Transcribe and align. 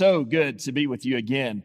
so 0.00 0.24
good 0.24 0.58
to 0.58 0.72
be 0.72 0.86
with 0.86 1.04
you 1.04 1.18
again. 1.18 1.62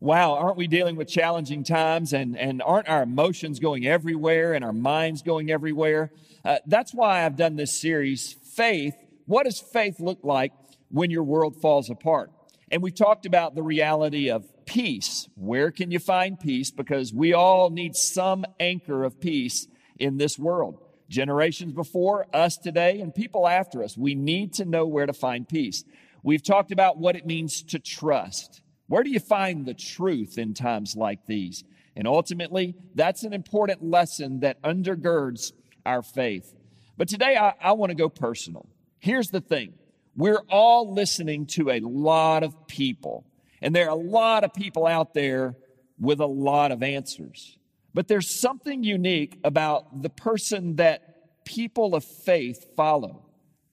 Wow, 0.00 0.36
aren't 0.36 0.56
we 0.56 0.66
dealing 0.66 0.96
with 0.96 1.06
challenging 1.06 1.64
times 1.64 2.14
and, 2.14 2.34
and 2.34 2.62
aren't 2.62 2.88
our 2.88 3.02
emotions 3.02 3.60
going 3.60 3.86
everywhere 3.86 4.54
and 4.54 4.64
our 4.64 4.72
minds 4.72 5.20
going 5.20 5.50
everywhere? 5.50 6.10
Uh, 6.46 6.60
that's 6.66 6.94
why 6.94 7.26
I've 7.26 7.36
done 7.36 7.56
this 7.56 7.78
series, 7.78 8.36
Faith. 8.54 8.94
What 9.26 9.44
does 9.44 9.60
faith 9.60 10.00
look 10.00 10.20
like 10.22 10.52
when 10.90 11.10
your 11.10 11.24
world 11.24 11.60
falls 11.60 11.90
apart? 11.90 12.30
And 12.70 12.82
we 12.82 12.90
talked 12.90 13.26
about 13.26 13.54
the 13.54 13.62
reality 13.62 14.30
of 14.30 14.46
peace. 14.64 15.28
Where 15.34 15.70
can 15.70 15.90
you 15.90 15.98
find 15.98 16.40
peace? 16.40 16.70
Because 16.70 17.12
we 17.12 17.34
all 17.34 17.68
need 17.68 17.96
some 17.96 18.46
anchor 18.58 19.04
of 19.04 19.20
peace 19.20 19.66
in 19.98 20.16
this 20.16 20.38
world. 20.38 20.78
Generations 21.10 21.74
before, 21.74 22.28
us 22.32 22.56
today, 22.56 23.02
and 23.02 23.14
people 23.14 23.46
after 23.46 23.82
us, 23.82 23.94
we 23.94 24.14
need 24.14 24.54
to 24.54 24.64
know 24.64 24.86
where 24.86 25.04
to 25.04 25.12
find 25.12 25.46
peace. 25.46 25.84
We've 26.24 26.42
talked 26.42 26.72
about 26.72 26.96
what 26.96 27.16
it 27.16 27.26
means 27.26 27.62
to 27.64 27.78
trust. 27.78 28.62
Where 28.86 29.02
do 29.02 29.10
you 29.10 29.20
find 29.20 29.66
the 29.66 29.74
truth 29.74 30.38
in 30.38 30.54
times 30.54 30.96
like 30.96 31.26
these? 31.26 31.64
And 31.94 32.08
ultimately, 32.08 32.74
that's 32.94 33.24
an 33.24 33.34
important 33.34 33.84
lesson 33.84 34.40
that 34.40 34.60
undergirds 34.62 35.52
our 35.84 36.02
faith. 36.02 36.54
But 36.96 37.08
today, 37.08 37.36
I, 37.36 37.52
I 37.60 37.72
want 37.72 37.90
to 37.90 37.94
go 37.94 38.08
personal. 38.08 38.66
Here's 38.98 39.28
the 39.28 39.42
thing 39.42 39.74
we're 40.16 40.42
all 40.48 40.94
listening 40.94 41.44
to 41.46 41.70
a 41.70 41.80
lot 41.80 42.42
of 42.42 42.68
people, 42.68 43.26
and 43.60 43.76
there 43.76 43.86
are 43.86 43.96
a 43.96 44.02
lot 44.02 44.44
of 44.44 44.54
people 44.54 44.86
out 44.86 45.12
there 45.12 45.56
with 46.00 46.20
a 46.20 46.26
lot 46.26 46.72
of 46.72 46.82
answers. 46.82 47.58
But 47.92 48.08
there's 48.08 48.40
something 48.40 48.82
unique 48.82 49.38
about 49.44 50.02
the 50.02 50.10
person 50.10 50.76
that 50.76 51.44
people 51.44 51.94
of 51.94 52.02
faith 52.02 52.74
follow. 52.76 53.26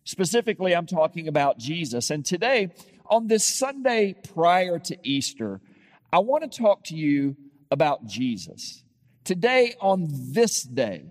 Specifically, 0.04 0.76
I'm 0.76 0.88
talking 0.88 1.28
about 1.28 1.58
Jesus. 1.58 2.10
And 2.10 2.26
today, 2.26 2.74
on 3.06 3.28
this 3.28 3.46
Sunday 3.46 4.16
prior 4.34 4.80
to 4.80 4.98
Easter, 5.04 5.62
I 6.12 6.20
want 6.20 6.50
to 6.50 6.60
talk 6.60 6.84
to 6.86 6.96
you 6.96 7.36
about 7.70 8.06
Jesus. 8.06 8.84
Today, 9.24 9.76
on 9.80 10.08
this 10.10 10.64
day, 10.64 11.06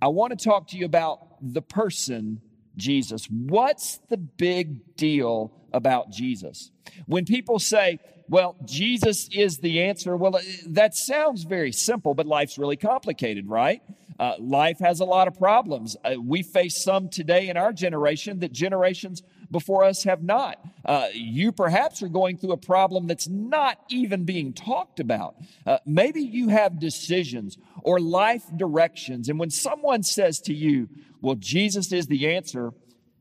I 0.00 0.08
want 0.08 0.38
to 0.38 0.44
talk 0.44 0.68
to 0.68 0.76
you 0.76 0.84
about 0.84 1.18
the 1.42 1.62
person 1.62 2.40
Jesus. 2.76 3.26
What's 3.30 3.98
the 4.08 4.16
big 4.16 4.96
deal 4.96 5.52
about 5.72 6.10
Jesus? 6.10 6.70
When 7.06 7.24
people 7.24 7.58
say, 7.58 7.98
well, 8.28 8.56
Jesus 8.64 9.28
is 9.32 9.58
the 9.58 9.82
answer, 9.82 10.16
well, 10.16 10.40
that 10.66 10.94
sounds 10.94 11.44
very 11.44 11.72
simple, 11.72 12.14
but 12.14 12.26
life's 12.26 12.58
really 12.58 12.76
complicated, 12.76 13.48
right? 13.48 13.82
Uh, 14.18 14.34
life 14.38 14.78
has 14.78 15.00
a 15.00 15.04
lot 15.04 15.28
of 15.28 15.34
problems. 15.34 15.96
Uh, 16.04 16.14
we 16.20 16.42
face 16.42 16.82
some 16.82 17.08
today 17.08 17.48
in 17.48 17.56
our 17.56 17.72
generation 17.72 18.38
that 18.40 18.52
generations 18.52 19.22
before 19.50 19.84
us 19.84 20.04
have 20.04 20.22
not. 20.22 20.58
Uh, 20.84 21.08
you 21.12 21.52
perhaps 21.52 22.02
are 22.02 22.08
going 22.08 22.36
through 22.36 22.52
a 22.52 22.56
problem 22.56 23.06
that's 23.06 23.28
not 23.28 23.78
even 23.90 24.24
being 24.24 24.52
talked 24.52 25.00
about. 25.00 25.36
Uh, 25.66 25.78
maybe 25.84 26.22
you 26.22 26.48
have 26.48 26.80
decisions 26.80 27.58
or 27.82 28.00
life 28.00 28.44
directions, 28.56 29.28
and 29.28 29.38
when 29.38 29.50
someone 29.50 30.02
says 30.02 30.40
to 30.40 30.54
you, 30.54 30.88
Well, 31.20 31.36
Jesus 31.36 31.92
is 31.92 32.06
the 32.06 32.34
answer, 32.34 32.72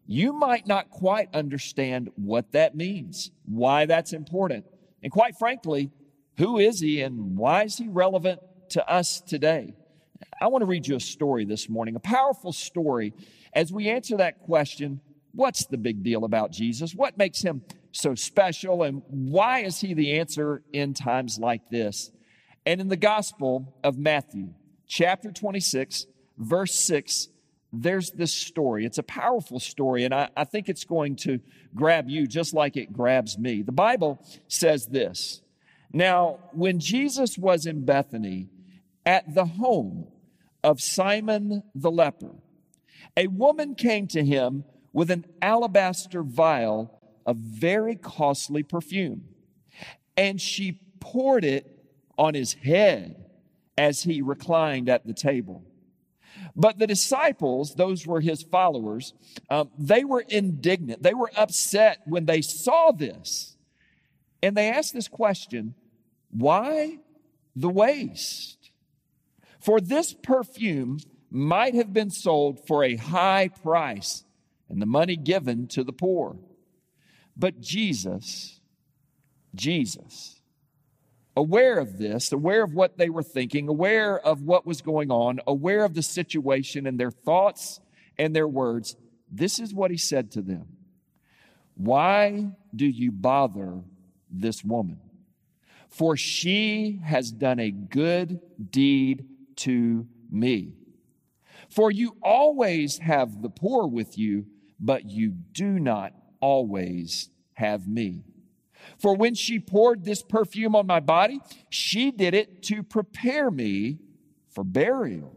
you 0.07 0.33
might 0.33 0.67
not 0.67 0.89
quite 0.91 1.33
understand 1.33 2.09
what 2.15 2.51
that 2.51 2.75
means, 2.75 3.31
why 3.45 3.85
that's 3.85 4.13
important, 4.13 4.65
and 5.03 5.11
quite 5.11 5.35
frankly, 5.37 5.91
who 6.37 6.57
is 6.57 6.79
he 6.79 7.01
and 7.01 7.37
why 7.37 7.63
is 7.63 7.77
he 7.77 7.87
relevant 7.87 8.39
to 8.69 8.87
us 8.89 9.21
today? 9.21 9.73
I 10.39 10.47
want 10.47 10.61
to 10.61 10.65
read 10.65 10.87
you 10.87 10.95
a 10.95 10.99
story 10.99 11.45
this 11.45 11.69
morning, 11.69 11.95
a 11.95 11.99
powerful 11.99 12.51
story. 12.51 13.13
As 13.53 13.71
we 13.71 13.89
answer 13.89 14.17
that 14.17 14.39
question, 14.39 14.99
what's 15.33 15.65
the 15.65 15.77
big 15.77 16.03
deal 16.03 16.25
about 16.25 16.51
Jesus? 16.51 16.93
What 16.93 17.17
makes 17.17 17.41
him 17.41 17.61
so 17.91 18.15
special? 18.15 18.83
And 18.83 19.01
why 19.07 19.59
is 19.59 19.79
he 19.79 19.93
the 19.93 20.19
answer 20.19 20.61
in 20.73 20.93
times 20.93 21.39
like 21.39 21.69
this? 21.69 22.11
And 22.65 22.81
in 22.81 22.89
the 22.89 22.97
Gospel 22.97 23.77
of 23.83 23.97
Matthew, 23.97 24.53
chapter 24.87 25.31
26, 25.31 26.07
verse 26.37 26.75
6, 26.75 27.29
there's 27.71 28.11
this 28.11 28.33
story. 28.33 28.85
It's 28.85 28.97
a 28.97 29.03
powerful 29.03 29.59
story, 29.59 30.03
and 30.05 30.13
I, 30.13 30.29
I 30.35 30.45
think 30.45 30.69
it's 30.69 30.85
going 30.85 31.17
to 31.17 31.39
grab 31.73 32.09
you 32.09 32.27
just 32.27 32.53
like 32.53 32.77
it 32.77 32.93
grabs 32.93 33.37
me. 33.37 33.61
The 33.61 33.71
Bible 33.71 34.19
says 34.47 34.87
this 34.87 35.41
Now, 35.91 36.39
when 36.53 36.79
Jesus 36.79 37.37
was 37.37 37.65
in 37.65 37.85
Bethany 37.85 38.49
at 39.05 39.33
the 39.33 39.45
home 39.45 40.07
of 40.65 40.81
Simon 40.81 41.61
the 41.75 41.91
leper, 41.91 42.31
a 43.15 43.27
woman 43.27 43.75
came 43.75 44.07
to 44.07 44.25
him 44.25 44.65
with 44.91 45.11
an 45.11 45.25
alabaster 45.39 46.23
vial 46.23 46.99
of 47.25 47.37
very 47.37 47.95
costly 47.95 48.63
perfume, 48.63 49.25
and 50.17 50.41
she 50.41 50.79
poured 50.99 51.45
it 51.45 51.71
on 52.17 52.33
his 52.33 52.53
head 52.53 53.15
as 53.77 54.03
he 54.03 54.21
reclined 54.21 54.89
at 54.89 55.05
the 55.05 55.13
table. 55.13 55.63
But 56.55 56.79
the 56.79 56.87
disciples, 56.87 57.75
those 57.75 58.07
were 58.07 58.21
his 58.21 58.41
followers, 58.41 59.13
um, 59.49 59.69
they 59.77 60.03
were 60.03 60.25
indignant. 60.27 61.03
They 61.03 61.13
were 61.13 61.31
upset 61.37 61.99
when 62.05 62.25
they 62.25 62.41
saw 62.41 62.91
this. 62.91 63.55
And 64.41 64.57
they 64.57 64.69
asked 64.69 64.93
this 64.93 65.07
question 65.07 65.75
why 66.31 66.99
the 67.55 67.69
waste? 67.69 68.64
For 69.65 69.81
this 69.81 70.13
perfume 70.13 70.99
might 71.31 71.73
have 71.73 71.91
been 71.91 72.11
sold 72.11 72.67
for 72.67 72.83
a 72.83 72.97
high 72.97 73.47
price 73.47 74.23
and 74.69 74.79
the 74.79 74.85
money 74.85 75.15
given 75.15 75.65
to 75.69 75.83
the 75.83 75.91
poor. 75.91 76.37
But 77.35 77.61
Jesus, 77.61 78.61
Jesus, 79.55 80.39
aware 81.35 81.79
of 81.79 81.97
this, 81.97 82.31
aware 82.31 82.63
of 82.63 82.75
what 82.75 82.99
they 82.99 83.09
were 83.09 83.23
thinking, 83.23 83.67
aware 83.67 84.19
of 84.19 84.43
what 84.43 84.67
was 84.67 84.83
going 84.83 85.09
on, 85.09 85.39
aware 85.47 85.83
of 85.83 85.95
the 85.95 86.03
situation 86.03 86.85
and 86.85 86.99
their 86.99 87.09
thoughts 87.09 87.79
and 88.19 88.35
their 88.35 88.47
words, 88.47 88.95
this 89.31 89.57
is 89.57 89.73
what 89.73 89.89
he 89.89 89.97
said 89.97 90.29
to 90.33 90.43
them 90.43 90.67
Why 91.73 92.51
do 92.75 92.85
you 92.85 93.11
bother 93.11 93.81
this 94.29 94.63
woman? 94.63 94.99
For 95.89 96.15
she 96.15 97.01
has 97.03 97.31
done 97.31 97.59
a 97.59 97.71
good 97.71 98.39
deed 98.69 99.25
to 99.57 100.07
me. 100.31 100.73
For 101.69 101.91
you 101.91 102.17
always 102.21 102.99
have 102.99 103.41
the 103.41 103.49
poor 103.49 103.87
with 103.87 104.17
you, 104.17 104.45
but 104.79 105.09
you 105.09 105.31
do 105.51 105.79
not 105.79 106.13
always 106.39 107.29
have 107.53 107.87
me. 107.87 108.23
For 108.97 109.15
when 109.15 109.33
she 109.33 109.59
poured 109.59 110.03
this 110.03 110.21
perfume 110.21 110.75
on 110.75 110.85
my 110.85 110.99
body, 110.99 111.39
she 111.69 112.11
did 112.11 112.33
it 112.33 112.61
to 112.63 112.83
prepare 112.83 113.49
me 113.49 113.99
for 114.49 114.63
burial. 114.63 115.35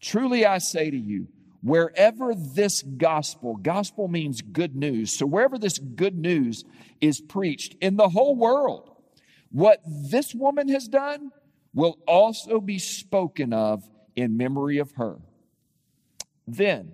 Truly 0.00 0.44
I 0.44 0.58
say 0.58 0.90
to 0.90 0.96
you, 0.96 1.28
wherever 1.62 2.34
this 2.34 2.82
gospel, 2.82 3.56
gospel 3.56 4.08
means 4.08 4.42
good 4.42 4.76
news, 4.76 5.16
so 5.16 5.26
wherever 5.26 5.58
this 5.58 5.78
good 5.78 6.16
news 6.16 6.64
is 7.00 7.20
preached 7.20 7.76
in 7.80 7.96
the 7.96 8.08
whole 8.08 8.36
world, 8.36 8.90
what 9.50 9.80
this 9.86 10.34
woman 10.34 10.68
has 10.68 10.88
done, 10.88 11.30
will 11.78 11.96
also 12.08 12.60
be 12.60 12.76
spoken 12.76 13.52
of 13.52 13.88
in 14.16 14.36
memory 14.36 14.78
of 14.78 14.90
her. 14.96 15.16
Then 16.44 16.90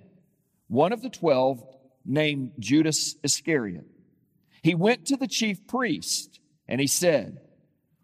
one 0.68 0.92
of 0.92 1.00
the 1.00 1.08
twelve, 1.08 1.64
named 2.04 2.52
Judas 2.58 3.16
Iscariot, 3.22 3.86
he 4.62 4.74
went 4.74 5.06
to 5.06 5.16
the 5.16 5.26
chief 5.26 5.66
priest 5.66 6.38
and 6.68 6.82
he 6.82 6.86
said, 6.86 7.38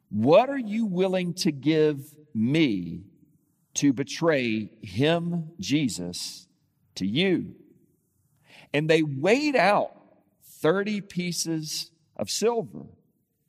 What 0.09 0.49
are 0.49 0.59
you 0.59 0.87
willing 0.87 1.35
to 1.35 1.53
give 1.53 2.15
me 2.33 3.03
to 3.75 3.93
betray 3.93 4.71
him, 4.81 5.51
Jesus, 5.61 6.49
to 6.95 7.07
you? 7.07 7.57
And 8.73 8.89
they 8.89 9.03
weighed 9.03 9.55
out 9.55 9.95
30 10.63 11.03
pieces 11.03 11.91
of 12.17 12.31
silver 12.31 12.87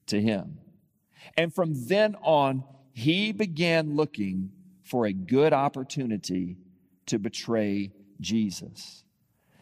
to 0.07 0.19
him. 0.19 0.57
And 1.37 1.55
from 1.55 1.87
then 1.87 2.17
on, 2.23 2.65
he 2.93 3.31
began 3.31 3.95
looking 3.95 4.51
for 4.83 5.05
a 5.05 5.13
good 5.13 5.53
opportunity 5.53 6.57
to 7.07 7.19
betray 7.19 7.91
Jesus. 8.19 9.03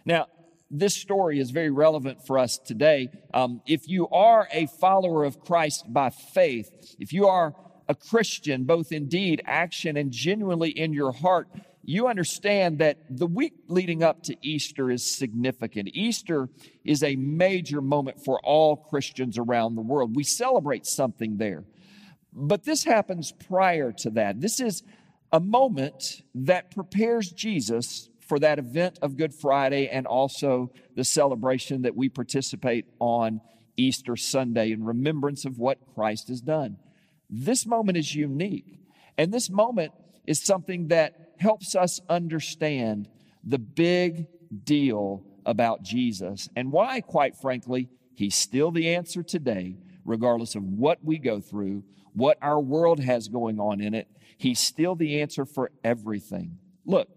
Now, 0.05 0.27
this 0.71 0.95
story 0.95 1.39
is 1.39 1.49
very 1.51 1.71
relevant 1.71 2.25
for 2.25 2.37
us 2.37 2.57
today. 2.57 3.09
Um, 3.33 3.61
if 3.65 3.87
you 3.87 4.07
are 4.09 4.47
a 4.51 4.67
follower 4.67 5.23
of 5.23 5.39
Christ 5.39 5.91
by 5.91 6.11
faith, 6.11 6.95
if 6.99 7.11
you 7.11 7.27
are 7.27 7.55
a 7.87 7.95
Christian, 7.95 8.65
both 8.65 8.91
in 8.91 9.07
deed, 9.07 9.41
action, 9.45 9.97
and 9.97 10.11
genuinely 10.11 10.69
in 10.69 10.93
your 10.93 11.11
heart, 11.11 11.47
you 11.83 12.07
understand 12.07 12.77
that 12.79 12.97
the 13.09 13.25
week 13.25 13.53
leading 13.67 14.03
up 14.03 14.21
to 14.23 14.35
Easter 14.43 14.91
is 14.91 15.17
significant. 15.17 15.89
Easter 15.93 16.49
is 16.85 17.01
a 17.01 17.15
major 17.15 17.81
moment 17.81 18.23
for 18.23 18.39
all 18.43 18.75
Christians 18.75 19.39
around 19.39 19.73
the 19.73 19.81
world. 19.81 20.15
We 20.15 20.23
celebrate 20.23 20.85
something 20.85 21.37
there. 21.37 21.63
But 22.33 22.63
this 22.63 22.83
happens 22.83 23.31
prior 23.31 23.91
to 23.93 24.09
that. 24.11 24.41
This 24.41 24.59
is 24.59 24.83
a 25.31 25.39
moment 25.39 26.21
that 26.33 26.71
prepares 26.71 27.31
Jesus 27.31 28.09
for 28.19 28.39
that 28.39 28.59
event 28.59 28.99
of 29.01 29.17
Good 29.17 29.33
Friday 29.33 29.87
and 29.87 30.05
also 30.05 30.71
the 30.95 31.03
celebration 31.03 31.81
that 31.81 31.95
we 31.95 32.09
participate 32.09 32.85
on 32.99 33.41
Easter 33.77 34.15
Sunday 34.15 34.71
in 34.71 34.83
remembrance 34.83 35.45
of 35.45 35.57
what 35.57 35.79
Christ 35.95 36.27
has 36.27 36.41
done. 36.41 36.77
This 37.29 37.65
moment 37.65 37.97
is 37.97 38.13
unique. 38.13 38.77
And 39.17 39.33
this 39.33 39.49
moment 39.49 39.93
is 40.27 40.41
something 40.41 40.89
that 40.89 41.33
helps 41.39 41.75
us 41.75 41.99
understand 42.09 43.07
the 43.43 43.59
big 43.59 44.27
deal 44.63 45.23
about 45.45 45.81
Jesus 45.81 46.49
and 46.55 46.71
why, 46.71 47.01
quite 47.01 47.35
frankly, 47.35 47.89
he's 48.15 48.35
still 48.35 48.71
the 48.71 48.93
answer 48.93 49.23
today, 49.23 49.77
regardless 50.05 50.55
of 50.55 50.63
what 50.63 51.03
we 51.03 51.17
go 51.17 51.39
through, 51.39 51.83
what 52.13 52.37
our 52.41 52.59
world 52.59 52.99
has 52.99 53.27
going 53.27 53.59
on 53.59 53.81
in 53.81 53.93
it. 53.93 54.07
He's 54.37 54.59
still 54.59 54.95
the 54.95 55.21
answer 55.21 55.45
for 55.45 55.71
everything. 55.83 56.57
Look, 56.85 57.09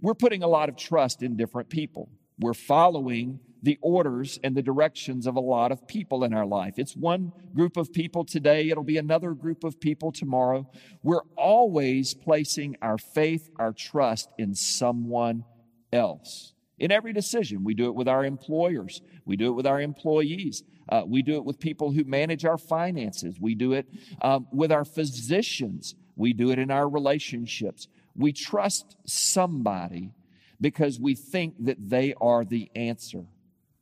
we're 0.00 0.14
putting 0.14 0.42
a 0.42 0.48
lot 0.48 0.68
of 0.68 0.76
trust 0.76 1.22
in 1.22 1.36
different 1.36 1.68
people. 1.68 2.10
We're 2.38 2.54
following 2.54 3.40
the 3.62 3.78
orders 3.80 4.38
and 4.44 4.54
the 4.54 4.62
directions 4.62 5.26
of 5.26 5.36
a 5.36 5.40
lot 5.40 5.72
of 5.72 5.88
people 5.88 6.22
in 6.22 6.34
our 6.34 6.46
life. 6.46 6.74
It's 6.76 6.94
one 6.94 7.32
group 7.54 7.76
of 7.76 7.92
people 7.92 8.24
today, 8.24 8.68
it'll 8.68 8.84
be 8.84 8.98
another 8.98 9.32
group 9.32 9.64
of 9.64 9.80
people 9.80 10.12
tomorrow. 10.12 10.70
We're 11.02 11.24
always 11.36 12.14
placing 12.14 12.76
our 12.82 12.98
faith, 12.98 13.48
our 13.58 13.72
trust 13.72 14.28
in 14.38 14.54
someone 14.54 15.44
else. 15.92 16.52
In 16.78 16.92
every 16.92 17.12
decision, 17.12 17.64
we 17.64 17.74
do 17.74 17.86
it 17.86 17.94
with 17.94 18.08
our 18.08 18.24
employers, 18.24 19.00
we 19.24 19.36
do 19.36 19.48
it 19.48 19.52
with 19.52 19.66
our 19.66 19.80
employees, 19.80 20.62
uh, 20.88 21.02
we 21.06 21.22
do 21.22 21.36
it 21.36 21.44
with 21.44 21.58
people 21.58 21.90
who 21.90 22.04
manage 22.04 22.44
our 22.44 22.58
finances, 22.58 23.40
we 23.40 23.54
do 23.54 23.72
it 23.72 23.86
um, 24.20 24.46
with 24.52 24.70
our 24.70 24.84
physicians, 24.84 25.94
we 26.16 26.32
do 26.32 26.50
it 26.50 26.58
in 26.58 26.70
our 26.70 26.88
relationships. 26.88 27.88
We 28.14 28.32
trust 28.32 28.96
somebody 29.04 30.12
because 30.60 30.98
we 30.98 31.14
think 31.14 31.64
that 31.64 31.76
they 31.88 32.14
are 32.20 32.44
the 32.44 32.70
answer. 32.74 33.24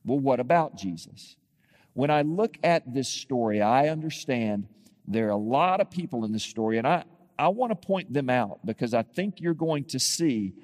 Well, 0.05 0.19
what 0.19 0.41
about 0.41 0.77
Jesus? 0.77 1.37
When 1.93 2.11
I 2.11 2.23
look 2.23 2.59
at 2.65 2.93
this 2.93 3.09
story, 3.09 3.63
I 3.63 3.89
understand 3.89 4.67
there 5.07 5.29
are 5.29 5.31
a 5.33 5.37
lot 5.37 5.81
of 5.81 5.91
people 5.91 6.25
in 6.25 6.33
this 6.33 6.43
story, 6.43 6.79
and 6.79 6.87
I, 6.87 7.05
I 7.39 7.49
want 7.49 7.71
to 7.71 7.87
point 7.87 8.13
them 8.13 8.29
out 8.29 8.67
because 8.67 8.95
I 8.95 9.03
think 9.03 9.41
you're 9.41 9.55
going 9.55 9.85
to 9.87 10.01
see 10.01 10.55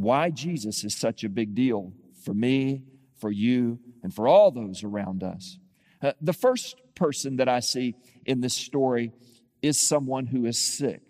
why 0.00 0.30
Jesus 0.30 0.84
is 0.84 0.96
such 0.96 1.24
a 1.24 1.28
big 1.28 1.54
deal 1.54 1.92
for 2.24 2.34
me, 2.34 2.84
for 3.18 3.30
you, 3.30 3.78
and 4.02 4.14
for 4.14 4.28
all 4.28 4.50
those 4.50 4.82
around 4.82 5.22
us. 5.22 5.58
Uh, 6.02 6.12
the 6.20 6.32
first 6.32 6.76
person 6.94 7.36
that 7.36 7.48
I 7.48 7.60
see 7.60 7.94
in 8.24 8.40
this 8.40 8.54
story 8.54 9.12
is 9.62 9.80
someone 9.80 10.26
who 10.26 10.46
is 10.46 10.58
sick. 10.58 11.02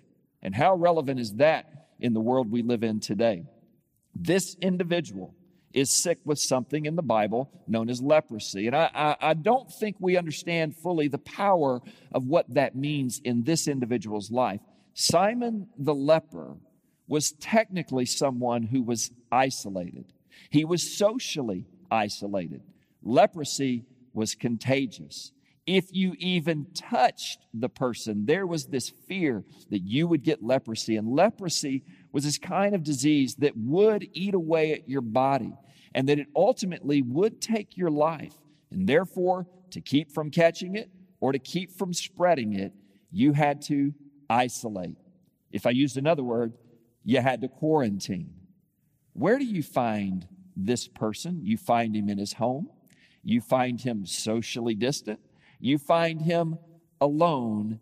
And 0.43 0.55
how 0.55 0.75
relevant 0.75 1.21
is 1.21 1.35
that 1.35 1.89
in 2.01 2.15
the 2.15 2.21
world 2.21 2.51
we 2.51 2.63
live 2.63 2.83
in 2.83 3.01
today? 3.01 3.45
This 4.15 4.57
individual 4.61 5.35
is 5.73 5.91
sick 5.91 6.19
with 6.25 6.39
something 6.39 6.85
in 6.87 6.97
the 6.97 7.03
Bible 7.03 7.51
known 7.69 7.89
as 7.89 8.03
leprosy. 8.03 8.67
And 8.67 8.75
I, 8.75 8.91
I, 8.93 9.17
I, 9.21 9.35
don't 9.35 9.71
think 9.71 9.97
we 10.01 10.17
understand 10.17 10.75
fully 10.75 11.07
the 11.07 11.19
power 11.19 11.81
of 12.13 12.25
what 12.25 12.53
that 12.55 12.75
means 12.75 13.21
in 13.23 13.45
this 13.45 13.69
individual's 13.69 14.33
life. 14.33 14.61
Simon 14.95 15.69
the 15.79 15.95
leper 15.95 16.57
was 17.11 17.33
technically 17.33 18.07
someone 18.07 18.63
who 18.63 18.81
was 18.81 19.11
isolated, 19.33 20.05
he 20.49 20.65
was 20.65 20.97
socially 20.97 21.67
isolated. 21.91 22.63
Leprosy 23.03 23.85
was 24.13 24.37
contagious. 24.37 25.33
If 25.67 25.87
you 25.91 26.15
even 26.19 26.69
touched 26.73 27.41
the 27.53 27.69
person, 27.69 28.27
there 28.27 28.47
was 28.47 28.67
this 28.67 28.93
fear 29.09 29.45
that 29.71 29.81
you 29.81 30.07
would 30.07 30.23
get 30.23 30.43
leprosy. 30.43 30.97
And 30.97 31.09
leprosy 31.09 31.83
was 32.13 32.25
this 32.25 32.39
kind 32.39 32.75
of 32.75 32.85
disease 32.85 33.35
that 33.37 33.57
would 33.57 34.09
eat 34.13 34.35
away 34.35 34.73
at 34.73 34.89
your 34.89 35.01
body 35.01 35.53
and 35.95 36.09
that 36.09 36.19
it 36.19 36.29
ultimately 36.35 37.03
would 37.03 37.41
take 37.41 37.77
your 37.77 37.91
life. 37.91 38.35
And 38.71 38.89
therefore, 38.89 39.47
to 39.73 39.81
keep 39.81 40.13
from 40.13 40.31
catching 40.31 40.77
it 40.77 40.91
or 41.21 41.33
to 41.33 41.39
keep 41.41 41.73
from 41.73 41.93
spreading 41.93 42.53
it, 42.55 42.73
you 43.11 43.33
had 43.33 43.63
to 43.63 43.95
isolate. 44.29 44.97
If 45.51 45.67
I 45.67 45.71
used 45.71 45.97
another 45.97 46.23
word, 46.23 46.53
you 47.05 47.21
had 47.21 47.41
to 47.41 47.49
quarantine. 47.49 48.35
Where 49.13 49.39
do 49.39 49.45
you 49.45 49.63
find 49.63 50.27
this 50.57 50.89
person? 50.89 51.41
You 51.43 51.57
find 51.57 51.97
him 51.97 52.09
in 52.09 52.19
his 52.19 52.35
home, 52.35 52.69
you 53.23 53.41
find 53.41 53.81
him 53.81 54.07
socially 54.07 54.75
distant, 54.75 55.21
you 55.59 55.79
find 55.79 56.23
him 56.23 56.59
alone, 57.01 57.81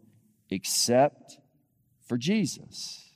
except 0.51 1.39
for 2.07 2.17
Jesus. 2.17 3.13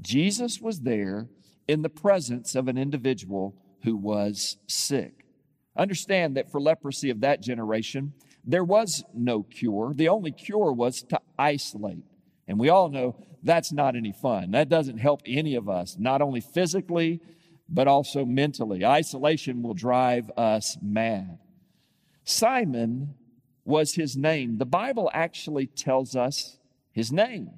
Jesus 0.00 0.60
was 0.60 0.80
there 0.80 1.28
in 1.66 1.82
the 1.82 1.88
presence 1.88 2.54
of 2.54 2.68
an 2.68 2.76
individual 2.76 3.54
who 3.82 3.96
was 3.96 4.58
sick. 4.66 5.24
Understand 5.76 6.36
that 6.36 6.50
for 6.50 6.60
leprosy 6.60 7.10
of 7.10 7.20
that 7.20 7.40
generation, 7.40 8.12
there 8.44 8.64
was 8.64 9.04
no 9.14 9.42
cure. 9.42 9.92
The 9.94 10.08
only 10.08 10.32
cure 10.32 10.72
was 10.72 11.02
to 11.04 11.20
isolate. 11.38 12.04
And 12.48 12.58
we 12.58 12.68
all 12.68 12.88
know 12.88 13.16
that's 13.42 13.72
not 13.72 13.96
any 13.96 14.12
fun. 14.12 14.52
That 14.52 14.68
doesn't 14.68 14.98
help 14.98 15.22
any 15.26 15.54
of 15.54 15.68
us, 15.68 15.96
not 15.98 16.22
only 16.22 16.40
physically, 16.40 17.20
but 17.68 17.88
also 17.88 18.24
mentally. 18.24 18.84
Isolation 18.84 19.62
will 19.62 19.74
drive 19.74 20.30
us 20.36 20.76
mad. 20.80 21.38
Simon 22.24 23.14
was 23.64 23.94
his 23.94 24.16
name. 24.16 24.58
The 24.58 24.66
Bible 24.66 25.10
actually 25.12 25.66
tells 25.66 26.14
us 26.14 26.58
his 26.92 27.12
name. 27.12 27.50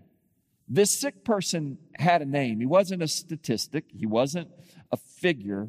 This 0.69 0.99
sick 0.99 1.25
person 1.25 1.79
had 1.95 2.23
a 2.23 2.27
name. 2.27 2.61
He 2.61 2.67
wasn't 2.67 3.03
a 3.03 3.09
statistic, 3.09 3.85
he 3.89 4.07
wasn't 4.07 4.49
a 4.93 4.97
figure, 4.97 5.69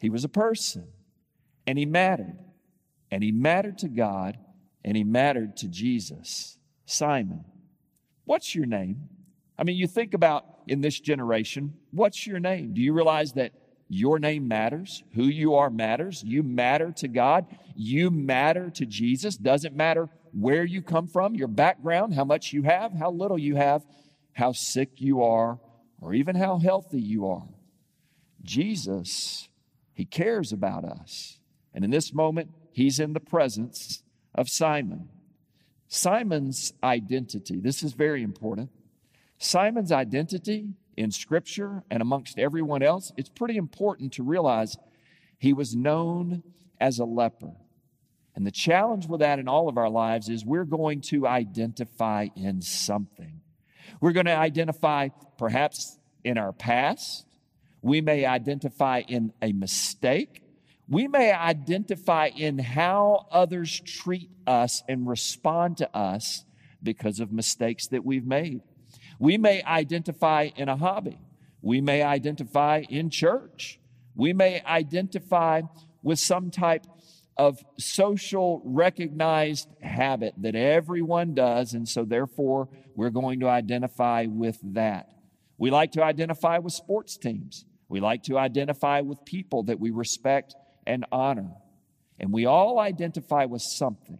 he 0.00 0.10
was 0.10 0.24
a 0.24 0.28
person. 0.28 0.88
And 1.66 1.78
he 1.78 1.86
mattered. 1.86 2.38
And 3.10 3.22
he 3.22 3.32
mattered 3.32 3.78
to 3.78 3.88
God, 3.88 4.36
and 4.84 4.96
he 4.96 5.04
mattered 5.04 5.56
to 5.58 5.68
Jesus. 5.68 6.58
Simon, 6.84 7.44
what's 8.26 8.54
your 8.54 8.66
name? 8.66 9.08
I 9.58 9.64
mean, 9.64 9.76
you 9.76 9.86
think 9.86 10.12
about 10.12 10.44
in 10.68 10.82
this 10.82 11.00
generation, 11.00 11.74
what's 11.90 12.26
your 12.26 12.38
name? 12.38 12.74
Do 12.74 12.82
you 12.82 12.92
realize 12.92 13.32
that 13.32 13.52
your 13.88 14.18
name 14.18 14.46
matters? 14.46 15.02
Who 15.14 15.24
you 15.24 15.54
are 15.54 15.70
matters. 15.70 16.22
You 16.22 16.42
matter 16.42 16.92
to 16.98 17.08
God. 17.08 17.46
You 17.74 18.10
matter 18.10 18.68
to 18.70 18.84
Jesus. 18.84 19.36
Doesn't 19.36 19.74
matter 19.74 20.10
where 20.32 20.64
you 20.64 20.82
come 20.82 21.06
from, 21.06 21.34
your 21.34 21.48
background, 21.48 22.12
how 22.12 22.24
much 22.24 22.52
you 22.52 22.64
have, 22.64 22.92
how 22.92 23.10
little 23.10 23.38
you 23.38 23.56
have 23.56 23.86
how 24.36 24.52
sick 24.52 24.90
you 24.96 25.22
are, 25.22 25.58
or 25.98 26.12
even 26.12 26.36
how 26.36 26.58
healthy 26.58 27.00
you 27.00 27.26
are. 27.26 27.48
Jesus, 28.42 29.48
He 29.94 30.04
cares 30.04 30.52
about 30.52 30.84
us. 30.84 31.38
And 31.72 31.84
in 31.84 31.90
this 31.90 32.12
moment, 32.12 32.50
He's 32.70 33.00
in 33.00 33.14
the 33.14 33.20
presence 33.20 34.02
of 34.34 34.50
Simon. 34.50 35.08
Simon's 35.88 36.72
identity, 36.82 37.60
this 37.60 37.82
is 37.82 37.92
very 37.92 38.22
important. 38.22 38.70
Simon's 39.38 39.92
identity 39.92 40.74
in 40.96 41.10
Scripture 41.10 41.84
and 41.90 42.00
amongst 42.00 42.38
everyone 42.38 42.82
else, 42.82 43.12
it's 43.16 43.28
pretty 43.28 43.56
important 43.56 44.12
to 44.14 44.22
realize 44.22 44.76
he 45.38 45.52
was 45.52 45.76
known 45.76 46.42
as 46.80 46.98
a 46.98 47.04
leper. 47.04 47.52
And 48.34 48.46
the 48.46 48.50
challenge 48.50 49.06
with 49.06 49.20
that 49.20 49.38
in 49.38 49.48
all 49.48 49.68
of 49.68 49.78
our 49.78 49.88
lives 49.88 50.28
is 50.28 50.44
we're 50.44 50.64
going 50.64 51.00
to 51.02 51.26
identify 51.26 52.28
in 52.36 52.60
something. 52.60 53.40
We're 54.00 54.12
going 54.12 54.26
to 54.26 54.36
identify 54.36 55.08
perhaps 55.38 55.98
in 56.24 56.36
our 56.36 56.52
past. 56.52 57.26
We 57.80 58.00
may 58.00 58.26
identify 58.26 59.02
in 59.06 59.32
a 59.40 59.52
mistake. 59.52 60.42
We 60.88 61.08
may 61.08 61.32
identify 61.32 62.28
in 62.28 62.58
how 62.58 63.26
others 63.32 63.80
treat 63.80 64.30
us 64.46 64.84
and 64.88 65.06
respond 65.06 65.78
to 65.78 65.96
us 65.96 66.44
because 66.82 67.18
of 67.18 67.32
mistakes 67.32 67.88
that 67.88 68.04
we've 68.04 68.26
made. 68.26 68.60
We 69.18 69.36
may 69.36 69.62
identify 69.64 70.50
in 70.54 70.68
a 70.68 70.76
hobby. 70.76 71.18
We 71.60 71.80
may 71.80 72.02
identify 72.02 72.84
in 72.88 73.10
church. 73.10 73.80
We 74.14 74.32
may 74.32 74.62
identify 74.62 75.62
with 76.02 76.20
some 76.20 76.50
type 76.50 76.86
of 77.36 77.58
social 77.78 78.62
recognized 78.64 79.68
habit 79.82 80.34
that 80.38 80.54
everyone 80.54 81.34
does, 81.34 81.74
and 81.74 81.88
so 81.88 82.04
therefore 82.04 82.68
we're 82.94 83.10
going 83.10 83.40
to 83.40 83.48
identify 83.48 84.26
with 84.28 84.58
that. 84.74 85.10
We 85.58 85.70
like 85.70 85.92
to 85.92 86.04
identify 86.04 86.58
with 86.58 86.72
sports 86.72 87.16
teams. 87.16 87.64
We 87.88 88.00
like 88.00 88.22
to 88.24 88.38
identify 88.38 89.00
with 89.00 89.24
people 89.24 89.64
that 89.64 89.80
we 89.80 89.90
respect 89.90 90.54
and 90.86 91.04
honor. 91.10 91.52
And 92.18 92.32
we 92.32 92.46
all 92.46 92.78
identify 92.78 93.44
with 93.44 93.62
something. 93.62 94.18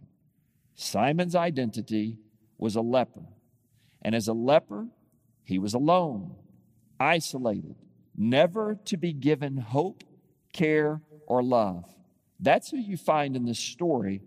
Simon's 0.75 1.35
identity 1.35 2.17
was 2.57 2.75
a 2.75 2.81
leper. 2.81 3.25
And 4.01 4.13
as 4.13 4.27
a 4.27 4.33
leper, 4.33 4.87
he 5.43 5.59
was 5.59 5.73
alone, 5.73 6.35
isolated, 6.99 7.75
never 8.15 8.77
to 8.85 8.97
be 8.97 9.13
given 9.13 9.57
hope, 9.57 10.03
care, 10.53 11.01
or 11.25 11.41
love. 11.41 11.85
That's 12.39 12.69
who 12.69 12.77
you 12.77 12.97
find 12.97 13.35
in 13.35 13.45
this 13.45 13.59
story, 13.59 14.21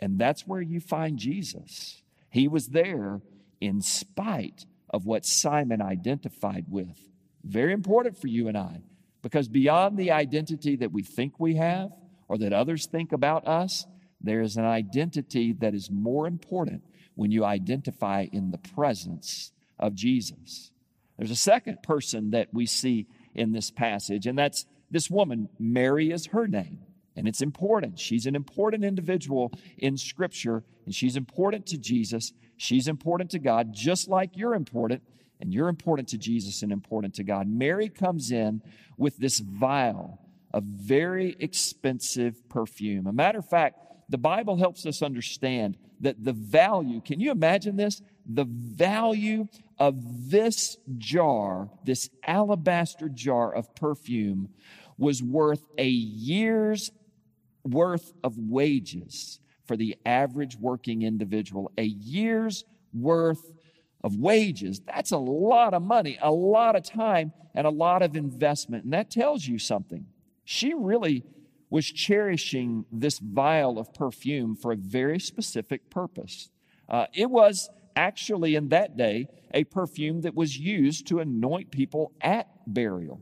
and 0.00 0.18
that's 0.18 0.46
where 0.46 0.60
you 0.60 0.80
find 0.80 1.18
Jesus. 1.18 2.02
He 2.28 2.48
was 2.48 2.68
there 2.68 3.22
in 3.60 3.80
spite 3.80 4.66
of 4.90 5.06
what 5.06 5.24
Simon 5.24 5.80
identified 5.80 6.66
with. 6.68 7.08
Very 7.42 7.72
important 7.72 8.18
for 8.18 8.26
you 8.26 8.48
and 8.48 8.56
I, 8.56 8.82
because 9.26 9.48
beyond 9.48 9.98
the 9.98 10.12
identity 10.12 10.76
that 10.76 10.92
we 10.92 11.02
think 11.02 11.40
we 11.40 11.56
have 11.56 11.90
or 12.28 12.38
that 12.38 12.52
others 12.52 12.86
think 12.86 13.10
about 13.10 13.44
us, 13.44 13.84
there 14.20 14.40
is 14.40 14.56
an 14.56 14.64
identity 14.64 15.52
that 15.52 15.74
is 15.74 15.90
more 15.90 16.28
important 16.28 16.84
when 17.16 17.32
you 17.32 17.44
identify 17.44 18.26
in 18.30 18.52
the 18.52 18.58
presence 18.58 19.50
of 19.80 19.96
Jesus. 19.96 20.70
There's 21.18 21.32
a 21.32 21.34
second 21.34 21.82
person 21.82 22.30
that 22.30 22.54
we 22.54 22.66
see 22.66 23.08
in 23.34 23.50
this 23.50 23.68
passage, 23.68 24.28
and 24.28 24.38
that's 24.38 24.64
this 24.92 25.10
woman. 25.10 25.48
Mary 25.58 26.12
is 26.12 26.26
her 26.26 26.46
name, 26.46 26.78
and 27.16 27.26
it's 27.26 27.42
important. 27.42 27.98
She's 27.98 28.26
an 28.26 28.36
important 28.36 28.84
individual 28.84 29.50
in 29.76 29.96
Scripture, 29.96 30.62
and 30.84 30.94
she's 30.94 31.16
important 31.16 31.66
to 31.66 31.78
Jesus. 31.78 32.32
She's 32.56 32.86
important 32.86 33.32
to 33.32 33.40
God, 33.40 33.72
just 33.72 34.06
like 34.06 34.36
you're 34.36 34.54
important, 34.54 35.02
and 35.40 35.52
you're 35.52 35.68
important 35.68 36.08
to 36.08 36.18
Jesus 36.18 36.62
and 36.62 36.72
important 36.72 37.14
to 37.14 37.24
God. 37.24 37.48
Mary 37.48 37.88
comes 37.88 38.30
in 38.30 38.62
with 38.96 39.16
this 39.18 39.38
vial 39.38 40.20
of 40.52 40.64
very 40.64 41.36
expensive 41.38 42.48
perfume. 42.48 43.06
A 43.06 43.12
matter 43.12 43.38
of 43.38 43.48
fact, 43.48 43.78
the 44.08 44.18
Bible 44.18 44.56
helps 44.56 44.86
us 44.86 45.02
understand 45.02 45.76
that 46.00 46.22
the 46.22 46.32
value, 46.32 47.00
can 47.00 47.20
you 47.20 47.30
imagine 47.30 47.76
this? 47.76 48.00
The 48.24 48.46
value 48.46 49.48
of 49.78 50.30
this 50.30 50.78
jar, 50.98 51.68
this 51.84 52.08
alabaster 52.26 53.08
jar 53.08 53.52
of 53.52 53.74
perfume, 53.74 54.48
was 54.98 55.22
worth 55.22 55.62
a 55.76 55.86
year's 55.86 56.90
worth 57.64 58.12
of 58.22 58.38
wages 58.38 59.40
for 59.66 59.76
the 59.76 59.96
average 60.06 60.56
working 60.56 61.02
individual. 61.02 61.72
A 61.76 61.82
year's 61.82 62.64
worth 62.94 63.52
of 64.06 64.16
wages. 64.16 64.80
That's 64.86 65.10
a 65.10 65.18
lot 65.18 65.74
of 65.74 65.82
money, 65.82 66.16
a 66.22 66.30
lot 66.30 66.76
of 66.76 66.84
time, 66.84 67.32
and 67.56 67.66
a 67.66 67.70
lot 67.70 68.02
of 68.02 68.14
investment. 68.14 68.84
And 68.84 68.92
that 68.92 69.10
tells 69.10 69.44
you 69.44 69.58
something. 69.58 70.06
She 70.44 70.74
really 70.74 71.24
was 71.70 71.86
cherishing 71.86 72.84
this 72.92 73.18
vial 73.18 73.80
of 73.80 73.92
perfume 73.92 74.54
for 74.54 74.70
a 74.70 74.76
very 74.76 75.18
specific 75.18 75.90
purpose. 75.90 76.50
Uh, 76.88 77.06
it 77.12 77.28
was 77.28 77.68
actually 77.96 78.54
in 78.54 78.68
that 78.68 78.96
day 78.96 79.26
a 79.52 79.64
perfume 79.64 80.20
that 80.20 80.36
was 80.36 80.56
used 80.56 81.08
to 81.08 81.18
anoint 81.18 81.72
people 81.72 82.12
at 82.20 82.48
burial. 82.64 83.20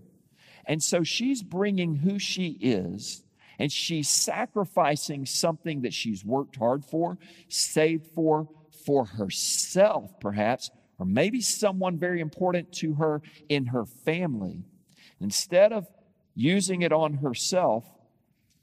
And 0.66 0.82
so 0.82 1.02
she's 1.02 1.42
bringing 1.42 1.96
who 1.96 2.18
she 2.18 2.58
is 2.60 3.24
and 3.58 3.72
she's 3.72 4.08
sacrificing 4.08 5.24
something 5.24 5.80
that 5.82 5.94
she's 5.94 6.24
worked 6.24 6.56
hard 6.56 6.84
for, 6.84 7.16
saved 7.48 8.08
for, 8.08 8.48
for 8.84 9.04
herself, 9.04 10.18
perhaps, 10.20 10.70
or 10.98 11.06
maybe 11.06 11.40
someone 11.40 11.98
very 11.98 12.20
important 12.20 12.72
to 12.72 12.94
her 12.94 13.22
in 13.48 13.66
her 13.66 13.84
family. 13.84 14.64
Instead 15.20 15.72
of 15.72 15.86
using 16.34 16.82
it 16.82 16.92
on 16.92 17.14
herself, 17.14 17.84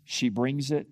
she 0.04 0.30
brings 0.30 0.72
it 0.72 0.88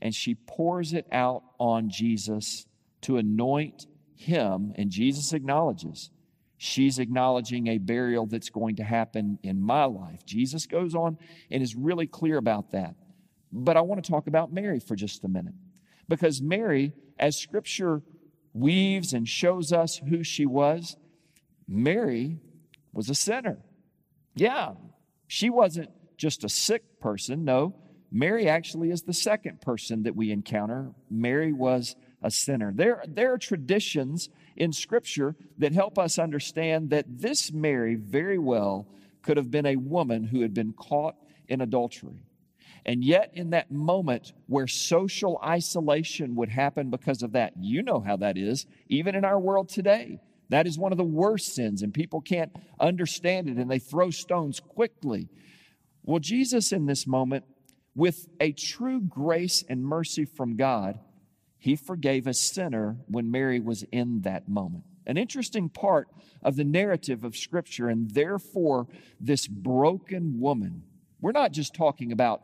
and 0.00 0.14
she 0.14 0.34
pours 0.34 0.92
it 0.92 1.06
out 1.12 1.42
on 1.58 1.88
Jesus 1.88 2.66
to 3.02 3.16
anoint 3.16 3.86
him. 4.14 4.72
And 4.76 4.90
Jesus 4.90 5.32
acknowledges 5.32 6.10
she's 6.56 6.98
acknowledging 6.98 7.68
a 7.68 7.78
burial 7.78 8.26
that's 8.26 8.50
going 8.50 8.76
to 8.76 8.84
happen 8.84 9.38
in 9.42 9.60
my 9.60 9.84
life. 9.84 10.24
Jesus 10.26 10.66
goes 10.66 10.94
on 10.94 11.18
and 11.50 11.62
is 11.62 11.74
really 11.74 12.06
clear 12.06 12.36
about 12.36 12.72
that. 12.72 12.94
But 13.52 13.76
I 13.76 13.82
want 13.82 14.04
to 14.04 14.10
talk 14.10 14.26
about 14.26 14.52
Mary 14.52 14.80
for 14.80 14.96
just 14.96 15.24
a 15.24 15.28
minute. 15.28 15.54
Because 16.08 16.42
Mary, 16.42 16.92
as 17.18 17.36
scripture 17.36 18.02
weaves 18.54 19.12
and 19.12 19.28
shows 19.28 19.72
us 19.72 20.00
who 20.08 20.22
she 20.22 20.46
was, 20.46 20.96
Mary 21.68 22.38
was 22.92 23.10
a 23.10 23.14
sinner. 23.14 23.58
Yeah, 24.34 24.74
she 25.26 25.50
wasn't 25.50 25.90
just 26.16 26.44
a 26.44 26.48
sick 26.48 27.00
person. 27.00 27.44
No, 27.44 27.74
Mary 28.10 28.48
actually 28.48 28.90
is 28.90 29.02
the 29.02 29.12
second 29.12 29.60
person 29.60 30.04
that 30.04 30.14
we 30.14 30.30
encounter. 30.30 30.92
Mary 31.10 31.52
was 31.52 31.96
a 32.22 32.30
sinner. 32.30 32.72
There, 32.72 33.02
there 33.06 33.32
are 33.32 33.38
traditions 33.38 34.30
in 34.56 34.72
Scripture 34.72 35.34
that 35.58 35.72
help 35.72 35.98
us 35.98 36.18
understand 36.18 36.90
that 36.90 37.06
this 37.08 37.52
Mary 37.52 37.96
very 37.96 38.38
well 38.38 38.86
could 39.22 39.36
have 39.36 39.50
been 39.50 39.66
a 39.66 39.76
woman 39.76 40.24
who 40.24 40.42
had 40.42 40.54
been 40.54 40.72
caught 40.72 41.16
in 41.48 41.60
adultery. 41.60 42.20
And 42.86 43.02
yet, 43.02 43.30
in 43.32 43.50
that 43.50 43.70
moment 43.70 44.32
where 44.46 44.66
social 44.66 45.40
isolation 45.42 46.34
would 46.36 46.50
happen 46.50 46.90
because 46.90 47.22
of 47.22 47.32
that, 47.32 47.54
you 47.58 47.82
know 47.82 48.00
how 48.00 48.16
that 48.16 48.36
is, 48.36 48.66
even 48.88 49.14
in 49.14 49.24
our 49.24 49.40
world 49.40 49.70
today. 49.70 50.20
That 50.50 50.66
is 50.66 50.78
one 50.78 50.92
of 50.92 50.98
the 50.98 51.04
worst 51.04 51.54
sins, 51.54 51.82
and 51.82 51.94
people 51.94 52.20
can't 52.20 52.52
understand 52.78 53.48
it 53.48 53.56
and 53.56 53.70
they 53.70 53.78
throw 53.78 54.10
stones 54.10 54.60
quickly. 54.60 55.28
Well, 56.02 56.20
Jesus, 56.20 56.72
in 56.72 56.84
this 56.84 57.06
moment, 57.06 57.44
with 57.96 58.28
a 58.40 58.52
true 58.52 59.00
grace 59.00 59.64
and 59.68 59.84
mercy 59.84 60.26
from 60.26 60.56
God, 60.56 60.98
he 61.56 61.76
forgave 61.76 62.26
a 62.26 62.34
sinner 62.34 62.98
when 63.06 63.30
Mary 63.30 63.60
was 63.60 63.84
in 63.90 64.20
that 64.22 64.48
moment. 64.48 64.84
An 65.06 65.16
interesting 65.16 65.70
part 65.70 66.08
of 66.42 66.56
the 66.56 66.64
narrative 66.64 67.24
of 67.24 67.36
Scripture, 67.36 67.88
and 67.88 68.10
therefore, 68.10 68.86
this 69.18 69.46
broken 69.46 70.40
woman. 70.40 70.82
We're 71.20 71.32
not 71.32 71.52
just 71.52 71.74
talking 71.74 72.12
about 72.12 72.42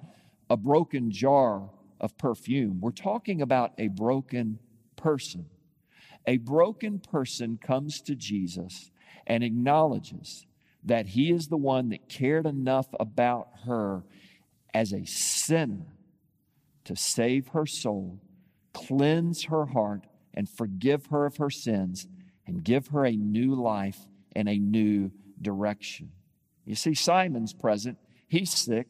a 0.50 0.57
broken 0.57 1.11
jar 1.11 1.71
of 2.00 2.19
perfume, 2.19 2.80
we're 2.80 2.90
talking 2.90 3.40
about 3.40 3.73
a 3.78 3.88
broken 3.88 4.59
person. 4.97 5.47
A 6.26 6.37
broken 6.38 6.99
person 6.99 7.59
comes 7.62 8.02
to 8.02 8.14
Jesus 8.14 8.90
and 9.26 9.45
acknowledges 9.45 10.45
that 10.85 11.07
he 11.07 11.30
is 11.30 11.47
the 11.47 11.57
one 11.57 11.90
that 11.90 12.09
cared 12.09 12.47
enough 12.47 12.88
about 12.99 13.49
her 13.64 14.02
as 14.75 14.92
a 14.92 15.04
sinner 15.07 15.87
to 16.85 16.97
save 16.97 17.49
her 17.49 17.66
soul, 17.66 18.21
cleanse 18.73 19.45
her 19.45 19.66
heart, 19.66 20.07
and 20.35 20.49
forgive 20.49 21.07
her 21.07 21.26
of 21.26 21.37
her 21.37 21.50
sins, 21.50 22.09
and 22.47 22.64
give 22.64 22.88
her 22.88 23.04
a 23.04 23.12
new 23.12 23.54
life 23.54 23.99
and 24.35 24.49
a 24.49 24.59
new 24.59 25.11
direction. 25.40 26.11
You 26.64 26.75
see, 26.75 26.95
Simon's 26.95 27.52
present. 27.52 27.99
He's 28.28 28.52
sick. 28.52 28.88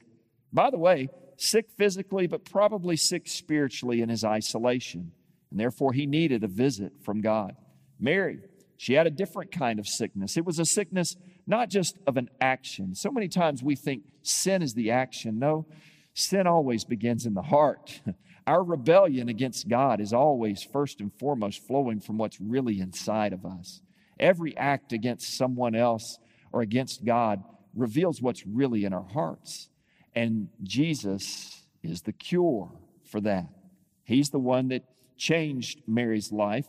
By 0.52 0.70
the 0.70 0.78
way, 0.78 1.08
sick 1.40 1.70
physically, 1.76 2.26
but 2.26 2.44
probably 2.44 2.96
sick 2.96 3.26
spiritually 3.26 4.02
in 4.02 4.10
his 4.10 4.24
isolation. 4.24 5.12
And 5.50 5.58
therefore, 5.58 5.92
he 5.92 6.06
needed 6.06 6.44
a 6.44 6.48
visit 6.48 6.92
from 7.02 7.22
God. 7.22 7.56
Mary, 7.98 8.40
she 8.76 8.92
had 8.92 9.06
a 9.06 9.10
different 9.10 9.50
kind 9.50 9.78
of 9.78 9.88
sickness. 9.88 10.36
It 10.36 10.44
was 10.44 10.58
a 10.58 10.64
sickness 10.64 11.16
not 11.46 11.70
just 11.70 11.96
of 12.06 12.16
an 12.16 12.28
action. 12.40 12.94
So 12.94 13.10
many 13.10 13.26
times 13.26 13.62
we 13.62 13.74
think 13.74 14.02
sin 14.22 14.62
is 14.62 14.74
the 14.74 14.90
action. 14.90 15.38
No, 15.38 15.66
sin 16.14 16.46
always 16.46 16.84
begins 16.84 17.26
in 17.26 17.34
the 17.34 17.42
heart. 17.42 18.00
Our 18.46 18.62
rebellion 18.62 19.28
against 19.28 19.68
God 19.68 20.00
is 20.00 20.12
always 20.12 20.62
first 20.62 21.00
and 21.00 21.12
foremost 21.18 21.66
flowing 21.66 22.00
from 22.00 22.18
what's 22.18 22.40
really 22.40 22.80
inside 22.80 23.32
of 23.32 23.46
us. 23.46 23.80
Every 24.18 24.56
act 24.56 24.92
against 24.92 25.36
someone 25.36 25.74
else 25.74 26.18
or 26.52 26.60
against 26.60 27.04
God 27.04 27.42
reveals 27.74 28.20
what's 28.20 28.46
really 28.46 28.84
in 28.84 28.92
our 28.92 29.06
hearts. 29.12 29.69
And 30.14 30.48
Jesus 30.62 31.62
is 31.82 32.02
the 32.02 32.12
cure 32.12 32.70
for 33.04 33.20
that. 33.22 33.46
He's 34.04 34.30
the 34.30 34.38
one 34.38 34.68
that 34.68 34.84
changed 35.16 35.82
Mary's 35.86 36.32
life 36.32 36.66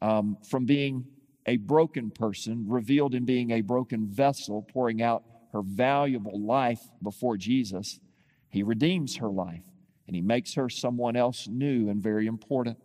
um, 0.00 0.36
from 0.48 0.64
being 0.64 1.06
a 1.46 1.56
broken 1.56 2.10
person, 2.10 2.64
revealed 2.68 3.14
in 3.14 3.24
being 3.24 3.50
a 3.50 3.60
broken 3.60 4.06
vessel, 4.06 4.62
pouring 4.62 5.02
out 5.02 5.24
her 5.52 5.62
valuable 5.62 6.40
life 6.40 6.80
before 7.02 7.36
Jesus. 7.36 8.00
He 8.48 8.62
redeems 8.62 9.16
her 9.16 9.28
life 9.28 9.62
and 10.06 10.14
he 10.14 10.22
makes 10.22 10.54
her 10.54 10.68
someone 10.68 11.16
else 11.16 11.48
new 11.48 11.88
and 11.88 12.02
very 12.02 12.26
important. 12.26 12.78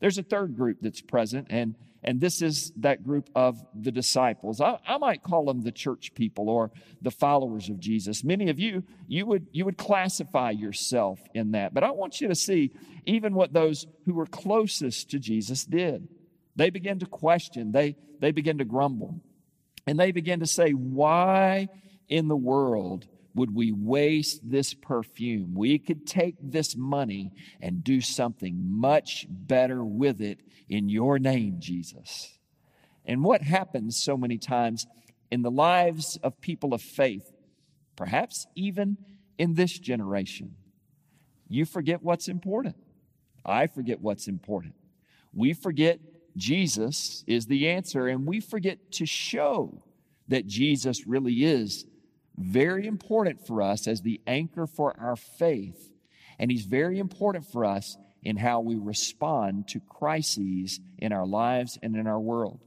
There's 0.00 0.18
a 0.18 0.22
third 0.22 0.56
group 0.56 0.78
that's 0.80 1.00
present, 1.00 1.48
and, 1.50 1.74
and 2.02 2.20
this 2.20 2.40
is 2.40 2.72
that 2.76 3.04
group 3.04 3.28
of 3.34 3.62
the 3.74 3.92
disciples. 3.92 4.60
I, 4.60 4.78
I 4.86 4.98
might 4.98 5.22
call 5.22 5.44
them 5.44 5.62
the 5.62 5.72
church 5.72 6.14
people 6.14 6.48
or 6.48 6.70
the 7.02 7.10
followers 7.10 7.68
of 7.68 7.78
Jesus. 7.78 8.24
Many 8.24 8.48
of 8.48 8.58
you, 8.58 8.84
you 9.06 9.26
would, 9.26 9.46
you 9.52 9.64
would 9.66 9.76
classify 9.76 10.50
yourself 10.50 11.20
in 11.34 11.52
that. 11.52 11.74
But 11.74 11.84
I 11.84 11.90
want 11.90 12.20
you 12.20 12.28
to 12.28 12.34
see 12.34 12.72
even 13.04 13.34
what 13.34 13.52
those 13.52 13.86
who 14.06 14.14
were 14.14 14.26
closest 14.26 15.10
to 15.10 15.18
Jesus 15.18 15.64
did. 15.64 16.08
They 16.56 16.70
begin 16.70 16.98
to 17.00 17.06
question, 17.06 17.72
they, 17.72 17.96
they 18.18 18.32
begin 18.32 18.58
to 18.58 18.64
grumble, 18.64 19.20
and 19.86 19.98
they 19.98 20.10
begin 20.12 20.40
to 20.40 20.46
say, 20.46 20.72
Why 20.72 21.68
in 22.08 22.28
the 22.28 22.36
world 22.36 23.06
would 23.34 23.54
we 23.54 23.72
waste 23.72 24.48
this 24.48 24.74
perfume? 24.74 25.54
We 25.54 25.78
could 25.78 26.06
take 26.06 26.36
this 26.42 26.76
money 26.76 27.32
and 27.60 27.84
do 27.84 28.00
something 28.00 28.58
much 28.60 29.26
better 29.28 29.84
with 29.84 30.20
it 30.20 30.40
in 30.68 30.88
your 30.88 31.18
name, 31.18 31.56
Jesus. 31.58 32.38
And 33.04 33.24
what 33.24 33.42
happens 33.42 34.02
so 34.02 34.16
many 34.16 34.38
times 34.38 34.86
in 35.30 35.42
the 35.42 35.50
lives 35.50 36.18
of 36.22 36.40
people 36.40 36.74
of 36.74 36.82
faith, 36.82 37.30
perhaps 37.96 38.46
even 38.54 38.96
in 39.38 39.54
this 39.54 39.78
generation, 39.78 40.56
you 41.48 41.64
forget 41.64 42.02
what's 42.02 42.28
important. 42.28 42.76
I 43.44 43.66
forget 43.66 44.00
what's 44.00 44.28
important. 44.28 44.74
We 45.32 45.52
forget 45.52 46.00
Jesus 46.36 47.24
is 47.26 47.46
the 47.46 47.68
answer, 47.68 48.06
and 48.06 48.26
we 48.26 48.40
forget 48.40 48.92
to 48.92 49.06
show 49.06 49.82
that 50.28 50.46
Jesus 50.46 51.06
really 51.06 51.44
is 51.44 51.86
very 52.40 52.86
important 52.86 53.46
for 53.46 53.62
us 53.62 53.86
as 53.86 54.02
the 54.02 54.20
anchor 54.26 54.66
for 54.66 54.98
our 54.98 55.16
faith. 55.16 55.90
And 56.38 56.50
He's 56.50 56.64
very 56.64 56.98
important 56.98 57.46
for 57.46 57.64
us 57.64 57.96
in 58.22 58.36
how 58.36 58.60
we 58.60 58.76
respond 58.76 59.68
to 59.68 59.80
crises 59.80 60.80
in 60.98 61.12
our 61.12 61.26
lives 61.26 61.78
and 61.82 61.96
in 61.96 62.06
our 62.06 62.20
world. 62.20 62.60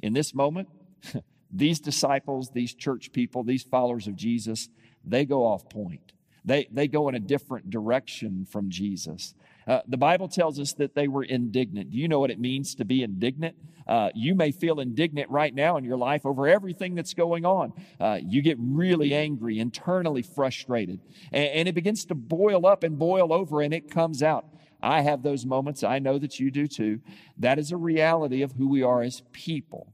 In 0.00 0.12
this 0.12 0.34
moment, 0.34 0.68
these 1.50 1.80
disciples, 1.80 2.50
these 2.50 2.74
church 2.74 3.12
people, 3.12 3.42
these 3.42 3.62
followers 3.62 4.06
of 4.06 4.16
Jesus, 4.16 4.68
they 5.04 5.24
go 5.24 5.44
off 5.44 5.68
point. 5.68 6.12
They, 6.44 6.68
they 6.70 6.88
go 6.88 7.08
in 7.08 7.14
a 7.14 7.20
different 7.20 7.70
direction 7.70 8.46
from 8.50 8.70
Jesus. 8.70 9.34
Uh, 9.66 9.80
the 9.86 9.96
Bible 9.96 10.28
tells 10.28 10.58
us 10.58 10.72
that 10.74 10.94
they 10.94 11.08
were 11.08 11.22
indignant. 11.22 11.90
Do 11.90 11.96
you 11.98 12.08
know 12.08 12.20
what 12.20 12.30
it 12.30 12.40
means 12.40 12.74
to 12.76 12.84
be 12.84 13.02
indignant? 13.02 13.56
Uh, 13.86 14.10
you 14.14 14.34
may 14.34 14.52
feel 14.52 14.80
indignant 14.80 15.28
right 15.30 15.54
now 15.54 15.76
in 15.76 15.84
your 15.84 15.96
life 15.96 16.24
over 16.24 16.46
everything 16.46 16.94
that's 16.94 17.14
going 17.14 17.44
on. 17.44 17.72
Uh, 17.98 18.18
you 18.22 18.42
get 18.42 18.56
really 18.60 19.14
angry, 19.14 19.58
internally 19.58 20.22
frustrated, 20.22 21.00
and, 21.32 21.48
and 21.48 21.68
it 21.68 21.74
begins 21.74 22.04
to 22.06 22.14
boil 22.14 22.66
up 22.66 22.84
and 22.84 22.98
boil 22.98 23.32
over, 23.32 23.60
and 23.60 23.74
it 23.74 23.90
comes 23.90 24.22
out. 24.22 24.46
I 24.82 25.02
have 25.02 25.22
those 25.22 25.44
moments. 25.44 25.82
I 25.82 25.98
know 25.98 26.18
that 26.18 26.40
you 26.40 26.50
do 26.50 26.66
too. 26.66 27.00
That 27.36 27.58
is 27.58 27.70
a 27.70 27.76
reality 27.76 28.42
of 28.42 28.52
who 28.52 28.68
we 28.68 28.82
are 28.82 29.02
as 29.02 29.22
people. 29.32 29.92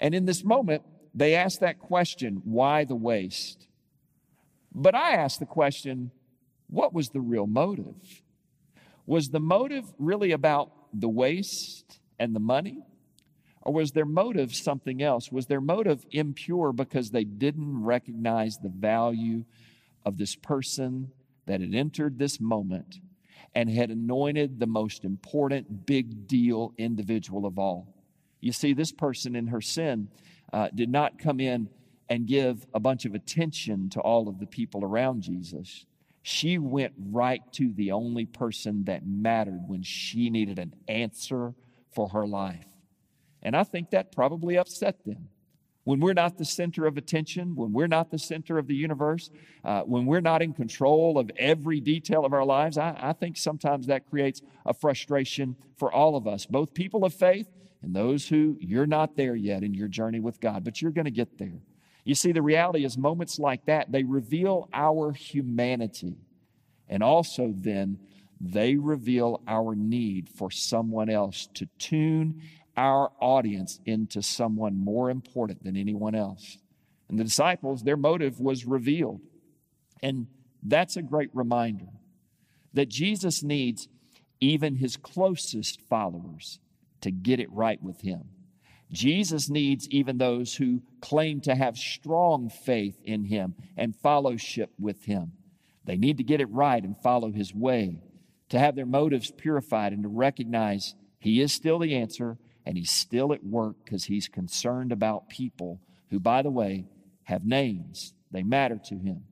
And 0.00 0.14
in 0.14 0.24
this 0.24 0.44
moment, 0.44 0.82
they 1.14 1.34
ask 1.34 1.60
that 1.60 1.78
question 1.78 2.42
why 2.44 2.84
the 2.84 2.96
waste? 2.96 3.68
But 4.74 4.94
I 4.94 5.12
ask 5.12 5.38
the 5.38 5.46
question 5.46 6.10
what 6.66 6.92
was 6.92 7.10
the 7.10 7.20
real 7.20 7.46
motive? 7.46 8.22
Was 9.06 9.28
the 9.28 9.40
motive 9.40 9.84
really 9.98 10.32
about 10.32 10.70
the 10.92 11.08
waste 11.08 12.00
and 12.18 12.34
the 12.34 12.40
money? 12.40 12.82
Or 13.62 13.72
was 13.72 13.92
their 13.92 14.04
motive 14.04 14.54
something 14.54 15.02
else? 15.02 15.32
Was 15.32 15.46
their 15.46 15.60
motive 15.60 16.04
impure 16.10 16.72
because 16.72 17.10
they 17.10 17.24
didn't 17.24 17.82
recognize 17.82 18.56
the 18.62 18.68
value 18.68 19.44
of 20.04 20.18
this 20.18 20.36
person 20.36 21.10
that 21.46 21.60
had 21.60 21.74
entered 21.74 22.18
this 22.18 22.40
moment 22.40 23.00
and 23.54 23.70
had 23.70 23.90
anointed 23.90 24.60
the 24.60 24.66
most 24.66 25.04
important, 25.04 25.86
big 25.86 26.26
deal 26.26 26.74
individual 26.76 27.46
of 27.46 27.58
all? 27.58 27.94
You 28.40 28.52
see, 28.52 28.74
this 28.74 28.92
person 28.92 29.34
in 29.34 29.46
her 29.46 29.62
sin 29.62 30.08
uh, 30.52 30.68
did 30.74 30.90
not 30.90 31.18
come 31.18 31.40
in 31.40 31.70
and 32.08 32.26
give 32.26 32.66
a 32.74 32.80
bunch 32.80 33.06
of 33.06 33.14
attention 33.14 33.88
to 33.90 34.00
all 34.00 34.28
of 34.28 34.38
the 34.38 34.46
people 34.46 34.84
around 34.84 35.22
Jesus. 35.22 35.86
She 36.26 36.56
went 36.56 36.94
right 36.96 37.42
to 37.52 37.70
the 37.74 37.92
only 37.92 38.24
person 38.24 38.84
that 38.84 39.06
mattered 39.06 39.64
when 39.66 39.82
she 39.82 40.30
needed 40.30 40.58
an 40.58 40.74
answer 40.88 41.54
for 41.92 42.08
her 42.08 42.26
life. 42.26 42.64
And 43.42 43.54
I 43.54 43.62
think 43.62 43.90
that 43.90 44.10
probably 44.10 44.56
upset 44.56 45.04
them. 45.04 45.28
When 45.84 46.00
we're 46.00 46.14
not 46.14 46.38
the 46.38 46.46
center 46.46 46.86
of 46.86 46.96
attention, 46.96 47.54
when 47.54 47.74
we're 47.74 47.88
not 47.88 48.10
the 48.10 48.18
center 48.18 48.56
of 48.56 48.68
the 48.68 48.74
universe, 48.74 49.28
uh, 49.66 49.82
when 49.82 50.06
we're 50.06 50.22
not 50.22 50.40
in 50.40 50.54
control 50.54 51.18
of 51.18 51.30
every 51.36 51.78
detail 51.78 52.24
of 52.24 52.32
our 52.32 52.46
lives, 52.46 52.78
I, 52.78 52.96
I 52.98 53.12
think 53.12 53.36
sometimes 53.36 53.88
that 53.88 54.08
creates 54.08 54.40
a 54.64 54.72
frustration 54.72 55.56
for 55.76 55.92
all 55.92 56.16
of 56.16 56.26
us, 56.26 56.46
both 56.46 56.72
people 56.72 57.04
of 57.04 57.12
faith 57.12 57.48
and 57.82 57.94
those 57.94 58.26
who 58.26 58.56
you're 58.60 58.86
not 58.86 59.14
there 59.14 59.36
yet 59.36 59.62
in 59.62 59.74
your 59.74 59.88
journey 59.88 60.20
with 60.20 60.40
God, 60.40 60.64
but 60.64 60.80
you're 60.80 60.90
going 60.90 61.04
to 61.04 61.10
get 61.10 61.36
there. 61.36 61.60
You 62.04 62.14
see, 62.14 62.32
the 62.32 62.42
reality 62.42 62.84
is 62.84 62.98
moments 62.98 63.38
like 63.38 63.64
that, 63.66 63.90
they 63.90 64.04
reveal 64.04 64.68
our 64.72 65.12
humanity. 65.12 66.16
And 66.88 67.02
also, 67.02 67.52
then, 67.56 67.98
they 68.40 68.76
reveal 68.76 69.40
our 69.48 69.74
need 69.74 70.28
for 70.28 70.50
someone 70.50 71.08
else 71.08 71.48
to 71.54 71.66
tune 71.78 72.42
our 72.76 73.10
audience 73.20 73.80
into 73.86 74.20
someone 74.20 74.76
more 74.76 75.08
important 75.08 75.64
than 75.64 75.76
anyone 75.76 76.14
else. 76.14 76.58
And 77.08 77.18
the 77.18 77.24
disciples, 77.24 77.82
their 77.82 77.96
motive 77.96 78.40
was 78.40 78.66
revealed. 78.66 79.20
And 80.02 80.26
that's 80.62 80.96
a 80.96 81.02
great 81.02 81.30
reminder 81.32 81.88
that 82.74 82.88
Jesus 82.88 83.42
needs 83.42 83.88
even 84.40 84.76
his 84.76 84.96
closest 84.96 85.80
followers 85.82 86.58
to 87.00 87.10
get 87.10 87.40
it 87.40 87.50
right 87.52 87.82
with 87.82 88.00
him. 88.00 88.24
Jesus 88.94 89.50
needs 89.50 89.88
even 89.90 90.18
those 90.18 90.54
who 90.54 90.82
claim 91.00 91.40
to 91.42 91.54
have 91.54 91.76
strong 91.76 92.48
faith 92.48 92.98
in 93.04 93.24
him 93.24 93.54
and 93.76 93.96
fellowship 93.96 94.70
with 94.78 95.04
him. 95.04 95.32
They 95.84 95.96
need 95.96 96.16
to 96.18 96.24
get 96.24 96.40
it 96.40 96.50
right 96.50 96.82
and 96.82 96.96
follow 97.02 97.32
his 97.32 97.54
way, 97.54 98.00
to 98.50 98.58
have 98.58 98.76
their 98.76 98.86
motives 98.86 99.30
purified 99.30 99.92
and 99.92 100.02
to 100.04 100.08
recognize 100.08 100.94
he 101.18 101.40
is 101.40 101.52
still 101.52 101.78
the 101.78 101.94
answer 101.94 102.38
and 102.64 102.78
he's 102.78 102.90
still 102.90 103.32
at 103.32 103.44
work 103.44 103.76
because 103.84 104.04
he's 104.04 104.28
concerned 104.28 104.92
about 104.92 105.28
people 105.28 105.80
who, 106.10 106.20
by 106.20 106.42
the 106.42 106.50
way, 106.50 106.86
have 107.24 107.44
names. 107.44 108.14
They 108.30 108.42
matter 108.42 108.80
to 108.86 108.94
him. 108.94 109.24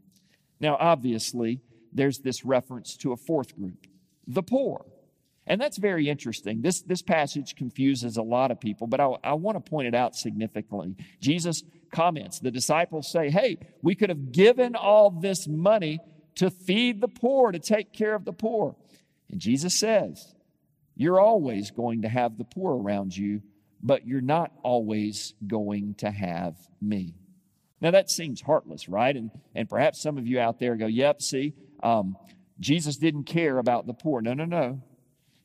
Now, 0.60 0.76
obviously, 0.78 1.60
there's 1.92 2.18
this 2.18 2.44
reference 2.44 2.96
to 2.98 3.12
a 3.12 3.16
fourth 3.16 3.56
group, 3.56 3.86
the 4.26 4.42
poor. 4.42 4.86
And 5.46 5.60
that's 5.60 5.78
very 5.78 6.08
interesting. 6.08 6.62
This, 6.62 6.82
this 6.82 7.02
passage 7.02 7.56
confuses 7.56 8.16
a 8.16 8.22
lot 8.22 8.50
of 8.50 8.60
people, 8.60 8.86
but 8.86 9.00
I, 9.00 9.06
I 9.24 9.34
want 9.34 9.62
to 9.62 9.70
point 9.70 9.88
it 9.88 9.94
out 9.94 10.14
significantly. 10.14 10.94
Jesus 11.20 11.64
comments, 11.92 12.38
the 12.38 12.50
disciples 12.50 13.10
say, 13.10 13.28
Hey, 13.28 13.58
we 13.82 13.94
could 13.94 14.08
have 14.08 14.32
given 14.32 14.76
all 14.76 15.10
this 15.10 15.48
money 15.48 15.98
to 16.36 16.50
feed 16.50 17.00
the 17.00 17.08
poor, 17.08 17.52
to 17.52 17.58
take 17.58 17.92
care 17.92 18.14
of 18.14 18.24
the 18.24 18.32
poor. 18.32 18.76
And 19.30 19.40
Jesus 19.40 19.78
says, 19.78 20.34
you're 20.94 21.20
always 21.20 21.70
going 21.70 22.02
to 22.02 22.08
have 22.08 22.36
the 22.36 22.44
poor 22.44 22.76
around 22.76 23.16
you, 23.16 23.42
but 23.82 24.06
you're 24.06 24.20
not 24.20 24.52
always 24.62 25.34
going 25.46 25.94
to 25.96 26.10
have 26.10 26.56
me. 26.80 27.14
Now, 27.80 27.90
that 27.90 28.10
seems 28.10 28.40
heartless, 28.40 28.88
right? 28.88 29.16
And, 29.16 29.30
and 29.54 29.68
perhaps 29.68 30.00
some 30.00 30.18
of 30.18 30.26
you 30.26 30.38
out 30.38 30.60
there 30.60 30.76
go, 30.76 30.86
yep, 30.86 31.20
see, 31.20 31.54
um, 31.82 32.16
Jesus 32.60 32.96
didn't 32.96 33.24
care 33.24 33.58
about 33.58 33.86
the 33.86 33.94
poor. 33.94 34.20
No, 34.20 34.34
no, 34.34 34.44
no. 34.44 34.80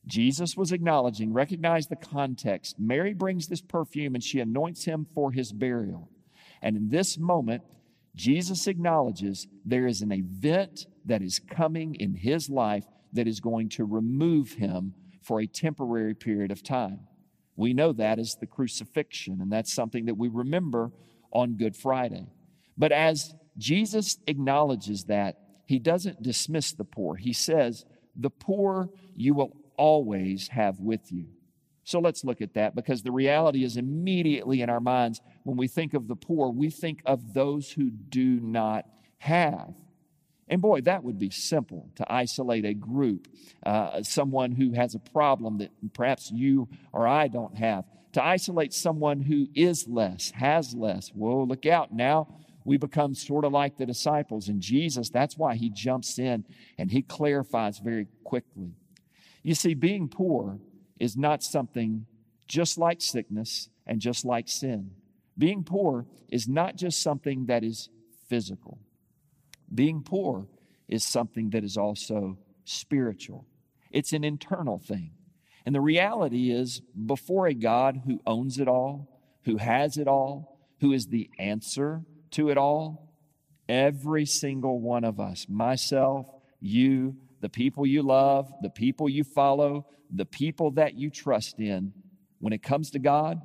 Jesus 0.08 0.56
was 0.56 0.72
acknowledging, 0.72 1.34
recognize 1.34 1.88
the 1.88 1.98
context. 1.98 2.80
Mary 2.80 3.14
brings 3.14 3.48
this 3.48 3.62
perfume 3.62 4.16
and 4.16 4.24
she 4.24 4.40
anoints 4.40 4.86
him 4.86 5.06
for 5.14 5.32
his 5.32 5.52
burial. 5.52 6.10
And 6.62 6.78
in 6.78 6.90
this 6.90 7.18
moment, 7.18 7.64
Jesus 8.16 8.68
acknowledges 8.68 9.48
there 9.66 9.86
is 9.86 10.02
an 10.02 10.14
event 10.14 10.88
that 11.06 11.22
is 11.22 11.40
coming 11.40 11.94
in 11.96 12.16
his 12.16 12.50
life 12.50 12.86
that 13.14 13.28
is 13.28 13.40
going 13.40 13.70
to 13.70 13.86
remove 13.86 14.54
him 14.54 14.94
for 15.22 15.42
a 15.42 15.48
temporary 15.48 16.16
period 16.16 16.52
of 16.52 16.64
time. 16.64 17.02
We 17.58 17.74
know 17.74 17.92
that 17.94 18.18
as 18.18 18.36
the 18.36 18.48
crucifixion, 18.48 19.42
and 19.42 19.52
that's 19.52 19.74
something 19.74 20.06
that 20.06 20.16
we 20.16 20.30
remember 20.30 20.92
on 21.32 21.58
Good 21.58 21.76
Friday. 21.76 22.28
But 22.78 22.92
as 22.92 23.36
Jesus 23.58 24.18
acknowledges 24.26 25.06
that, 25.06 25.38
he 25.66 25.80
doesn't 25.80 26.22
dismiss 26.22 26.72
the 26.72 26.86
poor. 26.86 27.16
He 27.16 27.34
says, 27.34 27.84
The 28.16 28.30
poor 28.30 28.90
you 29.16 29.34
will 29.34 29.58
always 29.78 30.50
have 30.50 30.80
with 30.80 31.12
you. 31.12 31.28
So 31.84 32.00
let's 32.00 32.26
look 32.26 32.42
at 32.42 32.56
that 32.56 32.76
because 32.76 33.02
the 33.02 33.14
reality 33.14 33.64
is 33.64 33.78
immediately 33.78 34.62
in 34.62 34.70
our 34.70 34.82
minds 34.82 35.22
when 35.44 35.56
we 35.56 35.70
think 35.70 35.94
of 35.94 36.10
the 36.10 36.18
poor, 36.18 36.50
we 36.52 36.70
think 36.70 37.02
of 37.06 37.34
those 37.34 37.72
who 37.72 37.90
do 37.90 38.42
not 38.42 38.86
have. 39.20 39.74
And 40.50 40.62
boy, 40.62 40.82
that 40.82 41.04
would 41.04 41.18
be 41.18 41.30
simple 41.30 41.90
to 41.96 42.12
isolate 42.12 42.66
a 42.66 42.74
group, 42.74 43.28
uh, 43.66 44.04
someone 44.04 44.52
who 44.52 44.74
has 44.74 44.96
a 44.96 45.00
problem 45.00 45.60
that 45.60 45.72
perhaps 45.94 46.30
you 46.32 46.68
or 46.92 47.08
I 47.08 47.28
don't 47.28 47.56
have. 47.56 47.86
To 48.14 48.24
isolate 48.24 48.74
someone 48.74 49.22
who 49.22 49.48
is 49.56 49.88
less, 49.88 50.32
has 50.32 50.74
less. 50.74 51.10
Whoa, 51.10 51.44
look 51.44 51.66
out. 51.66 51.94
Now 51.94 52.28
we 52.66 52.76
become 52.76 53.16
sort 53.16 53.46
of 53.46 53.54
like 53.54 53.78
the 53.78 53.86
disciples. 53.86 54.50
And 54.50 54.60
Jesus, 54.62 55.10
that's 55.10 55.38
why 55.38 55.56
he 55.56 55.70
jumps 55.70 56.20
in 56.20 56.44
and 56.78 56.92
he 56.92 57.02
clarifies 57.02 57.80
very 57.80 58.08
quickly. 58.26 58.74
You 59.48 59.56
see, 59.56 59.76
being 59.76 60.10
poor 60.10 60.60
is 61.00 61.16
not 61.16 61.42
something 61.42 62.06
just 62.50 62.78
like 62.78 63.00
sickness 63.00 63.70
and 63.86 64.02
just 64.02 64.26
like 64.26 64.50
sin. 64.50 64.92
Being 65.38 65.64
poor 65.64 66.06
is 66.28 66.50
not 66.50 66.76
just 66.76 67.02
something 67.02 67.46
that 67.46 67.64
is 67.64 67.88
physical. 68.28 68.78
Being 69.74 70.04
poor 70.04 70.50
is 70.90 71.06
something 71.06 71.52
that 71.52 71.64
is 71.64 71.78
also 71.78 72.38
spiritual, 72.66 73.46
it's 73.90 74.12
an 74.12 74.26
internal 74.26 74.80
thing. 74.80 75.12
And 75.66 75.74
the 75.74 75.80
reality 75.80 76.52
is, 76.52 76.82
before 77.06 77.48
a 77.48 77.54
God 77.54 78.02
who 78.06 78.20
owns 78.28 78.60
it 78.60 78.68
all, 78.68 79.08
who 79.46 79.56
has 79.56 79.96
it 79.96 80.10
all, 80.10 80.60
who 80.82 80.92
is 80.92 81.08
the 81.08 81.30
answer 81.40 82.02
to 82.32 82.50
it 82.50 82.58
all, 82.58 83.14
every 83.70 84.26
single 84.26 84.82
one 84.82 85.06
of 85.06 85.22
us, 85.22 85.46
myself, 85.48 86.26
you, 86.60 87.16
the 87.42 87.50
people 87.50 87.86
you 87.86 88.02
love, 88.02 88.52
the 88.62 88.70
people 88.70 89.08
you 89.10 89.24
follow, 89.24 89.86
the 90.14 90.26
people 90.26 90.72
that 90.72 90.96
you 90.96 91.10
trust 91.10 91.60
in, 91.60 91.94
when 92.40 92.54
it 92.54 92.64
comes 92.64 92.92
to 92.92 93.00
God, 93.00 93.42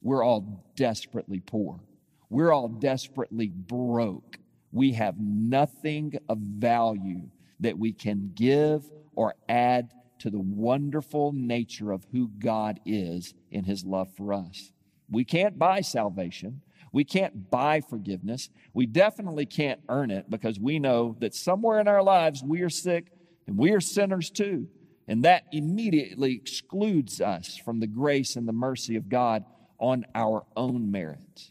we're 0.00 0.22
all 0.22 0.64
desperately 0.76 1.40
poor. 1.40 1.80
We're 2.28 2.52
all 2.52 2.68
desperately 2.68 3.48
broke 3.48 4.38
we 4.72 4.92
have 4.92 5.20
nothing 5.20 6.14
of 6.28 6.38
value 6.38 7.28
that 7.60 7.78
we 7.78 7.92
can 7.92 8.32
give 8.34 8.90
or 9.14 9.34
add 9.48 9.92
to 10.20 10.30
the 10.30 10.40
wonderful 10.40 11.32
nature 11.32 11.92
of 11.92 12.06
who 12.10 12.30
God 12.38 12.80
is 12.86 13.34
in 13.50 13.64
His 13.64 13.84
love 13.84 14.08
for 14.16 14.32
us. 14.32 14.72
We 15.10 15.24
can't 15.24 15.58
buy 15.58 15.82
salvation. 15.82 16.62
We 16.90 17.04
can't 17.04 17.50
buy 17.50 17.82
forgiveness. 17.82 18.48
We 18.72 18.86
definitely 18.86 19.46
can't 19.46 19.80
earn 19.88 20.10
it 20.10 20.30
because 20.30 20.58
we 20.58 20.78
know 20.78 21.16
that 21.20 21.34
somewhere 21.34 21.78
in 21.80 21.88
our 21.88 22.02
lives 22.02 22.42
we 22.42 22.62
are 22.62 22.70
sick 22.70 23.12
and 23.46 23.56
we 23.56 23.72
are 23.72 23.80
sinners 23.80 24.30
too. 24.30 24.68
And 25.08 25.24
that 25.24 25.44
immediately 25.52 26.34
excludes 26.34 27.20
us 27.20 27.56
from 27.56 27.80
the 27.80 27.86
grace 27.86 28.36
and 28.36 28.46
the 28.46 28.52
mercy 28.52 28.96
of 28.96 29.08
God 29.08 29.44
on 29.78 30.06
our 30.14 30.44
own 30.56 30.90
merit. 30.90 31.50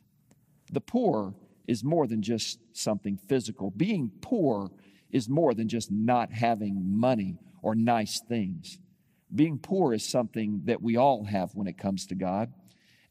The 0.71 0.81
poor 0.81 1.35
is 1.67 1.83
more 1.83 2.07
than 2.07 2.21
just 2.21 2.59
something 2.73 3.17
physical. 3.17 3.71
Being 3.71 4.11
poor 4.21 4.71
is 5.11 5.27
more 5.27 5.53
than 5.53 5.67
just 5.67 5.91
not 5.91 6.31
having 6.31 6.97
money 6.97 7.37
or 7.61 7.75
nice 7.75 8.21
things. 8.21 8.79
Being 9.33 9.59
poor 9.59 9.93
is 9.93 10.03
something 10.03 10.61
that 10.65 10.81
we 10.81 10.97
all 10.97 11.25
have 11.25 11.53
when 11.53 11.67
it 11.67 11.77
comes 11.77 12.07
to 12.07 12.15
God. 12.15 12.53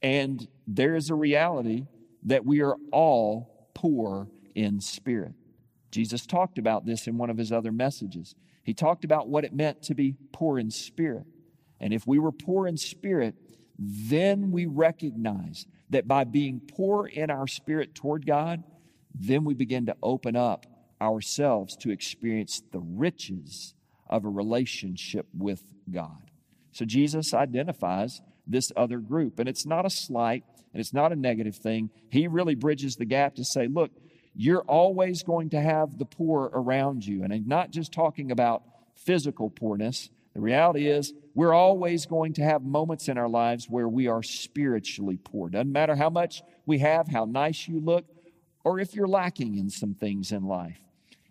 And 0.03 0.47
there 0.67 0.95
is 0.95 1.11
a 1.11 1.15
reality 1.15 1.87
that 2.25 2.45
we 2.45 2.63
are 2.63 2.77
all 2.91 3.69
poor 3.75 4.29
in 4.55 4.81
spirit. 4.81 5.35
Jesus 5.91 6.27
talked 6.27 6.59
about 6.59 6.87
this 6.87 7.07
in 7.07 7.19
one 7.19 7.31
of 7.31 7.39
his 7.39 7.53
other 7.53 7.73
messages. 7.73 8.35
He 8.63 8.75
talked 8.75 9.05
about 9.05 9.29
what 9.29 9.45
it 9.45 9.53
meant 9.53 9.83
to 9.85 9.95
be 9.95 10.15
poor 10.33 10.59
in 10.59 10.71
spirit. 10.71 11.27
And 11.81 11.93
if 11.93 12.07
we 12.07 12.19
were 12.19 12.33
poor 12.33 12.67
in 12.67 12.77
spirit, 12.77 13.35
then 13.79 14.51
we 14.51 14.67
recognize 14.67 15.67
that 15.89 16.07
by 16.07 16.25
being 16.25 16.61
poor 16.61 17.07
in 17.07 17.31
our 17.31 17.47
spirit 17.47 17.95
toward 17.95 18.27
God, 18.27 18.63
then 19.15 19.45
we 19.45 19.55
begin 19.55 19.87
to 19.87 19.97
open 20.03 20.37
up 20.37 20.67
ourselves 21.01 21.77
to 21.77 21.91
experience 21.91 22.63
the 22.73 22.81
riches 22.81 23.75
of 24.09 24.25
a 24.25 24.29
relationship 24.29 25.27
with 25.37 25.63
God. 25.91 26.31
So 26.73 26.85
Jesus 26.85 27.33
identifies 27.33 28.21
this 28.47 28.71
other 28.77 28.99
group, 28.99 29.39
and 29.39 29.49
it's 29.49 29.67
not 29.67 29.87
a 29.87 29.91
slight 29.91 30.45
and 30.73 30.81
it's 30.81 30.93
not 30.93 31.13
a 31.13 31.17
negative 31.17 31.57
thing. 31.57 31.91
He 32.11 32.29
really 32.29 32.55
bridges 32.55 32.97
the 32.97 33.05
gap 33.05 33.35
to 33.37 33.45
say, 33.45 33.67
look, 33.67 33.91
you're 34.35 34.63
always 34.63 35.23
going 35.23 35.51
to 35.51 35.61
have 35.61 35.99
the 35.99 36.05
poor 36.05 36.51
around 36.53 37.05
you. 37.05 37.25
And 37.25 37.33
I'm 37.33 37.49
not 37.49 37.71
just 37.71 37.93
talking 37.93 38.31
about 38.31 38.63
physical 38.95 39.51
poorness. 39.51 40.11
The 40.35 40.41
reality 40.41 40.87
is, 40.87 41.13
we're 41.35 41.53
always 41.53 42.07
going 42.07 42.35
to 42.35 42.43
have 42.43 42.63
moments 42.63 43.09
in 43.09 43.19
our 43.19 43.29
lives 43.29 43.67
where 43.69 43.89
we 43.89 44.07
are 44.07 44.23
spiritually 44.23 45.19
poor. 45.23 45.49
Doesn't 45.49 45.73
matter 45.73 45.97
how 45.97 46.11
much 46.11 46.43
we 46.67 46.79
have, 46.79 47.09
how 47.09 47.25
nice 47.25 47.67
you 47.67 47.81
look, 47.81 48.05
or 48.65 48.79
if 48.79 48.95
you're 48.95 49.09
lacking 49.09 49.57
in 49.59 49.71
some 49.71 49.95
things 49.95 50.33
in 50.33 50.45
life. 50.45 50.79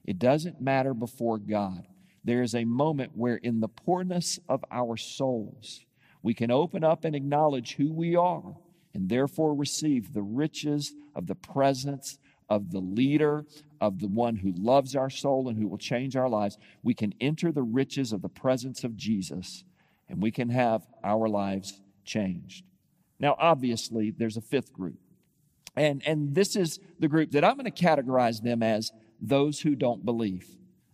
It 0.06 0.20
doesn't 0.20 0.62
matter 0.62 0.94
before 0.94 1.38
God. 1.38 1.86
There 2.24 2.42
is 2.42 2.56
a 2.56 2.66
moment 2.66 3.12
where, 3.16 3.38
in 3.38 3.60
the 3.60 3.68
poorness 3.68 4.40
of 4.50 4.66
our 4.72 4.98
souls, 4.98 5.86
we 6.22 6.34
can 6.34 6.52
open 6.52 6.84
up 6.84 7.06
and 7.06 7.16
acknowledge 7.16 7.76
who 7.76 7.92
we 7.92 8.16
are 8.16 8.56
and 8.94 9.08
therefore 9.08 9.54
receive 9.54 10.14
the 10.14 10.22
riches 10.22 10.94
of 11.16 11.28
the 11.28 11.36
presence 11.36 12.18
of 12.50 12.72
the 12.72 12.80
leader, 12.80 13.46
of 13.80 14.00
the 14.00 14.08
one 14.08 14.36
who 14.36 14.52
loves 14.58 14.96
our 14.96 15.10
soul 15.10 15.48
and 15.48 15.58
who 15.58 15.68
will 15.68 15.78
change 15.78 16.16
our 16.16 16.30
lives. 16.30 16.58
We 16.84 16.94
can 16.94 17.14
enter 17.22 17.52
the 17.52 17.64
riches 17.64 18.12
of 18.12 18.22
the 18.22 18.30
presence 18.30 18.84
of 18.84 18.98
Jesus 18.98 19.64
and 20.08 20.22
we 20.22 20.32
can 20.32 20.50
have 20.50 20.88
our 21.04 21.30
lives 21.30 21.82
changed. 22.04 22.66
Now, 23.20 23.36
obviously, 23.38 24.12
there's 24.12 24.38
a 24.38 24.42
fifth 24.42 24.74
group. 24.74 24.98
And, 25.76 26.02
and 26.06 26.34
this 26.34 26.56
is 26.56 26.80
the 27.00 27.08
group 27.08 27.32
that 27.32 27.44
I'm 27.44 27.58
going 27.58 27.72
to 27.72 27.84
categorize 27.86 28.42
them 28.42 28.64
as 28.64 28.92
those 29.22 29.62
who 29.62 29.76
don't 29.76 30.04
believe. 30.04 30.48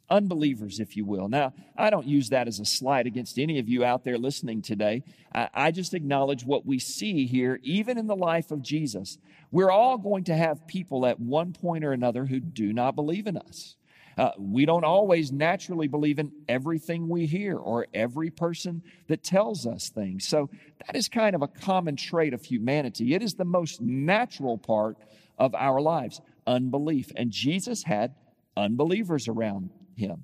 Unbelievers, 0.10 0.80
if 0.80 0.96
you 0.96 1.04
will. 1.04 1.28
Now, 1.28 1.54
I 1.76 1.89
don't 1.89 2.06
use 2.06 2.30
that 2.30 2.48
as 2.48 2.60
a 2.60 2.65
slight 2.65 3.08
against 3.08 3.39
any 3.39 3.58
of 3.58 3.68
you 3.68 3.84
out 3.84 4.04
there 4.04 4.20
listening 4.20 4.62
today. 4.62 5.04
I, 5.34 5.50
I 5.54 5.72
just 5.72 5.96
acknowledge 5.96 6.46
what 6.46 6.65
we 6.65 6.78
see 6.78 7.26
here, 7.26 7.60
even 7.63 7.98
in 7.98 8.06
the 8.06 8.15
life 8.15 8.52
of 8.52 8.62
Jesus. 8.62 9.18
We're 9.52 9.72
all 9.72 9.98
going 9.98 10.26
to 10.26 10.36
have 10.36 10.68
people 10.68 11.08
at 11.08 11.20
one 11.20 11.54
point 11.54 11.84
or 11.84 11.91
another 11.91 12.26
who 12.26 12.39
do 12.39 12.72
not 12.72 12.96
believe 12.96 13.26
in 13.26 13.36
us. 13.36 13.76
Uh, 14.18 14.32
we 14.38 14.65
don't 14.65 14.86
always 14.86 15.32
naturally 15.32 15.88
believe 15.88 16.20
in 16.20 16.32
everything 16.48 17.10
we 17.10 17.26
hear 17.26 17.58
or 17.58 17.88
every 17.94 18.30
person 18.30 18.82
that 19.08 19.24
tells 19.24 19.65
us 19.65 19.89
things. 19.89 20.26
So 20.28 20.50
that 20.86 20.96
is 20.96 21.10
kind 21.10 21.36
of 21.36 21.41
a 21.41 21.48
common 21.48 21.96
trait 21.96 22.34
of 22.34 22.44
humanity. 22.44 23.13
It 23.13 23.22
is 23.22 23.34
the 23.34 23.44
most 23.44 23.82
natural 23.82 24.58
part 24.58 24.98
of 25.38 25.54
our 25.56 25.82
lives 25.82 26.22
unbelief. 26.48 27.12
And 27.15 27.32
Jesus 27.32 27.84
had 27.84 28.15
unbelievers 28.56 29.28
around 29.28 29.70
him. 29.96 30.24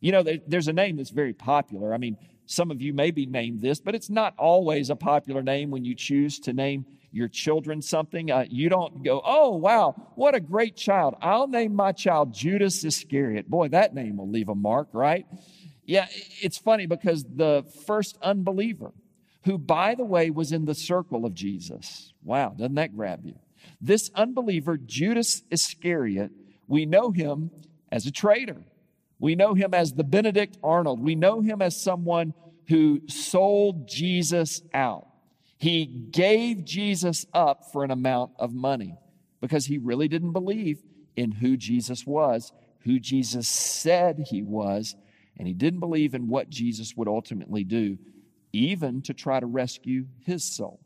You 0.00 0.12
know, 0.12 0.24
there's 0.46 0.68
a 0.68 0.72
name 0.72 0.96
that's 0.96 1.10
very 1.10 1.34
popular. 1.34 1.92
I 1.92 1.98
mean, 1.98 2.16
some 2.46 2.70
of 2.70 2.80
you 2.82 2.92
may 2.92 3.10
be 3.10 3.26
named 3.26 3.60
this, 3.62 3.80
but 3.80 3.94
it's 3.94 4.10
not 4.10 4.34
always 4.38 4.90
a 4.90 4.96
popular 4.96 5.42
name 5.42 5.70
when 5.70 5.84
you 5.84 5.94
choose 5.94 6.40
to 6.40 6.52
name 6.52 6.86
your 7.12 7.28
children 7.28 7.82
something. 7.82 8.30
Uh, 8.30 8.44
you 8.48 8.68
don't 8.68 9.04
go, 9.04 9.20
oh, 9.24 9.50
wow, 9.56 9.94
what 10.14 10.34
a 10.34 10.40
great 10.40 10.76
child. 10.76 11.14
I'll 11.20 11.48
name 11.48 11.74
my 11.74 11.92
child 11.92 12.32
Judas 12.32 12.84
Iscariot. 12.84 13.48
Boy, 13.48 13.68
that 13.68 13.94
name 13.94 14.16
will 14.16 14.28
leave 14.28 14.48
a 14.48 14.54
mark, 14.54 14.88
right? 14.92 15.26
Yeah, 15.84 16.06
it's 16.40 16.58
funny 16.58 16.86
because 16.86 17.24
the 17.24 17.64
first 17.86 18.16
unbeliever, 18.22 18.92
who, 19.44 19.58
by 19.58 19.94
the 19.94 20.04
way, 20.04 20.30
was 20.30 20.52
in 20.52 20.64
the 20.64 20.74
circle 20.74 21.24
of 21.24 21.34
Jesus. 21.34 22.12
Wow, 22.22 22.50
doesn't 22.50 22.74
that 22.74 22.96
grab 22.96 23.24
you? 23.24 23.36
This 23.80 24.10
unbeliever, 24.14 24.76
Judas 24.76 25.42
Iscariot, 25.50 26.30
we 26.68 26.86
know 26.86 27.10
him 27.10 27.50
as 27.90 28.06
a 28.06 28.12
traitor. 28.12 28.62
We 29.20 29.34
know 29.34 29.54
him 29.54 29.74
as 29.74 29.92
the 29.92 30.04
Benedict 30.04 30.58
Arnold. 30.62 31.00
We 31.00 31.14
know 31.14 31.40
him 31.42 31.60
as 31.62 31.80
someone 31.80 32.34
who 32.68 33.02
sold 33.06 33.86
Jesus 33.86 34.62
out. 34.72 35.06
He 35.58 35.84
gave 35.84 36.64
Jesus 36.64 37.26
up 37.34 37.70
for 37.70 37.84
an 37.84 37.90
amount 37.90 38.32
of 38.38 38.54
money 38.54 38.96
because 39.42 39.66
he 39.66 39.76
really 39.76 40.08
didn't 40.08 40.32
believe 40.32 40.82
in 41.16 41.32
who 41.32 41.56
Jesus 41.56 42.06
was, 42.06 42.52
who 42.84 42.98
Jesus 42.98 43.46
said 43.46 44.24
he 44.30 44.42
was, 44.42 44.96
and 45.38 45.46
he 45.46 45.52
didn't 45.52 45.80
believe 45.80 46.14
in 46.14 46.28
what 46.28 46.48
Jesus 46.48 46.96
would 46.96 47.08
ultimately 47.08 47.62
do, 47.62 47.98
even 48.52 49.02
to 49.02 49.12
try 49.12 49.38
to 49.38 49.46
rescue 49.46 50.06
his 50.24 50.44
soul. 50.44 50.80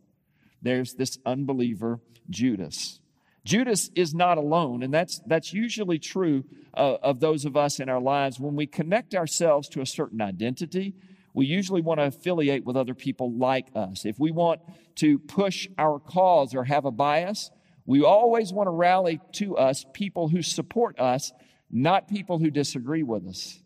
There's 0.61 0.95
this 0.95 1.19
unbeliever, 1.25 2.01
Judas. 2.29 2.99
Judas 3.45 3.91
is 3.95 4.15
not 4.15 4.39
alone, 4.39 4.83
and 4.83 4.93
that's, 4.93 5.21
that's 5.27 5.53
usually 5.53 5.99
true 5.99 6.45
uh, 6.73 6.97
of 7.03 7.21
those 7.21 7.45
of 7.45 7.57
us 7.57 7.79
in 7.79 7.89
our 7.89 8.01
lives. 8.01 8.41
When 8.41 8.57
we 8.57 8.67
connect 8.67 9.15
ourselves 9.15 9.69
to 9.71 9.83
a 9.83 9.87
certain 9.87 10.23
identity, 10.23 10.95
we 11.35 11.47
usually 11.47 11.83
want 11.83 12.01
to 12.01 12.07
affiliate 12.07 12.65
with 12.65 12.77
other 12.77 12.95
people 12.95 13.33
like 13.33 13.67
us. 13.75 14.07
If 14.07 14.19
we 14.19 14.31
want 14.31 14.61
to 14.97 15.19
push 15.19 15.69
our 15.77 15.99
cause 15.99 16.55
or 16.55 16.65
have 16.65 16.87
a 16.87 16.91
bias, 16.91 17.51
we 17.85 18.03
always 18.03 18.53
want 18.53 18.69
to 18.69 18.71
rally 18.71 19.21
to 19.33 19.57
us 19.59 19.85
people 19.93 20.29
who 20.29 20.41
support 20.41 20.99
us, 20.99 21.33
not 21.71 22.09
people 22.09 22.39
who 22.39 22.51
disagree 22.51 23.03
with 23.03 23.27
us. 23.27 23.61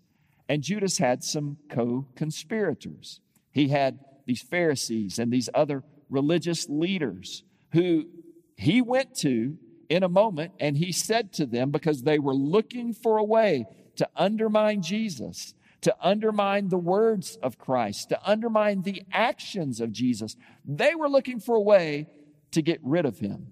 And 0.48 0.62
Judas 0.62 0.98
had 0.98 1.22
some 1.22 1.58
co 1.70 2.06
conspirators. 2.16 3.20
He 3.52 3.68
had 3.68 4.00
these 4.26 4.42
Pharisees 4.42 5.18
and 5.18 5.32
these 5.32 5.48
other 5.54 5.84
religious 6.08 6.68
leaders 6.68 7.44
who 7.72 8.06
he 8.56 8.80
went 8.82 9.14
to 9.18 9.58
in 9.88 10.02
a 10.02 10.08
moment 10.08 10.52
and 10.60 10.76
he 10.76 10.92
said 10.92 11.32
to 11.34 11.46
them, 11.46 11.70
because 11.70 12.02
they 12.02 12.18
were 12.18 12.34
looking 12.34 12.92
for 12.92 13.18
a 13.18 13.24
way 13.24 13.66
to 13.96 14.08
undermine 14.16 14.82
Jesus, 14.82 15.54
to 15.80 15.94
undermine 16.00 16.68
the 16.68 16.78
words 16.78 17.38
of 17.42 17.58
Christ, 17.58 18.08
to 18.10 18.28
undermine 18.28 18.82
the 18.82 19.02
actions 19.12 19.80
of 19.80 19.92
Jesus, 19.92 20.36
they 20.64 20.94
were 20.94 21.08
looking 21.08 21.40
for 21.40 21.56
a 21.56 21.60
way 21.60 22.06
to 22.50 22.62
get 22.62 22.80
rid 22.82 23.06
of 23.06 23.18
him. 23.18 23.48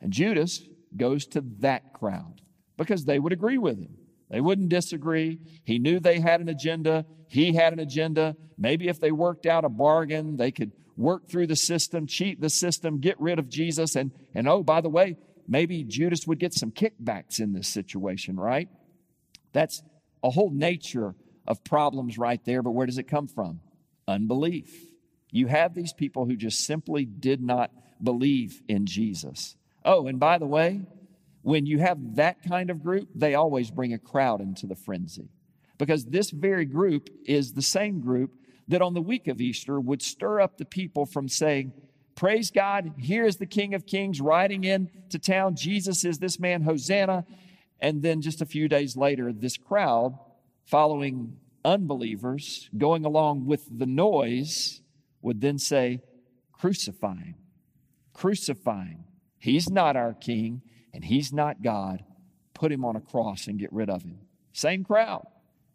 And 0.00 0.12
Judas 0.12 0.62
goes 0.96 1.26
to 1.28 1.42
that 1.60 1.92
crowd 1.92 2.40
because 2.76 3.04
they 3.04 3.18
would 3.18 3.32
agree 3.32 3.58
with 3.58 3.78
him. 3.78 3.96
They 4.30 4.40
wouldn't 4.40 4.68
disagree. 4.68 5.38
He 5.64 5.78
knew 5.78 6.00
they 6.00 6.20
had 6.20 6.40
an 6.40 6.48
agenda. 6.48 7.06
He 7.28 7.54
had 7.54 7.72
an 7.72 7.78
agenda. 7.78 8.36
Maybe 8.58 8.88
if 8.88 9.00
they 9.00 9.12
worked 9.12 9.46
out 9.46 9.64
a 9.64 9.68
bargain, 9.68 10.36
they 10.36 10.50
could 10.50 10.72
work 10.96 11.28
through 11.28 11.46
the 11.46 11.56
system, 11.56 12.06
cheat 12.06 12.40
the 12.40 12.50
system, 12.50 13.00
get 13.00 13.20
rid 13.20 13.38
of 13.38 13.48
Jesus. 13.48 13.96
And, 13.96 14.12
and 14.34 14.48
oh, 14.48 14.62
by 14.62 14.80
the 14.80 14.88
way, 14.88 15.16
maybe 15.46 15.84
Judas 15.84 16.26
would 16.26 16.38
get 16.38 16.54
some 16.54 16.70
kickbacks 16.70 17.40
in 17.40 17.52
this 17.52 17.68
situation, 17.68 18.36
right? 18.36 18.68
That's 19.52 19.82
a 20.22 20.30
whole 20.30 20.50
nature 20.50 21.14
of 21.46 21.62
problems 21.64 22.18
right 22.18 22.42
there, 22.44 22.62
but 22.62 22.72
where 22.72 22.86
does 22.86 22.98
it 22.98 23.08
come 23.08 23.28
from? 23.28 23.60
Unbelief. 24.08 24.72
You 25.30 25.46
have 25.48 25.74
these 25.74 25.92
people 25.92 26.26
who 26.26 26.36
just 26.36 26.60
simply 26.60 27.04
did 27.04 27.42
not 27.42 27.70
believe 28.02 28.62
in 28.68 28.86
Jesus. 28.86 29.56
Oh, 29.84 30.06
and 30.06 30.18
by 30.18 30.38
the 30.38 30.46
way, 30.46 30.82
when 31.42 31.66
you 31.66 31.78
have 31.78 32.16
that 32.16 32.42
kind 32.42 32.70
of 32.70 32.82
group, 32.82 33.08
they 33.14 33.34
always 33.34 33.70
bring 33.70 33.92
a 33.92 33.98
crowd 33.98 34.40
into 34.40 34.66
the 34.66 34.76
frenzy. 34.76 35.28
Because 35.76 36.06
this 36.06 36.30
very 36.30 36.64
group 36.64 37.10
is 37.26 37.52
the 37.52 37.62
same 37.62 38.00
group 38.00 38.34
that 38.68 38.80
on 38.80 38.94
the 38.94 39.02
week 39.02 39.28
of 39.28 39.40
Easter 39.40 39.78
would 39.78 40.00
stir 40.00 40.40
up 40.40 40.56
the 40.56 40.64
people 40.64 41.04
from 41.04 41.28
saying, 41.28 41.72
Praise 42.14 42.50
God, 42.50 42.92
here 42.96 43.24
is 43.24 43.36
the 43.36 43.46
King 43.46 43.74
of 43.74 43.86
Kings 43.86 44.20
riding 44.20 44.64
in 44.64 44.90
to 45.10 45.18
town. 45.18 45.56
Jesus 45.56 46.04
is 46.04 46.18
this 46.18 46.38
man, 46.38 46.62
Hosanna. 46.62 47.24
And 47.80 48.02
then 48.02 48.20
just 48.20 48.40
a 48.40 48.46
few 48.46 48.68
days 48.68 48.96
later, 48.96 49.32
this 49.32 49.56
crowd, 49.56 50.18
following 50.64 51.36
unbelievers, 51.64 52.70
going 52.76 53.04
along 53.04 53.46
with 53.46 53.66
the 53.78 53.86
noise, 53.86 54.80
would 55.22 55.40
then 55.40 55.58
say, 55.58 56.00
Crucify 56.52 57.16
him, 57.16 57.34
crucify 58.12 58.86
him. 58.86 59.04
He's 59.38 59.68
not 59.68 59.96
our 59.96 60.14
king 60.14 60.62
and 60.94 61.04
he's 61.04 61.32
not 61.32 61.62
God. 61.62 62.04
Put 62.54 62.72
him 62.72 62.84
on 62.84 62.96
a 62.96 63.00
cross 63.00 63.48
and 63.48 63.58
get 63.58 63.72
rid 63.72 63.90
of 63.90 64.02
him. 64.04 64.20
Same 64.52 64.84
crowd. 64.84 65.26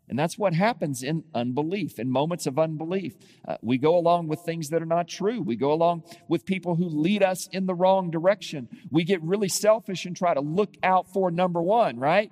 And 0.10 0.18
that's 0.18 0.40
what 0.40 0.56
happens 0.56 1.04
in 1.04 1.24
unbelief, 1.36 2.00
in 2.00 2.10
moments 2.10 2.48
of 2.48 2.58
unbelief. 2.58 3.14
Uh, 3.48 3.58
we 3.62 3.78
go 3.78 3.96
along 3.96 4.28
with 4.28 4.40
things 4.40 4.70
that 4.70 4.82
are 4.82 4.88
not 4.88 5.08
true. 5.08 5.42
We 5.42 5.56
go 5.56 5.72
along 5.72 6.04
with 6.28 6.48
people 6.48 6.76
who 6.76 6.86
lead 6.86 7.22
us 7.22 7.48
in 7.52 7.68
the 7.68 7.76
wrong 7.76 8.10
direction. 8.10 8.68
We 8.90 9.04
get 9.04 9.22
really 9.22 9.50
selfish 9.50 10.06
and 10.06 10.16
try 10.16 10.34
to 10.34 10.42
look 10.42 10.76
out 10.82 11.14
for 11.14 11.30
number 11.30 11.62
one, 11.62 12.00
right? 12.00 12.32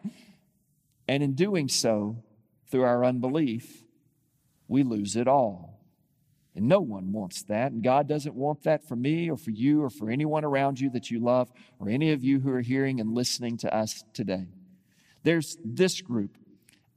And 1.08 1.22
in 1.22 1.34
doing 1.34 1.70
so, 1.70 2.24
through 2.70 2.84
our 2.84 3.06
unbelief, 3.06 3.84
we 4.68 4.84
lose 4.84 5.16
it 5.16 5.28
all. 5.28 5.80
And 6.56 6.68
no 6.68 6.80
one 6.80 7.12
wants 7.12 7.44
that. 7.44 7.72
And 7.72 7.84
God 7.84 8.10
doesn't 8.10 8.34
want 8.34 8.64
that 8.64 8.88
for 8.88 8.96
me 8.96 9.30
or 9.30 9.38
for 9.38 9.52
you 9.52 9.84
or 9.84 9.92
for 9.92 10.10
anyone 10.10 10.44
around 10.44 10.80
you 10.80 10.90
that 10.90 11.12
you 11.12 11.20
love 11.20 11.52
or 11.80 11.88
any 11.88 12.12
of 12.12 12.24
you 12.24 12.40
who 12.40 12.50
are 12.50 12.62
hearing 12.62 13.00
and 13.00 13.14
listening 13.14 13.58
to 13.58 13.74
us 13.74 14.04
today. 14.14 14.48
There's 15.24 15.58
this 15.64 16.02
group 16.02 16.36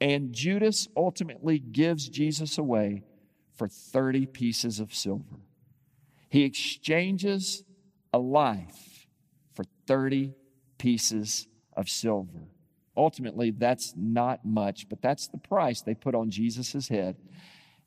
and 0.00 0.32
Judas 0.32 0.88
ultimately 0.96 1.58
gives 1.58 2.08
Jesus 2.08 2.56
away 2.56 3.04
for 3.52 3.68
30 3.68 4.26
pieces 4.26 4.80
of 4.80 4.94
silver. 4.94 5.36
He 6.30 6.44
exchanges 6.44 7.64
a 8.12 8.18
life 8.18 9.06
for 9.54 9.64
30 9.86 10.32
pieces 10.78 11.46
of 11.76 11.88
silver. 11.88 12.48
Ultimately, 12.96 13.50
that's 13.50 13.94
not 13.96 14.44
much, 14.44 14.88
but 14.88 15.02
that's 15.02 15.28
the 15.28 15.38
price 15.38 15.82
they 15.82 15.94
put 15.94 16.14
on 16.14 16.30
Jesus' 16.30 16.88
head. 16.88 17.16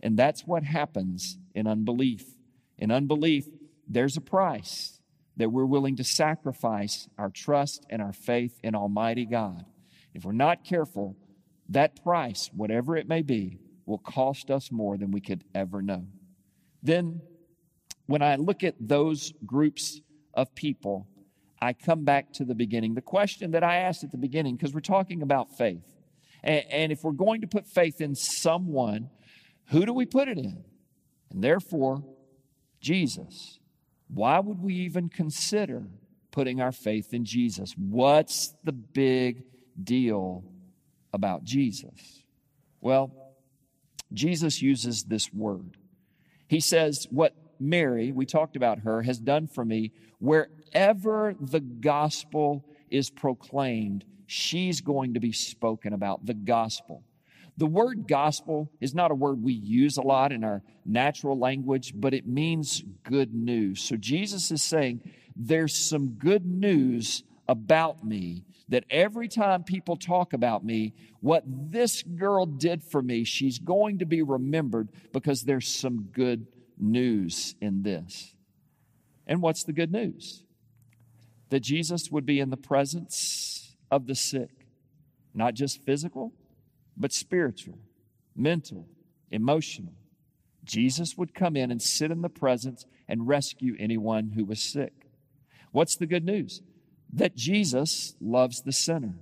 And 0.01 0.17
that's 0.17 0.45
what 0.45 0.63
happens 0.63 1.37
in 1.55 1.65
unbelief. 1.65 2.25
In 2.77 2.91
unbelief, 2.91 3.47
there's 3.87 4.17
a 4.17 4.21
price 4.21 4.99
that 5.37 5.51
we're 5.51 5.65
willing 5.65 5.95
to 5.95 6.03
sacrifice 6.03 7.07
our 7.17 7.29
trust 7.29 7.85
and 7.89 8.01
our 8.01 8.13
faith 8.13 8.59
in 8.63 8.75
Almighty 8.75 9.25
God. 9.25 9.65
If 10.13 10.25
we're 10.25 10.31
not 10.33 10.63
careful, 10.63 11.15
that 11.73 12.03
price, 12.03 12.49
whatever 12.55 12.95
it 12.95 13.07
may 13.07 13.21
be, 13.21 13.59
will 13.85 13.97
cost 13.97 14.49
us 14.49 14.71
more 14.71 14.97
than 14.97 15.11
we 15.11 15.21
could 15.21 15.43
ever 15.53 15.81
know. 15.81 16.07
Then, 16.81 17.21
when 18.05 18.21
I 18.21 18.35
look 18.35 18.63
at 18.63 18.75
those 18.79 19.33
groups 19.45 20.01
of 20.33 20.53
people, 20.55 21.07
I 21.61 21.73
come 21.73 22.03
back 22.03 22.33
to 22.33 22.45
the 22.45 22.55
beginning. 22.55 22.93
The 22.93 23.01
question 23.01 23.51
that 23.51 23.63
I 23.63 23.77
asked 23.77 24.03
at 24.03 24.11
the 24.11 24.17
beginning, 24.17 24.55
because 24.55 24.73
we're 24.73 24.81
talking 24.81 25.21
about 25.21 25.57
faith. 25.57 25.83
And, 26.43 26.63
and, 26.69 26.91
if 26.91 27.03
we're 27.03 27.11
going 27.11 27.41
to 27.41 27.47
put 27.47 27.67
faith 27.67 28.01
in 28.01 28.15
someone, 28.15 29.09
who 29.69 29.85
do 29.85 29.93
we 29.93 30.05
put 30.05 30.27
it 30.27 30.37
in? 30.37 30.63
And 31.31 31.43
therefore, 31.43 32.03
Jesus. 32.81 33.59
Why 34.09 34.39
would 34.39 34.61
we 34.61 34.75
even 34.75 35.07
consider 35.09 35.87
putting 36.31 36.61
our 36.61 36.73
faith 36.73 37.13
in 37.13 37.23
Jesus? 37.23 37.73
What's 37.77 38.53
the 38.63 38.73
big 38.73 39.43
deal 39.81 40.43
about 41.13 41.43
Jesus? 41.43 42.23
Well, 42.81 43.11
Jesus 44.11 44.61
uses 44.61 45.03
this 45.03 45.31
word. 45.33 45.77
He 46.47 46.59
says, 46.59 47.07
What 47.09 47.35
Mary, 47.59 48.11
we 48.11 48.25
talked 48.25 48.55
about 48.55 48.79
her, 48.79 49.03
has 49.03 49.19
done 49.19 49.47
for 49.47 49.63
me, 49.63 49.91
wherever 50.19 51.35
the 51.39 51.59
gospel 51.59 52.65
is 52.89 53.09
proclaimed, 53.09 54.05
she's 54.27 54.81
going 54.81 55.13
to 55.13 55.19
be 55.19 55.31
spoken 55.31 55.93
about. 55.93 56.25
The 56.25 56.33
gospel. 56.33 57.03
The 57.57 57.67
word 57.67 58.07
gospel 58.07 58.71
is 58.81 58.95
not 58.95 59.11
a 59.11 59.15
word 59.15 59.43
we 59.43 59.53
use 59.53 59.97
a 59.97 60.01
lot 60.01 60.31
in 60.31 60.43
our 60.43 60.63
natural 60.85 61.37
language, 61.37 61.93
but 61.95 62.13
it 62.13 62.27
means 62.27 62.83
good 63.03 63.33
news. 63.33 63.81
So 63.81 63.95
Jesus 63.95 64.51
is 64.51 64.63
saying, 64.63 65.01
There's 65.35 65.75
some 65.75 66.09
good 66.09 66.45
news 66.45 67.23
about 67.47 68.03
me 68.03 68.43
that 68.69 68.85
every 68.89 69.27
time 69.27 69.63
people 69.63 69.97
talk 69.97 70.33
about 70.33 70.63
me, 70.63 70.93
what 71.19 71.43
this 71.45 72.01
girl 72.01 72.45
did 72.45 72.83
for 72.83 73.01
me, 73.01 73.23
she's 73.23 73.59
going 73.59 73.99
to 73.99 74.05
be 74.05 74.21
remembered 74.21 74.89
because 75.11 75.43
there's 75.43 75.67
some 75.67 76.09
good 76.13 76.47
news 76.77 77.55
in 77.61 77.83
this. 77.83 78.33
And 79.27 79.41
what's 79.41 79.63
the 79.63 79.73
good 79.73 79.91
news? 79.91 80.43
That 81.49 81.61
Jesus 81.61 82.09
would 82.09 82.25
be 82.25 82.39
in 82.39 82.49
the 82.49 82.57
presence 82.57 83.75
of 83.91 84.07
the 84.07 84.15
sick, 84.15 84.67
not 85.33 85.53
just 85.53 85.83
physical, 85.83 86.33
but 86.97 87.11
spiritual, 87.11 87.79
mental, 88.35 88.87
emotional. 89.29 89.93
Jesus 90.63 91.17
would 91.17 91.35
come 91.35 91.55
in 91.55 91.71
and 91.71 91.81
sit 91.81 92.11
in 92.11 92.21
the 92.21 92.29
presence 92.29 92.85
and 93.07 93.27
rescue 93.27 93.75
anyone 93.77 94.31
who 94.35 94.45
was 94.45 94.61
sick. 94.61 94.93
What's 95.71 95.95
the 95.95 96.05
good 96.05 96.23
news? 96.23 96.61
That 97.13 97.35
Jesus 97.35 98.15
loves 98.19 98.61
the 98.61 98.71
sinner, 98.71 99.15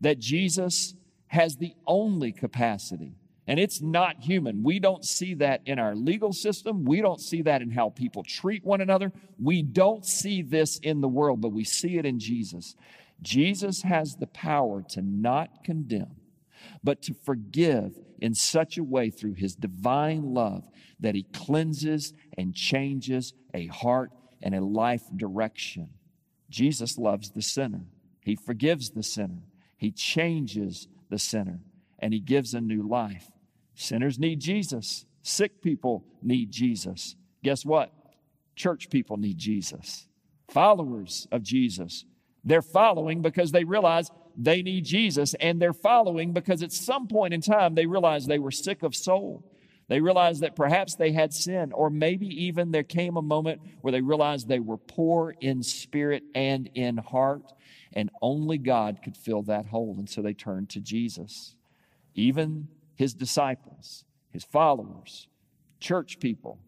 that 0.00 0.18
Jesus 0.18 0.94
has 1.28 1.56
the 1.56 1.74
only 1.86 2.32
capacity. 2.32 3.14
And 3.46 3.58
it's 3.58 3.80
not 3.80 4.20
human. 4.20 4.62
We 4.62 4.78
don't 4.78 5.04
see 5.04 5.34
that 5.34 5.62
in 5.66 5.78
our 5.78 5.96
legal 5.96 6.32
system. 6.32 6.84
We 6.84 7.00
don't 7.00 7.20
see 7.20 7.42
that 7.42 7.60
in 7.60 7.70
how 7.70 7.90
people 7.90 8.22
treat 8.22 8.64
one 8.64 8.80
another. 8.80 9.12
We 9.40 9.62
don't 9.62 10.06
see 10.06 10.42
this 10.42 10.78
in 10.78 11.00
the 11.00 11.08
world, 11.08 11.40
but 11.40 11.52
we 11.52 11.64
see 11.64 11.98
it 11.98 12.06
in 12.06 12.20
Jesus. 12.20 12.76
Jesus 13.20 13.82
has 13.82 14.16
the 14.16 14.26
power 14.28 14.82
to 14.90 15.02
not 15.02 15.64
condemn, 15.64 16.16
but 16.84 17.02
to 17.02 17.14
forgive 17.14 17.98
in 18.20 18.34
such 18.34 18.78
a 18.78 18.84
way 18.84 19.10
through 19.10 19.34
his 19.34 19.56
divine 19.56 20.34
love 20.34 20.64
that 21.00 21.14
he 21.14 21.24
cleanses 21.24 22.12
and 22.38 22.54
changes 22.54 23.32
a 23.52 23.66
heart 23.66 24.12
and 24.40 24.54
a 24.54 24.60
life 24.60 25.02
direction. 25.16 25.88
Jesus 26.52 26.98
loves 26.98 27.30
the 27.30 27.42
sinner. 27.42 27.86
He 28.20 28.36
forgives 28.36 28.90
the 28.90 29.02
sinner. 29.02 29.42
He 29.76 29.90
changes 29.90 30.86
the 31.10 31.18
sinner 31.18 31.60
and 31.98 32.12
he 32.12 32.20
gives 32.20 32.54
a 32.54 32.60
new 32.60 32.86
life. 32.86 33.30
Sinners 33.74 34.18
need 34.18 34.40
Jesus. 34.40 35.06
Sick 35.22 35.62
people 35.62 36.04
need 36.22 36.50
Jesus. 36.50 37.16
Guess 37.42 37.64
what? 37.64 37.92
Church 38.54 38.90
people 38.90 39.16
need 39.16 39.38
Jesus. 39.38 40.06
Followers 40.48 41.26
of 41.32 41.42
Jesus. 41.42 42.04
They're 42.44 42.62
following 42.62 43.22
because 43.22 43.52
they 43.52 43.64
realize 43.64 44.10
they 44.36 44.62
need 44.62 44.84
Jesus, 44.84 45.34
and 45.34 45.60
they're 45.60 45.72
following 45.72 46.32
because 46.32 46.62
at 46.62 46.72
some 46.72 47.06
point 47.06 47.34
in 47.34 47.40
time 47.40 47.74
they 47.74 47.86
realized 47.86 48.28
they 48.28 48.38
were 48.38 48.50
sick 48.50 48.82
of 48.82 48.94
soul. 48.94 49.44
They 49.88 50.00
realized 50.00 50.42
that 50.42 50.56
perhaps 50.56 50.94
they 50.94 51.12
had 51.12 51.32
sin, 51.32 51.72
or 51.72 51.90
maybe 51.90 52.26
even 52.44 52.70
there 52.70 52.82
came 52.82 53.16
a 53.16 53.22
moment 53.22 53.60
where 53.80 53.92
they 53.92 54.00
realized 54.00 54.48
they 54.48 54.60
were 54.60 54.78
poor 54.78 55.34
in 55.40 55.62
spirit 55.62 56.22
and 56.34 56.70
in 56.74 56.96
heart, 56.96 57.52
and 57.92 58.10
only 58.22 58.58
God 58.58 59.00
could 59.02 59.16
fill 59.16 59.42
that 59.42 59.66
hole. 59.66 59.96
And 59.98 60.08
so 60.08 60.22
they 60.22 60.34
turned 60.34 60.70
to 60.70 60.80
Jesus. 60.80 61.56
Even 62.14 62.68
his 62.94 63.12
disciples, 63.14 64.04
his 64.30 64.44
followers, 64.44 65.28
church 65.80 66.20
people, 66.20 66.58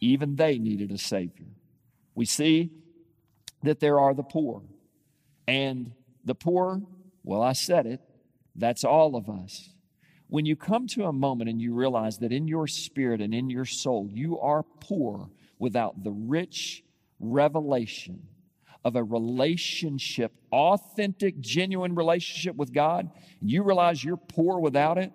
even 0.00 0.36
they 0.36 0.58
needed 0.58 0.90
a 0.90 0.98
Savior. 0.98 1.46
We 2.14 2.24
see 2.24 2.70
that 3.62 3.80
there 3.80 3.98
are 4.00 4.14
the 4.14 4.22
poor. 4.22 4.62
And 5.46 5.92
the 6.24 6.34
poor, 6.34 6.82
well, 7.24 7.42
I 7.42 7.52
said 7.52 7.86
it, 7.86 8.00
that's 8.54 8.84
all 8.84 9.16
of 9.16 9.28
us 9.28 9.71
when 10.32 10.46
you 10.46 10.56
come 10.56 10.86
to 10.86 11.04
a 11.04 11.12
moment 11.12 11.50
and 11.50 11.60
you 11.60 11.74
realize 11.74 12.16
that 12.16 12.32
in 12.32 12.48
your 12.48 12.66
spirit 12.66 13.20
and 13.20 13.34
in 13.34 13.50
your 13.50 13.66
soul, 13.66 14.08
you 14.10 14.40
are 14.40 14.62
poor 14.80 15.28
without 15.58 16.02
the 16.02 16.10
rich 16.10 16.82
revelation 17.20 18.18
of 18.82 18.96
a 18.96 19.04
relationship, 19.04 20.32
authentic, 20.50 21.38
genuine 21.38 21.94
relationship 21.94 22.56
with 22.56 22.72
God, 22.72 23.10
and 23.42 23.50
you 23.50 23.62
realize 23.62 24.02
you're 24.02 24.16
poor 24.16 24.58
without 24.58 24.96
it, 24.96 25.12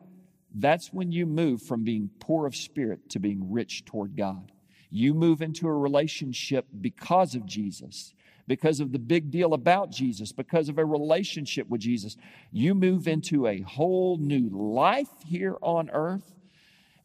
that's 0.53 0.93
when 0.93 1.11
you 1.11 1.25
move 1.25 1.63
from 1.63 1.83
being 1.83 2.11
poor 2.19 2.45
of 2.45 2.55
spirit 2.55 3.09
to 3.09 3.19
being 3.19 3.51
rich 3.51 3.85
toward 3.85 4.15
God. 4.15 4.51
You 4.91 5.15
move 5.15 5.41
into 5.41 5.67
a 5.67 5.73
relationship 5.73 6.67
because 6.79 7.33
of 7.33 7.43
Jesus 7.47 8.13
because 8.47 8.79
of 8.79 8.91
the 8.91 8.99
big 8.99 9.29
deal 9.29 9.53
about 9.53 9.91
Jesus, 9.91 10.31
because 10.31 10.69
of 10.69 10.77
a 10.77 10.85
relationship 10.85 11.67
with 11.67 11.81
Jesus, 11.81 12.15
you 12.51 12.73
move 12.73 13.07
into 13.07 13.45
a 13.45 13.61
whole 13.61 14.17
new 14.17 14.49
life 14.49 15.09
here 15.25 15.57
on 15.61 15.89
earth 15.89 16.33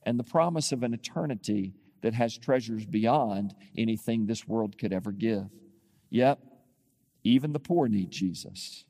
and 0.05 0.19
the 0.19 0.25
promise 0.25 0.73
of 0.73 0.83
an 0.83 0.95
eternity 0.95 1.75
that 2.03 2.15
has 2.15 2.37
treasures 2.37 2.87
beyond 2.87 3.55
anything 3.77 4.27
this 4.27 4.47
world 4.47 4.79
could 4.79 4.93
ever 4.93 5.13
give. 5.13 5.49
Yep, 6.11 6.39
even 7.25 7.53
the 7.53 7.61
poor 7.61 7.89
need 7.89 8.11
Jesus. 8.11 8.85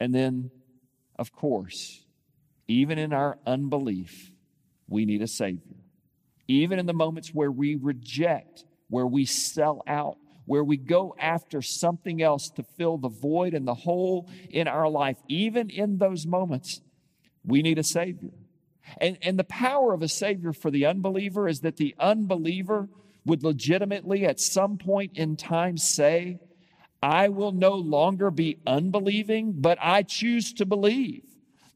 And 0.00 0.14
then, 0.14 0.50
of 1.18 1.32
course, 1.32 2.04
even 2.66 2.98
in 2.98 3.12
our 3.12 3.38
unbelief, 3.46 4.30
we 4.88 5.04
need 5.04 5.22
a 5.22 5.26
Savior. 5.26 5.76
Even 6.46 6.78
in 6.78 6.86
the 6.86 6.94
moments 6.94 7.34
where 7.34 7.50
we 7.50 7.76
reject, 7.76 8.64
where 8.88 9.06
we 9.06 9.24
sell 9.24 9.82
out, 9.86 10.16
where 10.48 10.64
we 10.64 10.78
go 10.78 11.14
after 11.18 11.60
something 11.60 12.22
else 12.22 12.48
to 12.48 12.62
fill 12.62 12.96
the 12.96 13.08
void 13.08 13.52
and 13.52 13.68
the 13.68 13.74
hole 13.74 14.28
in 14.48 14.66
our 14.66 14.88
life, 14.88 15.18
even 15.28 15.68
in 15.68 15.98
those 15.98 16.26
moments, 16.26 16.80
we 17.44 17.60
need 17.60 17.78
a 17.78 17.84
Savior. 17.84 18.30
And, 18.98 19.18
and 19.20 19.38
the 19.38 19.44
power 19.44 19.92
of 19.92 20.02
a 20.02 20.08
Savior 20.08 20.54
for 20.54 20.70
the 20.70 20.86
unbeliever 20.86 21.48
is 21.48 21.60
that 21.60 21.76
the 21.76 21.94
unbeliever 22.00 22.88
would 23.26 23.44
legitimately, 23.44 24.24
at 24.24 24.40
some 24.40 24.78
point 24.78 25.18
in 25.18 25.36
time, 25.36 25.76
say, 25.76 26.40
I 27.02 27.28
will 27.28 27.52
no 27.52 27.74
longer 27.74 28.30
be 28.30 28.58
unbelieving, 28.66 29.52
but 29.58 29.76
I 29.82 30.02
choose 30.02 30.54
to 30.54 30.64
believe. 30.64 31.24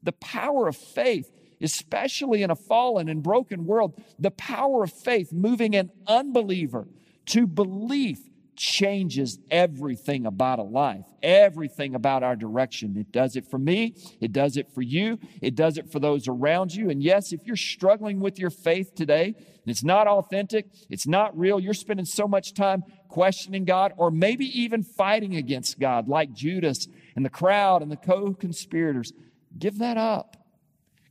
The 0.01 0.13
power 0.13 0.67
of 0.67 0.75
faith 0.75 1.29
especially 1.61 2.43
in 2.43 2.51
a 2.51 2.55
fallen 2.55 3.07
and 3.07 3.23
broken 3.23 3.65
world, 3.65 3.93
the 4.19 4.31
power 4.31 4.83
of 4.83 4.91
faith 4.91 5.31
moving 5.31 5.77
an 5.77 5.89
unbeliever 6.05 6.85
to 7.27 7.47
belief 7.47 8.19
changes 8.55 9.39
everything 9.49 10.25
about 10.25 10.59
a 10.59 10.63
life, 10.63 11.05
everything 11.21 11.95
about 11.95 12.23
our 12.23 12.35
direction. 12.35 12.97
It 12.97 13.11
does 13.11 13.35
it 13.35 13.49
for 13.49 13.57
me, 13.57 13.95
it 14.21 14.31
does 14.31 14.57
it 14.57 14.69
for 14.73 14.81
you, 14.81 15.19
it 15.41 15.55
does 15.55 15.77
it 15.77 15.91
for 15.91 15.99
those 15.99 16.27
around 16.27 16.73
you. 16.73 16.89
And 16.89 17.01
yes, 17.01 17.31
if 17.33 17.45
you're 17.45 17.55
struggling 17.55 18.19
with 18.19 18.39
your 18.39 18.49
faith 18.49 18.95
today, 18.95 19.35
and 19.35 19.71
it's 19.71 19.83
not 19.83 20.07
authentic, 20.07 20.67
it's 20.89 21.07
not 21.07 21.37
real, 21.37 21.59
you're 21.59 21.73
spending 21.73 22.05
so 22.05 22.27
much 22.27 22.53
time 22.53 22.83
questioning 23.07 23.65
God, 23.65 23.93
or 23.97 24.11
maybe 24.11 24.45
even 24.59 24.83
fighting 24.83 25.35
against 25.35 25.79
God, 25.79 26.07
like 26.07 26.33
Judas 26.33 26.87
and 27.15 27.23
the 27.23 27.29
crowd 27.29 27.81
and 27.81 27.91
the 27.91 27.97
co 27.97 28.33
conspirators, 28.33 29.13
give 29.57 29.79
that 29.79 29.97
up. 29.97 30.42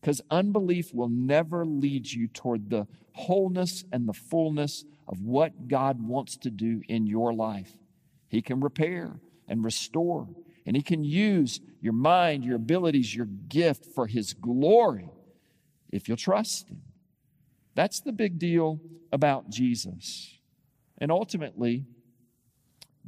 Because 0.02 0.20
unbelief 0.32 0.92
will 0.92 1.08
never 1.08 1.64
lead 1.64 2.10
you 2.10 2.26
toward 2.26 2.70
the 2.70 2.88
wholeness 3.12 3.84
and 3.92 4.08
the 4.08 4.12
fullness 4.12 4.84
of 5.06 5.22
what 5.22 5.68
God 5.68 6.02
wants 6.02 6.36
to 6.38 6.50
do 6.50 6.82
in 6.88 7.06
your 7.06 7.32
life. 7.32 7.76
He 8.28 8.42
can 8.42 8.60
repair 8.60 9.20
and 9.46 9.64
restore, 9.64 10.28
and 10.66 10.74
He 10.74 10.82
can 10.82 11.04
use 11.04 11.60
your 11.80 11.92
mind, 11.92 12.44
your 12.44 12.56
abilities, 12.56 13.14
your 13.14 13.26
gift 13.26 13.86
for 13.94 14.08
His 14.08 14.34
glory 14.34 15.08
if 15.92 16.08
you'll 16.08 16.16
trust 16.16 16.68
Him. 16.68 16.82
That's 17.76 18.00
the 18.00 18.12
big 18.12 18.40
deal 18.40 18.80
about 19.12 19.50
Jesus. 19.50 20.36
And 20.98 21.12
ultimately, 21.12 21.84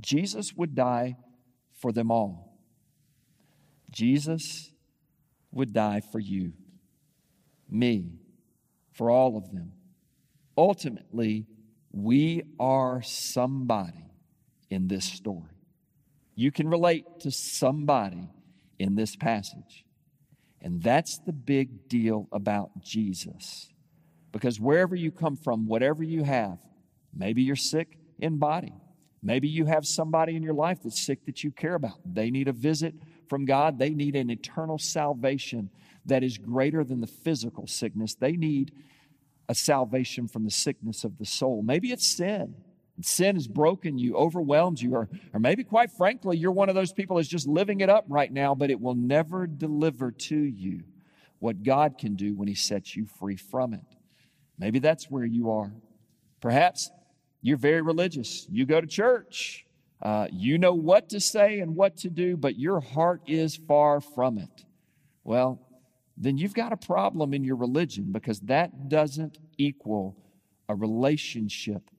Jesus 0.01 0.55
would 0.55 0.77
die 0.77 1.17
for 1.73 1.91
them 1.91 2.13
all. 2.13 2.57
Jesus 3.91 4.71
would 5.51 5.73
die 5.73 6.01
for 6.01 6.21
you 6.21 6.53
me, 7.75 8.13
for 8.93 9.11
all 9.11 9.37
of 9.37 9.51
them. 9.53 9.73
Ultimately, 10.57 11.47
we 11.93 12.43
are 12.59 13.03
somebody 13.03 14.11
in 14.71 14.89
this 14.89 15.05
story. 15.05 15.51
You 16.35 16.51
can 16.51 16.69
relate 16.69 17.05
to 17.21 17.31
somebody 17.31 18.29
in 18.79 18.95
this 18.95 19.17
passage. 19.17 19.85
And 20.61 20.83
that's 20.83 21.19
the 21.19 21.33
big 21.33 21.89
deal 21.89 22.29
about 22.33 22.81
Jesus. 22.81 23.69
Because 24.33 24.59
wherever 24.59 24.97
you 24.97 25.13
come 25.13 25.37
from, 25.37 25.67
whatever 25.67 26.03
you 26.03 26.25
have, 26.25 26.59
maybe 27.15 27.43
you're 27.43 27.55
sick 27.55 27.99
in 28.19 28.39
body. 28.39 28.73
Maybe 29.23 29.49
you 29.49 29.67
have 29.67 29.87
somebody 29.87 30.37
in 30.37 30.43
your 30.43 30.55
life 30.55 30.79
that's 30.83 31.05
sick 31.05 31.25
that 31.27 31.45
you 31.45 31.51
care 31.51 31.75
about. 31.75 31.99
They 32.05 32.31
need 32.31 32.49
a 32.49 32.53
visit 32.53 32.95
from 33.29 33.47
God, 33.47 33.79
they 33.79 33.91
need 33.91 34.17
an 34.17 34.31
eternal 34.31 34.79
salvation 34.79 35.71
that 36.07 36.23
is 36.23 36.39
greater 36.39 36.85
than 36.85 37.01
the 37.01 37.07
physical 37.07 37.67
sickness. 37.67 38.15
They 38.15 38.33
need 38.33 38.73
a 39.49 39.55
salvation 39.55 40.29
from 40.29 40.45
the 40.45 40.51
sickness 40.51 41.05
of 41.05 41.19
the 41.19 41.25
soul. 41.25 41.63
Maybe 41.63 41.93
it's 41.93 42.07
sin. 42.07 42.55
Sin 43.01 43.35
has 43.35 43.49
broken 43.49 43.99
you, 43.99 44.15
overwhelmed 44.15 44.81
you, 44.81 44.95
or, 44.95 45.09
or 45.33 45.41
maybe, 45.41 45.65
quite 45.65 45.91
frankly, 45.91 46.37
you're 46.37 46.53
one 46.53 46.69
of 46.69 46.77
those 46.77 46.93
people 46.93 47.17
that's 47.17 47.29
just 47.29 47.49
living 47.49 47.81
it 47.81 47.91
up 47.91 48.05
right 48.09 48.33
now, 48.33 48.55
but 48.55 48.71
it 48.71 48.81
will 48.81 48.95
never 48.95 49.47
deliver 49.49 50.13
to 50.13 50.37
you 50.37 50.85
what 51.41 51.65
God 51.65 51.99
can 51.99 52.15
do 52.15 52.35
when 52.35 52.47
He 52.47 52.55
sets 52.55 52.95
you 52.95 53.05
free 53.05 53.37
from 53.37 53.75
it. 53.75 53.85
Maybe 54.59 54.79
that's 54.79 55.11
where 55.11 55.25
you 55.25 55.51
are. 55.51 55.73
Perhaps 56.41 56.91
you're 57.43 57.57
very 57.57 57.83
religious. 57.83 58.47
You 58.49 58.65
go 58.65 58.81
to 58.81 58.87
church. 58.87 59.67
Uh, 60.01 60.29
you 60.31 60.59
know 60.59 60.75
what 60.75 61.09
to 61.09 61.19
say 61.19 61.61
and 61.61 61.75
what 61.75 61.97
to 61.97 62.11
do, 62.11 62.37
but 62.37 62.59
your 62.59 62.79
heart 62.81 63.23
is 63.27 63.57
far 63.57 64.01
from 64.01 64.39
it. 64.39 64.65
Well, 65.25 65.64
then 66.17 66.37
you've 66.39 66.55
got 66.55 66.73
a 66.73 66.77
problem 66.77 67.35
in 67.35 67.45
your 67.45 67.57
religion 67.57 68.13
because 68.13 68.41
that 68.41 68.89
doesn't 68.89 69.39
equal 69.59 70.17
a 70.69 70.75
relationship 70.75 71.91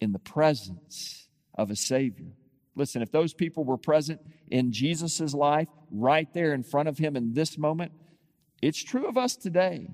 in 0.00 0.12
the 0.12 0.18
presence 0.18 1.28
of 1.54 1.70
a 1.70 1.76
Savior. 1.76 2.32
Listen, 2.74 3.02
if 3.02 3.12
those 3.12 3.34
people 3.34 3.64
were 3.64 3.76
present 3.76 4.20
in 4.50 4.72
Jesus' 4.72 5.34
life, 5.34 5.68
right 5.90 6.32
there 6.32 6.54
in 6.54 6.62
front 6.62 6.88
of 6.88 6.98
him 6.98 7.16
in 7.16 7.34
this 7.34 7.58
moment, 7.58 7.92
it's 8.62 8.82
true 8.82 9.06
of 9.06 9.18
us 9.18 9.36
today. 9.36 9.88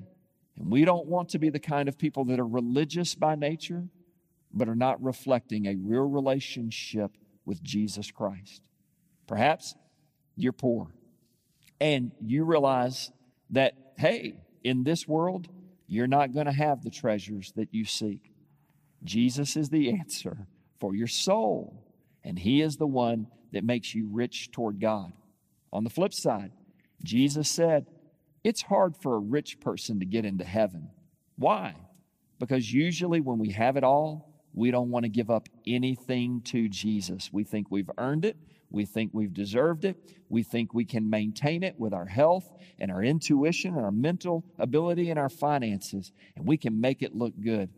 And 0.57 0.71
we 0.71 0.85
don't 0.85 1.07
want 1.07 1.31
to 1.31 1.39
be 1.39 1.51
the 1.51 1.59
kind 1.59 1.89
of 1.89 1.99
people 1.99 2.25
that 2.27 2.39
are 2.39 2.47
religious 2.47 3.15
by 3.15 3.35
nature, 3.35 3.89
but 4.53 4.69
are 4.69 4.77
not 4.77 5.03
reflecting 5.03 5.67
a 5.67 5.77
real 5.77 6.09
relationship 6.09 7.13
with 7.45 7.63
Jesus 7.63 8.11
Christ. 8.11 8.63
Perhaps 9.27 9.75
you're 10.37 10.53
poor 10.53 10.89
and 11.81 12.13
you 12.21 12.45
realize 12.45 13.11
that, 13.51 13.75
hey, 13.99 14.41
in 14.65 14.85
this 14.85 15.07
world, 15.07 15.49
you're 15.87 16.07
not 16.07 16.35
going 16.35 16.47
to 16.47 16.53
have 16.53 16.83
the 16.83 16.91
treasures 16.91 17.53
that 17.57 17.73
you 17.73 17.85
seek. 17.85 18.33
Jesus 19.05 19.57
is 19.57 19.69
the 19.69 19.91
answer 19.91 20.47
for 20.81 20.95
your 20.95 21.07
soul, 21.07 21.85
and 22.25 22.39
He 22.39 22.61
is 22.61 22.77
the 22.77 22.87
one 22.87 23.29
that 23.53 23.65
makes 23.65 23.95
you 23.95 24.09
rich 24.11 24.51
toward 24.51 24.81
God. 24.81 25.13
On 25.73 25.85
the 25.85 25.91
flip 25.91 26.13
side, 26.13 26.53
Jesus 27.03 27.49
said, 27.49 27.87
It's 28.43 28.63
hard 28.63 28.97
for 28.97 29.15
a 29.15 29.21
rich 29.21 29.61
person 29.61 30.01
to 30.01 30.07
get 30.07 30.25
into 30.25 30.45
heaven. 30.45 30.91
Why? 31.37 31.77
Because 32.39 32.73
usually 32.73 33.21
when 33.21 33.39
we 33.39 33.51
have 33.51 33.77
it 33.77 33.85
all, 33.85 34.33
we 34.53 34.71
don't 34.71 34.91
want 34.91 35.05
to 35.05 35.11
give 35.11 35.31
up 35.31 35.49
anything 35.67 36.41
to 36.47 36.69
Jesus. 36.69 37.31
We 37.33 37.45
think 37.45 37.71
we've 37.71 37.91
earned 37.99 38.25
it. 38.25 38.37
We 38.71 38.85
think 38.85 39.11
we've 39.13 39.33
deserved 39.33 39.85
it. 39.85 39.97
We 40.29 40.43
think 40.43 40.75
we 40.75 40.85
can 40.85 41.09
maintain 41.09 41.63
it 41.63 41.79
with 41.79 41.95
our 41.95 42.07
health 42.07 42.51
and 42.79 42.91
our 42.91 43.03
intuition 43.03 43.75
and 43.75 43.85
our 43.85 43.93
mental 43.93 44.45
ability 44.59 45.11
and 45.11 45.19
our 45.19 45.29
finances, 45.29 46.13
and 46.35 46.47
we 46.47 46.57
can 46.57 46.81
make 46.81 47.03
it 47.03 47.15
look 47.15 47.35
good. 47.41 47.71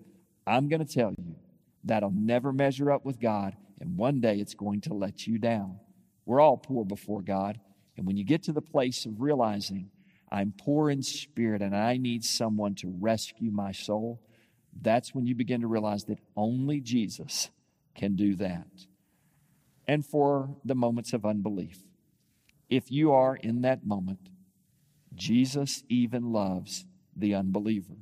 I'm 0.46 0.68
going 0.68 0.85
to 0.85 0.92
tell 0.92 1.12
you 1.16 1.37
that'll 1.85 2.11
never 2.11 2.53
measure 2.53 2.90
up 2.90 3.05
with 3.05 3.20
God, 3.20 3.55
and 3.81 3.96
one 3.96 4.20
day 4.20 4.38
it's 4.38 4.55
going 4.55 4.81
to 4.83 4.94
let 4.94 5.27
you 5.27 5.38
down. 5.38 5.79
We're 6.24 6.40
all 6.40 6.57
poor 6.57 6.85
before 6.85 7.22
God, 7.22 7.61
and 7.96 8.07
when 8.07 8.16
you 8.16 8.24
get 8.24 8.44
to 8.44 8.53
the 8.53 8.62
place 8.62 9.07
of 9.07 9.20
realizing 9.20 9.90
I'm 10.31 10.53
poor 10.57 10.90
in 10.90 11.03
spirit 11.03 11.62
and 11.62 11.77
I 11.77 11.96
need 11.96 12.24
someone 12.24 12.74
to 12.77 12.94
rescue 13.01 13.51
my 13.51 13.72
soul, 13.72 14.20
that's 14.81 15.14
when 15.14 15.27
you 15.27 15.35
begin 15.35 15.62
to 15.62 15.66
realize 15.66 16.05
that 16.05 16.18
only 16.37 16.81
Jesus 16.81 17.51
can 17.94 18.14
do 18.14 18.37
that 18.37 18.66
and 19.88 20.05
for 20.05 20.55
the 20.64 20.74
moments 20.74 21.14
of 21.14 21.24
unbelief. 21.24 21.83
If 22.68 22.92
you 22.92 23.12
are 23.12 23.35
in 23.35 23.62
that 23.62 23.87
moment, 23.87 24.29
Jesus 25.14 25.83
even 25.88 26.31
loves 26.31 26.85
the 27.16 27.35
unbeliever. 27.35 27.96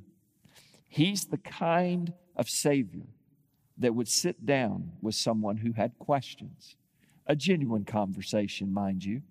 He's 0.89 1.25
the 1.25 1.37
kind 1.37 2.13
of 2.35 2.49
Savior 2.49 3.07
that 3.77 3.95
would 3.95 4.09
sit 4.09 4.45
down 4.45 4.91
with 5.01 5.15
someone 5.15 5.57
who 5.57 5.71
had 5.71 5.97
questions, 5.97 6.75
a 7.25 7.35
genuine 7.35 7.85
conversation, 7.85 8.73
mind 8.73 9.05
you, 9.05 9.21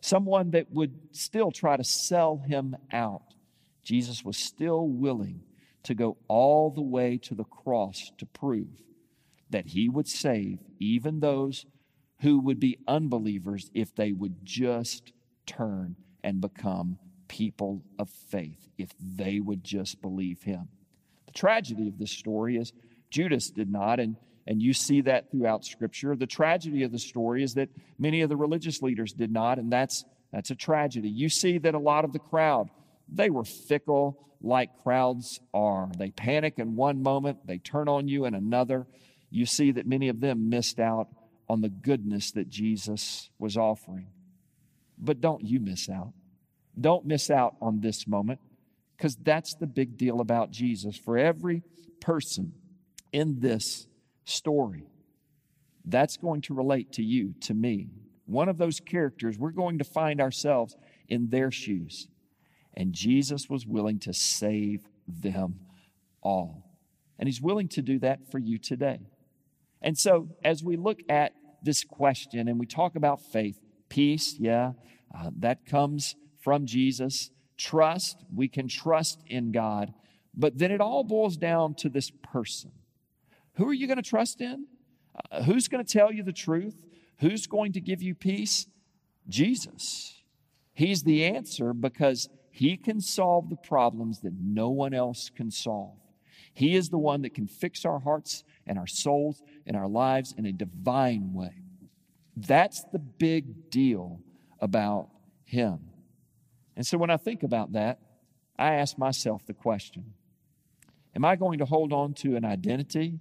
someone 0.00 0.50
that 0.52 0.70
would 0.70 0.94
still 1.12 1.50
try 1.50 1.76
to 1.76 1.84
sell 1.84 2.38
him 2.38 2.76
out. 2.92 3.34
Jesus 3.82 4.24
was 4.24 4.36
still 4.36 4.88
willing 4.88 5.42
to 5.82 5.94
go 5.94 6.16
all 6.28 6.70
the 6.70 6.82
way 6.82 7.18
to 7.18 7.34
the 7.34 7.44
cross 7.44 8.10
to 8.18 8.26
prove 8.26 8.82
that 9.50 9.66
he 9.66 9.88
would 9.88 10.08
save 10.08 10.58
even 10.80 11.20
those 11.20 11.66
who 12.20 12.40
would 12.40 12.60
be 12.60 12.78
unbelievers 12.88 13.70
if 13.74 13.94
they 13.94 14.12
would 14.12 14.44
just 14.44 15.12
turn 15.46 15.96
and 16.24 16.40
become 16.40 16.98
people 17.28 17.82
of 17.98 18.08
faith, 18.08 18.68
if 18.78 18.90
they 19.00 19.40
would 19.40 19.62
just 19.62 20.00
believe 20.00 20.42
him. 20.42 20.68
The 21.26 21.32
tragedy 21.32 21.88
of 21.88 21.98
this 21.98 22.10
story 22.10 22.56
is 22.56 22.72
Judas 23.10 23.50
did 23.50 23.70
not, 23.70 24.00
and, 24.00 24.16
and 24.46 24.62
you 24.62 24.72
see 24.72 25.02
that 25.02 25.30
throughout 25.30 25.64
Scripture. 25.64 26.16
The 26.16 26.26
tragedy 26.26 26.82
of 26.82 26.92
the 26.92 26.98
story 26.98 27.42
is 27.42 27.54
that 27.54 27.68
many 27.98 28.22
of 28.22 28.28
the 28.28 28.36
religious 28.36 28.82
leaders 28.82 29.12
did 29.12 29.30
not, 29.30 29.58
and 29.58 29.70
that's, 29.70 30.04
that's 30.32 30.50
a 30.50 30.54
tragedy. 30.54 31.08
You 31.08 31.28
see 31.28 31.58
that 31.58 31.74
a 31.74 31.78
lot 31.78 32.04
of 32.04 32.12
the 32.12 32.18
crowd, 32.18 32.70
they 33.08 33.30
were 33.30 33.44
fickle 33.44 34.26
like 34.40 34.70
crowds 34.82 35.40
are. 35.54 35.88
They 35.96 36.10
panic 36.10 36.54
in 36.58 36.76
one 36.76 37.02
moment, 37.02 37.46
they 37.46 37.58
turn 37.58 37.88
on 37.88 38.08
you 38.08 38.24
in 38.24 38.34
another. 38.34 38.86
You 39.30 39.46
see 39.46 39.72
that 39.72 39.86
many 39.86 40.08
of 40.08 40.20
them 40.20 40.48
missed 40.48 40.78
out 40.78 41.08
on 41.48 41.60
the 41.60 41.68
goodness 41.68 42.32
that 42.32 42.48
Jesus 42.48 43.30
was 43.38 43.56
offering. 43.56 44.08
But 44.98 45.20
don't 45.20 45.44
you 45.44 45.60
miss 45.60 45.88
out. 45.88 46.12
Don't 46.78 47.06
miss 47.06 47.30
out 47.30 47.56
on 47.60 47.80
this 47.80 48.06
moment 48.06 48.40
because 48.96 49.16
that's 49.16 49.54
the 49.54 49.66
big 49.66 49.96
deal 49.96 50.20
about 50.20 50.50
Jesus. 50.50 50.96
For 50.96 51.16
every 51.16 51.62
person 52.00 52.52
in 53.12 53.40
this 53.40 53.86
story, 54.24 54.86
that's 55.84 56.16
going 56.16 56.42
to 56.42 56.54
relate 56.54 56.92
to 56.92 57.02
you, 57.02 57.34
to 57.42 57.54
me. 57.54 57.88
One 58.26 58.48
of 58.48 58.58
those 58.58 58.80
characters, 58.80 59.38
we're 59.38 59.50
going 59.50 59.78
to 59.78 59.84
find 59.84 60.20
ourselves 60.20 60.76
in 61.08 61.28
their 61.28 61.50
shoes. 61.50 62.08
And 62.74 62.92
Jesus 62.92 63.48
was 63.48 63.66
willing 63.66 64.00
to 64.00 64.12
save 64.12 64.86
them 65.06 65.60
all. 66.20 66.64
And 67.18 67.28
He's 67.28 67.40
willing 67.40 67.68
to 67.68 67.82
do 67.82 67.98
that 68.00 68.30
for 68.30 68.38
you 68.38 68.58
today. 68.58 68.98
And 69.82 69.96
so, 69.98 70.28
as 70.42 70.64
we 70.64 70.76
look 70.76 71.00
at 71.08 71.32
this 71.62 71.84
question 71.84 72.48
and 72.48 72.58
we 72.58 72.66
talk 72.66 72.96
about 72.96 73.20
faith, 73.20 73.60
peace, 73.88 74.36
yeah, 74.38 74.72
uh, 75.14 75.30
that 75.38 75.66
comes 75.66 76.16
from 76.40 76.66
Jesus. 76.66 77.30
trust, 77.56 78.22
we 78.34 78.48
can 78.48 78.68
trust 78.68 79.22
in 79.26 79.50
God, 79.50 79.94
but 80.34 80.58
then 80.58 80.70
it 80.70 80.80
all 80.80 81.04
boils 81.04 81.36
down 81.36 81.74
to 81.76 81.88
this 81.88 82.10
person. 82.22 82.70
Who 83.54 83.66
are 83.68 83.74
you 83.74 83.86
going 83.86 83.96
to 83.96 84.02
trust 84.02 84.40
in? 84.40 84.66
Uh, 85.30 85.42
who's 85.42 85.66
going 85.68 85.84
to 85.84 85.90
tell 85.90 86.12
you 86.12 86.22
the 86.22 86.32
truth? 86.32 86.76
Who's 87.20 87.46
going 87.46 87.72
to 87.72 87.80
give 87.80 88.02
you 88.02 88.14
peace? 88.14 88.66
Jesus. 89.28 90.22
He's 90.74 91.02
the 91.02 91.24
answer 91.24 91.72
because 91.72 92.28
he 92.50 92.76
can 92.76 93.00
solve 93.00 93.48
the 93.48 93.56
problems 93.56 94.20
that 94.20 94.34
no 94.38 94.68
one 94.68 94.92
else 94.92 95.30
can 95.34 95.50
solve. 95.50 95.96
He 96.52 96.74
is 96.74 96.90
the 96.90 96.98
one 96.98 97.22
that 97.22 97.34
can 97.34 97.46
fix 97.46 97.84
our 97.84 97.98
hearts 97.98 98.44
and 98.66 98.78
our 98.78 98.86
souls 98.86 99.42
and 99.66 99.76
our 99.76 99.88
lives 99.88 100.34
in 100.36 100.46
a 100.46 100.52
divine 100.52 101.32
way. 101.32 101.62
That's 102.36 102.84
the 102.92 102.98
big 102.98 103.70
deal 103.70 104.20
about 104.60 105.08
him. 105.44 105.80
And 106.76 106.86
so 106.86 106.98
when 106.98 107.10
I 107.10 107.16
think 107.16 107.42
about 107.42 107.72
that, 107.72 107.98
I 108.58 108.74
ask 108.74 108.98
myself 108.98 109.44
the 109.46 109.54
question 109.54 110.14
Am 111.14 111.24
I 111.24 111.36
going 111.36 111.58
to 111.58 111.64
hold 111.64 111.92
on 111.92 112.14
to 112.14 112.36
an 112.36 112.44
identity 112.44 113.18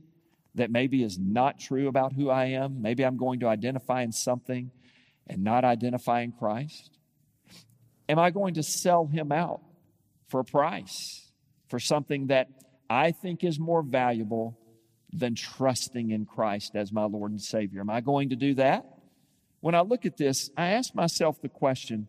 that 0.55 0.71
maybe 0.71 1.03
is 1.03 1.17
not 1.17 1.59
true 1.59 1.87
about 1.87 2.13
who 2.13 2.29
I 2.29 2.45
am? 2.45 2.81
Maybe 2.81 3.03
I'm 3.03 3.17
going 3.17 3.39
to 3.41 3.47
identify 3.47 4.01
in 4.01 4.11
something 4.11 4.71
and 5.27 5.43
not 5.43 5.63
identify 5.63 6.21
in 6.21 6.31
Christ? 6.31 6.97
Am 8.07 8.19
I 8.19 8.29
going 8.29 8.53
to 8.55 8.63
sell 8.63 9.07
him 9.07 9.31
out 9.31 9.61
for 10.27 10.39
a 10.39 10.45
price, 10.45 11.31
for 11.69 11.79
something 11.79 12.27
that 12.27 12.47
I 12.89 13.11
think 13.11 13.43
is 13.43 13.59
more 13.59 13.81
valuable 13.81 14.59
than 15.17 15.35
trusting 15.35 16.11
in 16.11 16.25
Christ 16.25 16.75
as 16.75 16.91
my 16.91 17.05
Lord 17.05 17.31
and 17.31 17.41
Savior? 17.41 17.81
Am 17.81 17.89
I 17.89 18.01
going 18.01 18.29
to 18.29 18.35
do 18.35 18.53
that? 18.55 18.85
When 19.61 19.75
I 19.75 19.81
look 19.81 20.05
at 20.05 20.17
this, 20.17 20.49
I 20.55 20.67
ask 20.67 20.93
myself 20.93 21.41
the 21.41 21.49
question 21.49 22.07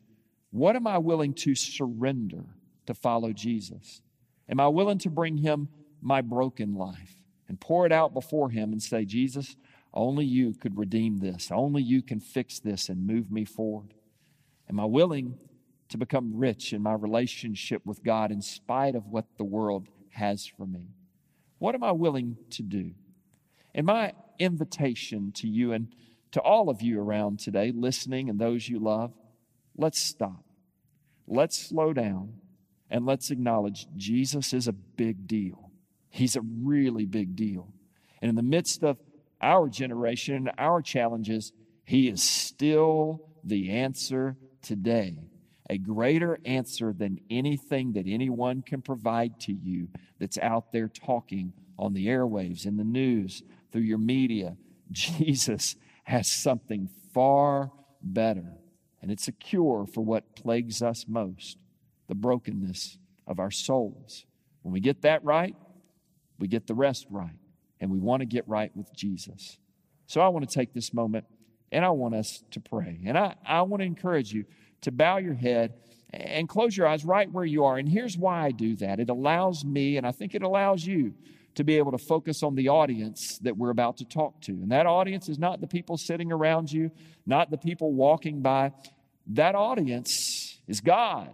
what 0.50 0.76
am 0.76 0.86
I 0.86 0.98
willing 0.98 1.34
to 1.34 1.54
surrender 1.54 2.44
to 2.86 2.94
follow 2.94 3.32
Jesus? 3.32 4.00
Am 4.48 4.60
I 4.60 4.68
willing 4.68 4.98
to 4.98 5.10
bring 5.10 5.38
him 5.38 5.68
my 6.00 6.20
broken 6.20 6.74
life 6.74 7.22
and 7.48 7.60
pour 7.60 7.84
it 7.84 7.92
out 7.92 8.14
before 8.14 8.50
him 8.50 8.72
and 8.72 8.82
say, 8.82 9.04
Jesus, 9.04 9.56
only 9.92 10.24
you 10.24 10.54
could 10.54 10.76
redeem 10.76 11.18
this. 11.18 11.50
Only 11.50 11.82
you 11.82 12.02
can 12.02 12.20
fix 12.20 12.58
this 12.58 12.88
and 12.88 13.06
move 13.06 13.30
me 13.30 13.44
forward. 13.44 13.94
Am 14.68 14.78
I 14.78 14.84
willing 14.84 15.38
to 15.88 15.98
become 15.98 16.36
rich 16.36 16.72
in 16.72 16.82
my 16.82 16.94
relationship 16.94 17.84
with 17.86 18.02
God 18.04 18.30
in 18.30 18.42
spite 18.42 18.94
of 18.94 19.06
what 19.06 19.26
the 19.38 19.44
world 19.44 19.88
has 20.10 20.46
for 20.46 20.66
me? 20.66 20.88
What 21.58 21.74
am 21.74 21.82
I 21.82 21.92
willing 21.92 22.36
to 22.50 22.62
do? 22.62 22.92
And 23.74 23.86
my 23.86 24.12
invitation 24.38 25.32
to 25.36 25.48
you 25.48 25.72
and 25.72 25.88
to 26.32 26.40
all 26.40 26.68
of 26.68 26.82
you 26.82 27.00
around 27.00 27.40
today, 27.40 27.72
listening 27.74 28.28
and 28.28 28.38
those 28.38 28.68
you 28.68 28.78
love, 28.78 29.12
let's 29.76 30.00
stop. 30.00 30.44
Let's 31.26 31.58
slow 31.58 31.92
down 31.92 32.34
and 32.90 33.06
let's 33.06 33.30
acknowledge 33.30 33.86
Jesus 33.96 34.52
is 34.52 34.68
a 34.68 34.72
big 34.72 35.26
deal. 35.26 35.70
He's 36.08 36.36
a 36.36 36.40
really 36.40 37.04
big 37.04 37.36
deal. 37.36 37.72
And 38.20 38.28
in 38.28 38.34
the 38.36 38.42
midst 38.42 38.82
of 38.82 38.98
our 39.40 39.68
generation 39.68 40.34
and 40.34 40.50
our 40.58 40.82
challenges, 40.82 41.52
He 41.84 42.08
is 42.08 42.22
still 42.22 43.22
the 43.44 43.70
answer 43.70 44.36
today. 44.62 45.18
A 45.68 45.78
greater 45.78 46.38
answer 46.44 46.92
than 46.92 47.20
anything 47.28 47.92
that 47.94 48.06
anyone 48.06 48.62
can 48.62 48.82
provide 48.82 49.40
to 49.40 49.52
you 49.52 49.88
that's 50.18 50.38
out 50.38 50.72
there 50.72 50.88
talking 50.88 51.52
on 51.78 51.92
the 51.92 52.06
airwaves, 52.06 52.66
in 52.66 52.76
the 52.76 52.84
news, 52.84 53.42
through 53.72 53.82
your 53.82 53.98
media. 53.98 54.56
Jesus 54.92 55.76
has 56.04 56.28
something 56.28 56.88
far 57.12 57.72
better. 58.00 58.52
And 59.02 59.10
it's 59.10 59.28
a 59.28 59.32
cure 59.32 59.86
for 59.92 60.02
what 60.02 60.36
plagues 60.36 60.82
us 60.82 61.04
most 61.08 61.58
the 62.08 62.14
brokenness 62.14 62.98
of 63.26 63.40
our 63.40 63.50
souls. 63.50 64.24
When 64.62 64.72
we 64.72 64.78
get 64.78 65.02
that 65.02 65.24
right, 65.24 65.56
we 66.38 66.46
get 66.46 66.68
the 66.68 66.74
rest 66.74 67.06
right. 67.10 67.38
And 67.80 67.90
we 67.90 67.98
want 67.98 68.20
to 68.20 68.26
get 68.26 68.46
right 68.46 68.70
with 68.76 68.94
Jesus. 68.94 69.58
So 70.06 70.20
I 70.20 70.28
want 70.28 70.48
to 70.48 70.54
take 70.54 70.72
this 70.72 70.94
moment 70.94 71.24
and 71.72 71.84
I 71.84 71.90
want 71.90 72.14
us 72.14 72.42
to 72.52 72.60
pray. 72.60 73.00
And 73.04 73.18
I, 73.18 73.34
I 73.44 73.62
want 73.62 73.80
to 73.80 73.86
encourage 73.86 74.32
you 74.32 74.44
to 74.82 74.92
bow 74.92 75.18
your 75.18 75.34
head 75.34 75.74
and 76.12 76.48
close 76.48 76.76
your 76.76 76.86
eyes 76.86 77.04
right 77.04 77.30
where 77.30 77.44
you 77.44 77.64
are. 77.64 77.76
And 77.76 77.88
here's 77.88 78.16
why 78.16 78.44
I 78.44 78.50
do 78.50 78.76
that 78.76 79.00
it 79.00 79.10
allows 79.10 79.64
me, 79.64 79.96
and 79.96 80.06
I 80.06 80.12
think 80.12 80.34
it 80.34 80.42
allows 80.42 80.86
you, 80.86 81.14
to 81.56 81.64
be 81.64 81.78
able 81.78 81.90
to 81.90 81.98
focus 81.98 82.42
on 82.42 82.54
the 82.54 82.68
audience 82.68 83.38
that 83.38 83.56
we're 83.56 83.70
about 83.70 83.96
to 83.96 84.04
talk 84.04 84.40
to. 84.42 84.52
And 84.52 84.70
that 84.70 84.86
audience 84.86 85.28
is 85.28 85.38
not 85.38 85.60
the 85.60 85.66
people 85.66 85.96
sitting 85.96 86.30
around 86.30 86.70
you, 86.70 86.90
not 87.24 87.50
the 87.50 87.56
people 87.56 87.92
walking 87.92 88.42
by. 88.42 88.72
That 89.28 89.54
audience 89.54 90.60
is 90.68 90.80
God. 90.80 91.30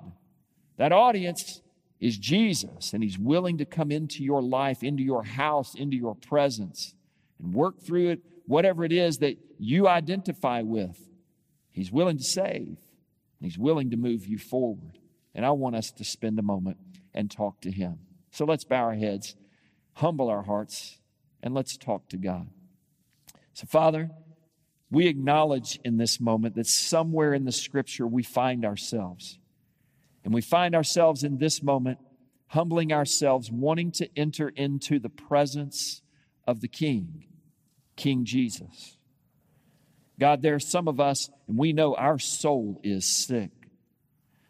That 0.76 0.92
audience 0.92 1.60
is 2.00 2.18
Jesus, 2.18 2.92
and 2.92 3.02
He's 3.02 3.18
willing 3.18 3.58
to 3.58 3.64
come 3.64 3.90
into 3.90 4.24
your 4.24 4.42
life, 4.42 4.82
into 4.82 5.02
your 5.02 5.24
house, 5.24 5.74
into 5.74 5.96
your 5.96 6.14
presence, 6.14 6.94
and 7.40 7.52
work 7.52 7.80
through 7.80 8.10
it, 8.10 8.20
whatever 8.52 8.84
it 8.84 8.92
is 8.92 9.18
that 9.18 9.36
you 9.58 9.88
identify 9.88 10.62
with. 10.62 10.98
He's 11.70 11.90
willing 11.90 12.18
to 12.18 12.24
save, 12.24 12.78
He's 13.40 13.58
willing 13.58 13.90
to 13.90 13.96
move 13.96 14.26
you 14.26 14.38
forward. 14.38 14.98
And 15.34 15.46
I 15.46 15.50
want 15.52 15.76
us 15.76 15.90
to 15.92 16.04
spend 16.04 16.38
a 16.38 16.42
moment 16.42 16.76
and 17.14 17.30
talk 17.30 17.62
to 17.62 17.70
Him. 17.70 17.98
So 18.30 18.44
let's 18.44 18.64
bow 18.64 18.84
our 18.84 18.94
heads 18.94 19.34
humble 19.94 20.28
our 20.28 20.42
hearts, 20.42 20.98
and 21.42 21.54
let's 21.54 21.76
talk 21.76 22.08
to 22.10 22.16
God. 22.16 22.48
So, 23.54 23.66
Father, 23.66 24.10
we 24.90 25.06
acknowledge 25.06 25.78
in 25.84 25.96
this 25.96 26.20
moment 26.20 26.54
that 26.54 26.66
somewhere 26.66 27.34
in 27.34 27.44
the 27.44 27.52
scripture 27.52 28.06
we 28.06 28.22
find 28.22 28.64
ourselves. 28.64 29.38
And 30.24 30.32
we 30.32 30.40
find 30.40 30.74
ourselves 30.74 31.24
in 31.24 31.38
this 31.38 31.62
moment 31.62 31.98
humbling 32.48 32.92
ourselves, 32.92 33.50
wanting 33.50 33.90
to 33.90 34.08
enter 34.16 34.50
into 34.50 34.98
the 34.98 35.08
presence 35.08 36.02
of 36.46 36.60
the 36.60 36.68
King, 36.68 37.24
King 38.02 38.24
Jesus. 38.24 38.96
God, 40.18 40.42
there 40.42 40.56
are 40.56 40.60
some 40.60 40.88
of 40.88 40.98
us, 40.98 41.30
and 41.46 41.56
we 41.56 41.72
know 41.72 41.94
our 41.94 42.18
soul 42.18 42.80
is 42.82 43.06
sick. 43.06 43.50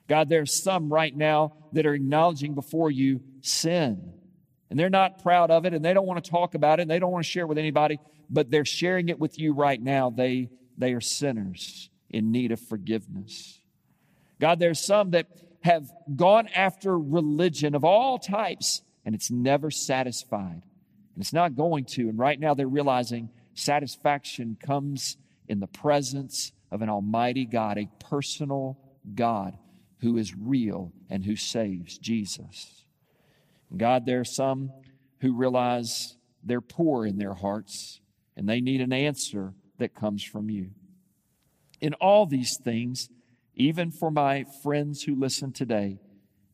God, 0.08 0.30
there's 0.30 0.62
some 0.62 0.90
right 0.90 1.14
now 1.14 1.52
that 1.72 1.84
are 1.84 1.92
acknowledging 1.92 2.54
before 2.54 2.90
you 2.90 3.20
sin 3.42 4.14
and 4.70 4.78
they're 4.78 4.88
not 4.88 5.22
proud 5.22 5.50
of 5.50 5.66
it 5.66 5.74
and 5.74 5.84
they 5.84 5.92
don't 5.92 6.06
want 6.06 6.24
to 6.24 6.30
talk 6.30 6.54
about 6.54 6.78
it 6.78 6.82
and 6.82 6.90
they 6.90 6.98
don't 6.98 7.12
want 7.12 7.24
to 7.24 7.30
share 7.30 7.46
with 7.46 7.58
anybody, 7.58 7.98
but 8.30 8.50
they're 8.50 8.64
sharing 8.64 9.10
it 9.10 9.18
with 9.18 9.38
you 9.38 9.52
right 9.52 9.80
now. 9.80 10.08
They, 10.08 10.48
they 10.78 10.94
are 10.94 11.00
sinners 11.00 11.90
in 12.08 12.32
need 12.32 12.52
of 12.52 12.60
forgiveness. 12.60 13.60
God, 14.40 14.58
there's 14.58 14.80
some 14.80 15.10
that 15.10 15.26
have 15.62 15.90
gone 16.16 16.48
after 16.48 16.98
religion 16.98 17.74
of 17.74 17.84
all 17.84 18.18
types 18.18 18.80
and 19.04 19.14
it's 19.14 19.30
never 19.30 19.70
satisfied. 19.70 20.62
And 21.14 21.22
it's 21.22 21.34
not 21.34 21.54
going 21.54 21.84
to. 21.86 22.08
And 22.08 22.18
right 22.18 22.40
now 22.40 22.54
they're 22.54 22.66
realizing 22.66 23.28
satisfaction 23.54 24.56
comes 24.60 25.16
in 25.48 25.60
the 25.60 25.66
presence 25.66 26.52
of 26.70 26.82
an 26.82 26.88
almighty 26.88 27.44
God, 27.44 27.78
a 27.78 27.88
personal 27.98 28.78
God 29.14 29.58
who 30.00 30.16
is 30.16 30.34
real 30.34 30.92
and 31.10 31.24
who 31.24 31.36
saves 31.36 31.98
Jesus. 31.98 32.84
God, 33.76 34.04
there 34.06 34.20
are 34.20 34.24
some 34.24 34.72
who 35.20 35.36
realize 35.36 36.16
they're 36.42 36.60
poor 36.60 37.06
in 37.06 37.18
their 37.18 37.34
hearts 37.34 38.00
and 38.36 38.48
they 38.48 38.60
need 38.60 38.80
an 38.80 38.92
answer 38.92 39.54
that 39.78 39.94
comes 39.94 40.22
from 40.22 40.50
you. 40.50 40.70
In 41.80 41.94
all 41.94 42.26
these 42.26 42.58
things, 42.62 43.08
even 43.54 43.90
for 43.90 44.10
my 44.10 44.44
friends 44.62 45.02
who 45.02 45.14
listen 45.14 45.52
today 45.52 45.98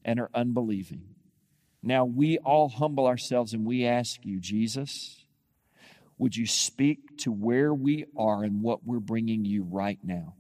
and 0.05 0.19
are 0.19 0.31
unbelieving, 0.35 1.03
now 1.83 2.05
we 2.05 2.39
all 2.39 2.69
humble 2.69 3.07
ourselves 3.07 3.55
and 3.55 3.65
we 3.65 3.85
ask 3.85 4.25
you, 4.25 4.41
Jesus, 4.41 5.25
would 6.19 6.37
you 6.37 6.47
speak 6.47 7.17
to 7.19 7.33
where 7.33 7.73
we 7.73 8.05
are 8.17 8.43
and 8.43 8.63
what 8.63 8.85
we're 8.85 8.99
bringing 8.99 9.45
you 9.45 9.63
right 9.63 9.99
now? 10.03 10.35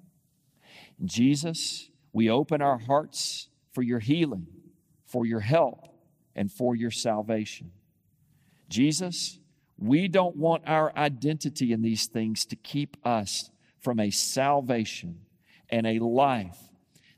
Jesus, 1.05 1.89
we 2.12 2.29
open 2.29 2.61
our 2.61 2.79
hearts 2.79 3.49
for 3.72 3.83
your 3.83 4.01
healing, 4.01 4.47
for 5.07 5.24
your 5.24 5.41
help, 5.41 5.87
and 6.35 6.51
for 6.51 6.74
your 6.74 6.91
salvation. 6.91 7.70
Jesus, 8.68 9.39
we 9.79 10.09
don't 10.09 10.37
want 10.37 10.64
our 10.66 10.93
identity 10.97 11.72
in 11.72 11.83
these 11.83 12.07
things 12.07 12.45
to 12.47 12.57
keep 12.57 12.97
us 13.07 13.51
from 13.81 14.01
a 14.01 14.11
salvation 14.11 15.20
and 15.70 15.87
a 15.87 16.01
life 16.01 16.59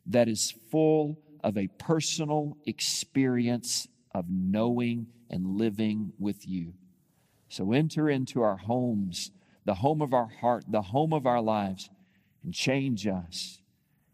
that 0.06 0.28
is 0.28 0.54
full 0.70 1.18
of 1.42 1.56
a 1.56 1.68
personal 1.78 2.56
experience 2.66 3.88
of 4.14 4.26
knowing 4.28 5.06
and 5.30 5.56
living 5.56 6.12
with 6.18 6.46
you. 6.46 6.74
So 7.50 7.72
enter 7.72 8.08
into 8.08 8.40
our 8.40 8.56
homes, 8.56 9.30
the 9.66 9.74
home 9.74 10.00
of 10.00 10.14
our 10.14 10.28
heart, 10.40 10.64
the 10.66 10.80
home 10.80 11.12
of 11.12 11.26
our 11.26 11.42
lives, 11.42 11.90
and 12.42 12.54
change 12.54 13.06
us, 13.06 13.60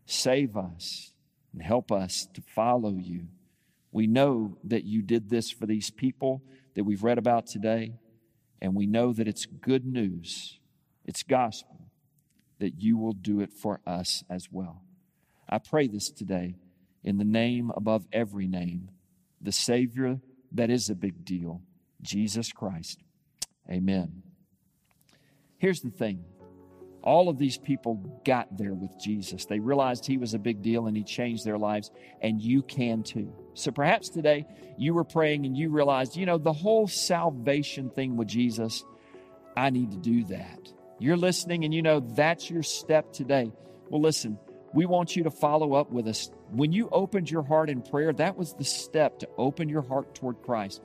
save 0.04 0.56
us, 0.56 1.12
and 1.52 1.62
help 1.62 1.92
us 1.92 2.26
to 2.34 2.42
follow 2.42 2.96
you 2.96 3.28
we 3.96 4.06
know 4.06 4.58
that 4.64 4.84
you 4.84 5.00
did 5.00 5.30
this 5.30 5.50
for 5.50 5.64
these 5.64 5.90
people 5.90 6.42
that 6.74 6.84
we've 6.84 7.02
read 7.02 7.16
about 7.16 7.46
today, 7.46 7.94
and 8.60 8.74
we 8.74 8.86
know 8.86 9.14
that 9.14 9.26
it's 9.26 9.46
good 9.46 9.86
news, 9.86 10.60
it's 11.06 11.22
gospel, 11.22 11.88
that 12.58 12.78
you 12.78 12.98
will 12.98 13.14
do 13.14 13.40
it 13.40 13.54
for 13.54 13.80
us 13.86 14.22
as 14.28 14.48
well. 14.52 14.82
I 15.48 15.56
pray 15.56 15.86
this 15.86 16.10
today 16.10 16.56
in 17.04 17.16
the 17.16 17.24
name 17.24 17.72
above 17.74 18.06
every 18.12 18.46
name, 18.46 18.90
the 19.40 19.50
Savior 19.50 20.20
that 20.52 20.68
is 20.68 20.90
a 20.90 20.94
big 20.94 21.24
deal, 21.24 21.62
Jesus 22.02 22.52
Christ. 22.52 23.02
Amen. 23.70 24.22
Here's 25.58 25.80
the 25.80 25.90
thing 25.90 26.24
all 27.06 27.28
of 27.28 27.38
these 27.38 27.56
people 27.56 28.20
got 28.24 28.58
there 28.58 28.74
with 28.74 28.98
Jesus. 28.98 29.46
They 29.46 29.60
realized 29.60 30.04
he 30.04 30.18
was 30.18 30.34
a 30.34 30.40
big 30.40 30.60
deal 30.60 30.88
and 30.88 30.96
he 30.96 31.04
changed 31.04 31.44
their 31.44 31.56
lives, 31.56 31.92
and 32.20 32.42
you 32.42 32.62
can 32.62 33.04
too. 33.04 33.32
So 33.54 33.70
perhaps 33.70 34.08
today 34.08 34.44
you 34.76 34.92
were 34.92 35.04
praying 35.04 35.46
and 35.46 35.56
you 35.56 35.70
realized, 35.70 36.16
you 36.16 36.26
know, 36.26 36.36
the 36.36 36.52
whole 36.52 36.88
salvation 36.88 37.90
thing 37.90 38.16
with 38.16 38.26
Jesus, 38.26 38.84
I 39.56 39.70
need 39.70 39.92
to 39.92 39.96
do 39.96 40.24
that. 40.24 40.72
You're 40.98 41.16
listening 41.16 41.64
and 41.64 41.72
you 41.72 41.80
know 41.80 42.00
that's 42.00 42.50
your 42.50 42.64
step 42.64 43.12
today. 43.12 43.52
Well, 43.88 44.00
listen, 44.00 44.36
we 44.74 44.84
want 44.84 45.14
you 45.14 45.22
to 45.24 45.30
follow 45.30 45.74
up 45.74 45.92
with 45.92 46.08
us. 46.08 46.30
When 46.50 46.72
you 46.72 46.88
opened 46.90 47.30
your 47.30 47.42
heart 47.42 47.70
in 47.70 47.82
prayer, 47.82 48.12
that 48.14 48.36
was 48.36 48.54
the 48.54 48.64
step 48.64 49.20
to 49.20 49.28
open 49.38 49.68
your 49.68 49.82
heart 49.82 50.14
toward 50.14 50.42
Christ. 50.42 50.82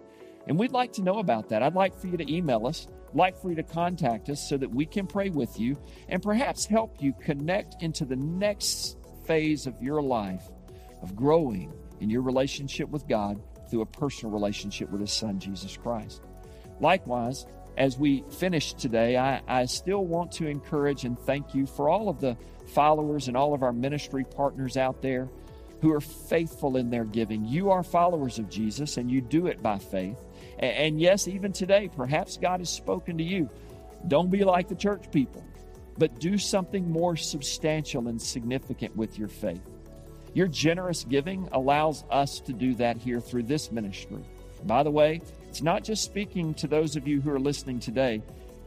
And 0.47 0.57
we'd 0.57 0.71
like 0.71 0.93
to 0.93 1.01
know 1.01 1.19
about 1.19 1.49
that. 1.49 1.63
I'd 1.63 1.75
like 1.75 1.95
for 1.95 2.07
you 2.07 2.17
to 2.17 2.33
email 2.33 2.65
us 2.67 2.87
like 3.13 3.37
for 3.37 3.49
you 3.49 3.55
to 3.55 3.63
contact 3.63 4.29
us 4.29 4.47
so 4.47 4.57
that 4.57 4.69
we 4.69 4.85
can 4.85 5.07
pray 5.07 5.29
with 5.29 5.59
you 5.59 5.77
and 6.09 6.21
perhaps 6.21 6.65
help 6.65 7.01
you 7.01 7.13
connect 7.21 7.81
into 7.81 8.05
the 8.05 8.15
next 8.15 8.97
phase 9.25 9.67
of 9.67 9.81
your 9.81 10.01
life 10.01 10.49
of 11.01 11.15
growing 11.15 11.73
in 11.99 12.09
your 12.09 12.21
relationship 12.21 12.89
with 12.89 13.07
God 13.07 13.41
through 13.69 13.81
a 13.81 13.85
personal 13.85 14.31
relationship 14.31 14.89
with 14.89 15.01
His 15.01 15.11
Son, 15.11 15.39
Jesus 15.39 15.77
Christ. 15.77 16.21
Likewise, 16.79 17.45
as 17.77 17.97
we 17.97 18.23
finish 18.29 18.73
today, 18.73 19.17
I, 19.17 19.41
I 19.47 19.65
still 19.65 20.05
want 20.05 20.31
to 20.33 20.47
encourage 20.47 21.05
and 21.05 21.17
thank 21.17 21.55
you 21.55 21.65
for 21.65 21.89
all 21.89 22.09
of 22.09 22.19
the 22.19 22.35
followers 22.67 23.27
and 23.27 23.37
all 23.37 23.53
of 23.53 23.63
our 23.63 23.73
ministry 23.73 24.25
partners 24.25 24.77
out 24.77 25.01
there 25.01 25.29
who 25.81 25.91
are 25.93 26.01
faithful 26.01 26.77
in 26.77 26.89
their 26.89 27.05
giving. 27.05 27.45
You 27.45 27.71
are 27.71 27.81
followers 27.81 28.39
of 28.39 28.49
Jesus 28.49 28.97
and 28.97 29.09
you 29.09 29.21
do 29.21 29.47
it 29.47 29.63
by 29.63 29.79
faith. 29.79 30.19
And 30.59 30.99
yes, 30.99 31.27
even 31.27 31.51
today, 31.51 31.89
perhaps 31.95 32.37
God 32.37 32.59
has 32.59 32.69
spoken 32.69 33.17
to 33.17 33.23
you. 33.23 33.49
Don't 34.07 34.29
be 34.29 34.43
like 34.43 34.67
the 34.67 34.75
church 34.75 35.11
people, 35.11 35.43
but 35.97 36.19
do 36.19 36.37
something 36.37 36.89
more 36.89 37.15
substantial 37.15 38.07
and 38.07 38.21
significant 38.21 38.95
with 38.95 39.17
your 39.17 39.27
faith. 39.27 39.61
Your 40.33 40.47
generous 40.47 41.03
giving 41.03 41.47
allows 41.51 42.03
us 42.09 42.39
to 42.41 42.53
do 42.53 42.73
that 42.75 42.97
here 42.97 43.19
through 43.19 43.43
this 43.43 43.71
ministry. 43.71 44.23
By 44.63 44.83
the 44.83 44.91
way, 44.91 45.21
it's 45.49 45.61
not 45.61 45.83
just 45.83 46.03
speaking 46.03 46.53
to 46.55 46.67
those 46.67 46.95
of 46.95 47.07
you 47.07 47.19
who 47.19 47.31
are 47.31 47.39
listening 47.39 47.79
today. 47.79 48.21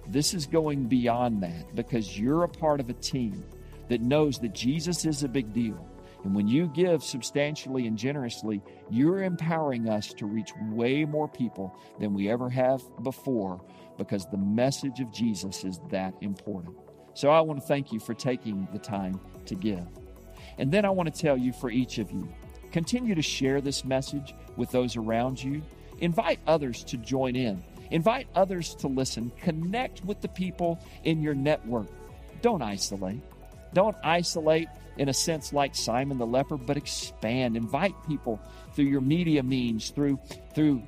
This 0.06 0.34
is 0.34 0.46
going 0.46 0.84
beyond 0.84 1.42
that 1.42 1.74
because 1.74 2.18
you're 2.18 2.44
a 2.44 2.48
part 2.48 2.80
of 2.80 2.90
a 2.90 2.94
team 2.94 3.42
that 3.88 4.02
knows 4.02 4.38
that 4.40 4.54
Jesus 4.54 5.04
is 5.04 5.22
a 5.22 5.28
big 5.28 5.52
deal 5.54 5.88
and 6.24 6.34
when 6.34 6.48
you 6.48 6.68
give 6.68 7.04
substantially 7.04 7.86
and 7.86 7.98
generously, 7.98 8.62
you're 8.90 9.22
empowering 9.22 9.88
us 9.88 10.12
to 10.14 10.26
reach 10.26 10.52
way 10.70 11.04
more 11.04 11.28
people 11.28 11.78
than 12.00 12.14
we 12.14 12.30
ever 12.30 12.48
have 12.48 12.82
before 13.02 13.60
because 13.98 14.26
the 14.26 14.38
message 14.38 15.00
of 15.00 15.12
Jesus 15.12 15.64
is 15.64 15.80
that 15.90 16.14
important. 16.22 16.76
So 17.12 17.28
I 17.28 17.42
want 17.42 17.60
to 17.60 17.66
thank 17.66 17.92
you 17.92 18.00
for 18.00 18.14
taking 18.14 18.66
the 18.72 18.78
time 18.78 19.20
to 19.46 19.54
give. 19.54 19.86
And 20.58 20.72
then 20.72 20.84
I 20.84 20.90
want 20.90 21.14
to 21.14 21.20
tell 21.20 21.36
you 21.36 21.52
for 21.52 21.70
each 21.70 21.98
of 21.98 22.10
you 22.10 22.28
continue 22.72 23.14
to 23.14 23.22
share 23.22 23.60
this 23.60 23.84
message 23.84 24.34
with 24.56 24.68
those 24.72 24.96
around 24.96 25.40
you. 25.40 25.62
Invite 26.00 26.40
others 26.44 26.82
to 26.84 26.96
join 26.96 27.36
in. 27.36 27.62
Invite 27.92 28.26
others 28.34 28.74
to 28.76 28.88
listen. 28.88 29.30
Connect 29.40 30.04
with 30.04 30.20
the 30.20 30.28
people 30.28 30.80
in 31.04 31.22
your 31.22 31.34
network. 31.34 31.86
Don't 32.42 32.62
isolate. 32.62 33.20
Don't 33.74 33.96
isolate 34.02 34.68
in 34.96 35.08
a 35.08 35.14
sense 35.14 35.52
like 35.52 35.74
Simon 35.74 36.18
the 36.18 36.26
leper, 36.26 36.56
but 36.56 36.76
expand. 36.76 37.56
Invite 37.56 37.94
people 38.06 38.40
through 38.74 38.86
your 38.86 39.00
media 39.00 39.42
means, 39.42 39.90
through 39.90 40.18
through 40.54 40.82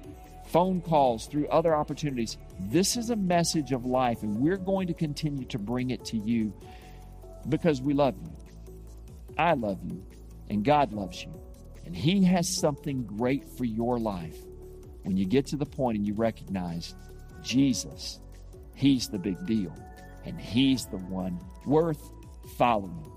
phone 0.47 0.81
calls, 0.81 1.27
through 1.27 1.49
other 1.49 1.75
opportunities. 1.75 2.39
This 2.61 2.97
is 2.97 3.11
a 3.11 3.17
message 3.17 3.73
of 3.73 3.85
life, 3.85 4.23
and 4.23 4.39
we're 4.39 4.57
going 4.57 4.87
to 4.89 4.95
continue 4.95 5.45
to 5.47 5.59
bring 5.59 5.91
it 5.91 6.05
to 6.07 6.17
you 6.17 6.53
because 7.49 7.83
we 7.83 7.95
love 7.95 8.15
you. 8.23 8.31
I 9.39 9.55
love 9.55 9.79
you, 9.85 10.05
and 10.49 10.65
God 10.65 10.93
loves 10.93 11.23
you. 11.23 11.33
And 11.85 11.97
He 11.97 12.25
has 12.25 12.49
something 12.49 13.05
great 13.05 13.49
for 13.57 13.65
your 13.65 13.99
life 13.99 14.37
when 15.03 15.17
you 15.17 15.25
get 15.25 15.47
to 15.47 15.57
the 15.57 15.67
point 15.67 15.99
and 15.99 16.07
you 16.07 16.15
recognize 16.15 16.95
Jesus, 17.43 18.19
He's 18.75 19.09
the 19.09 19.19
big 19.19 19.47
deal, 19.47 19.73
and 20.25 20.41
He's 20.41 20.87
the 20.87 20.99
one 20.99 21.39
worth 21.65 22.11
following. 22.57 23.16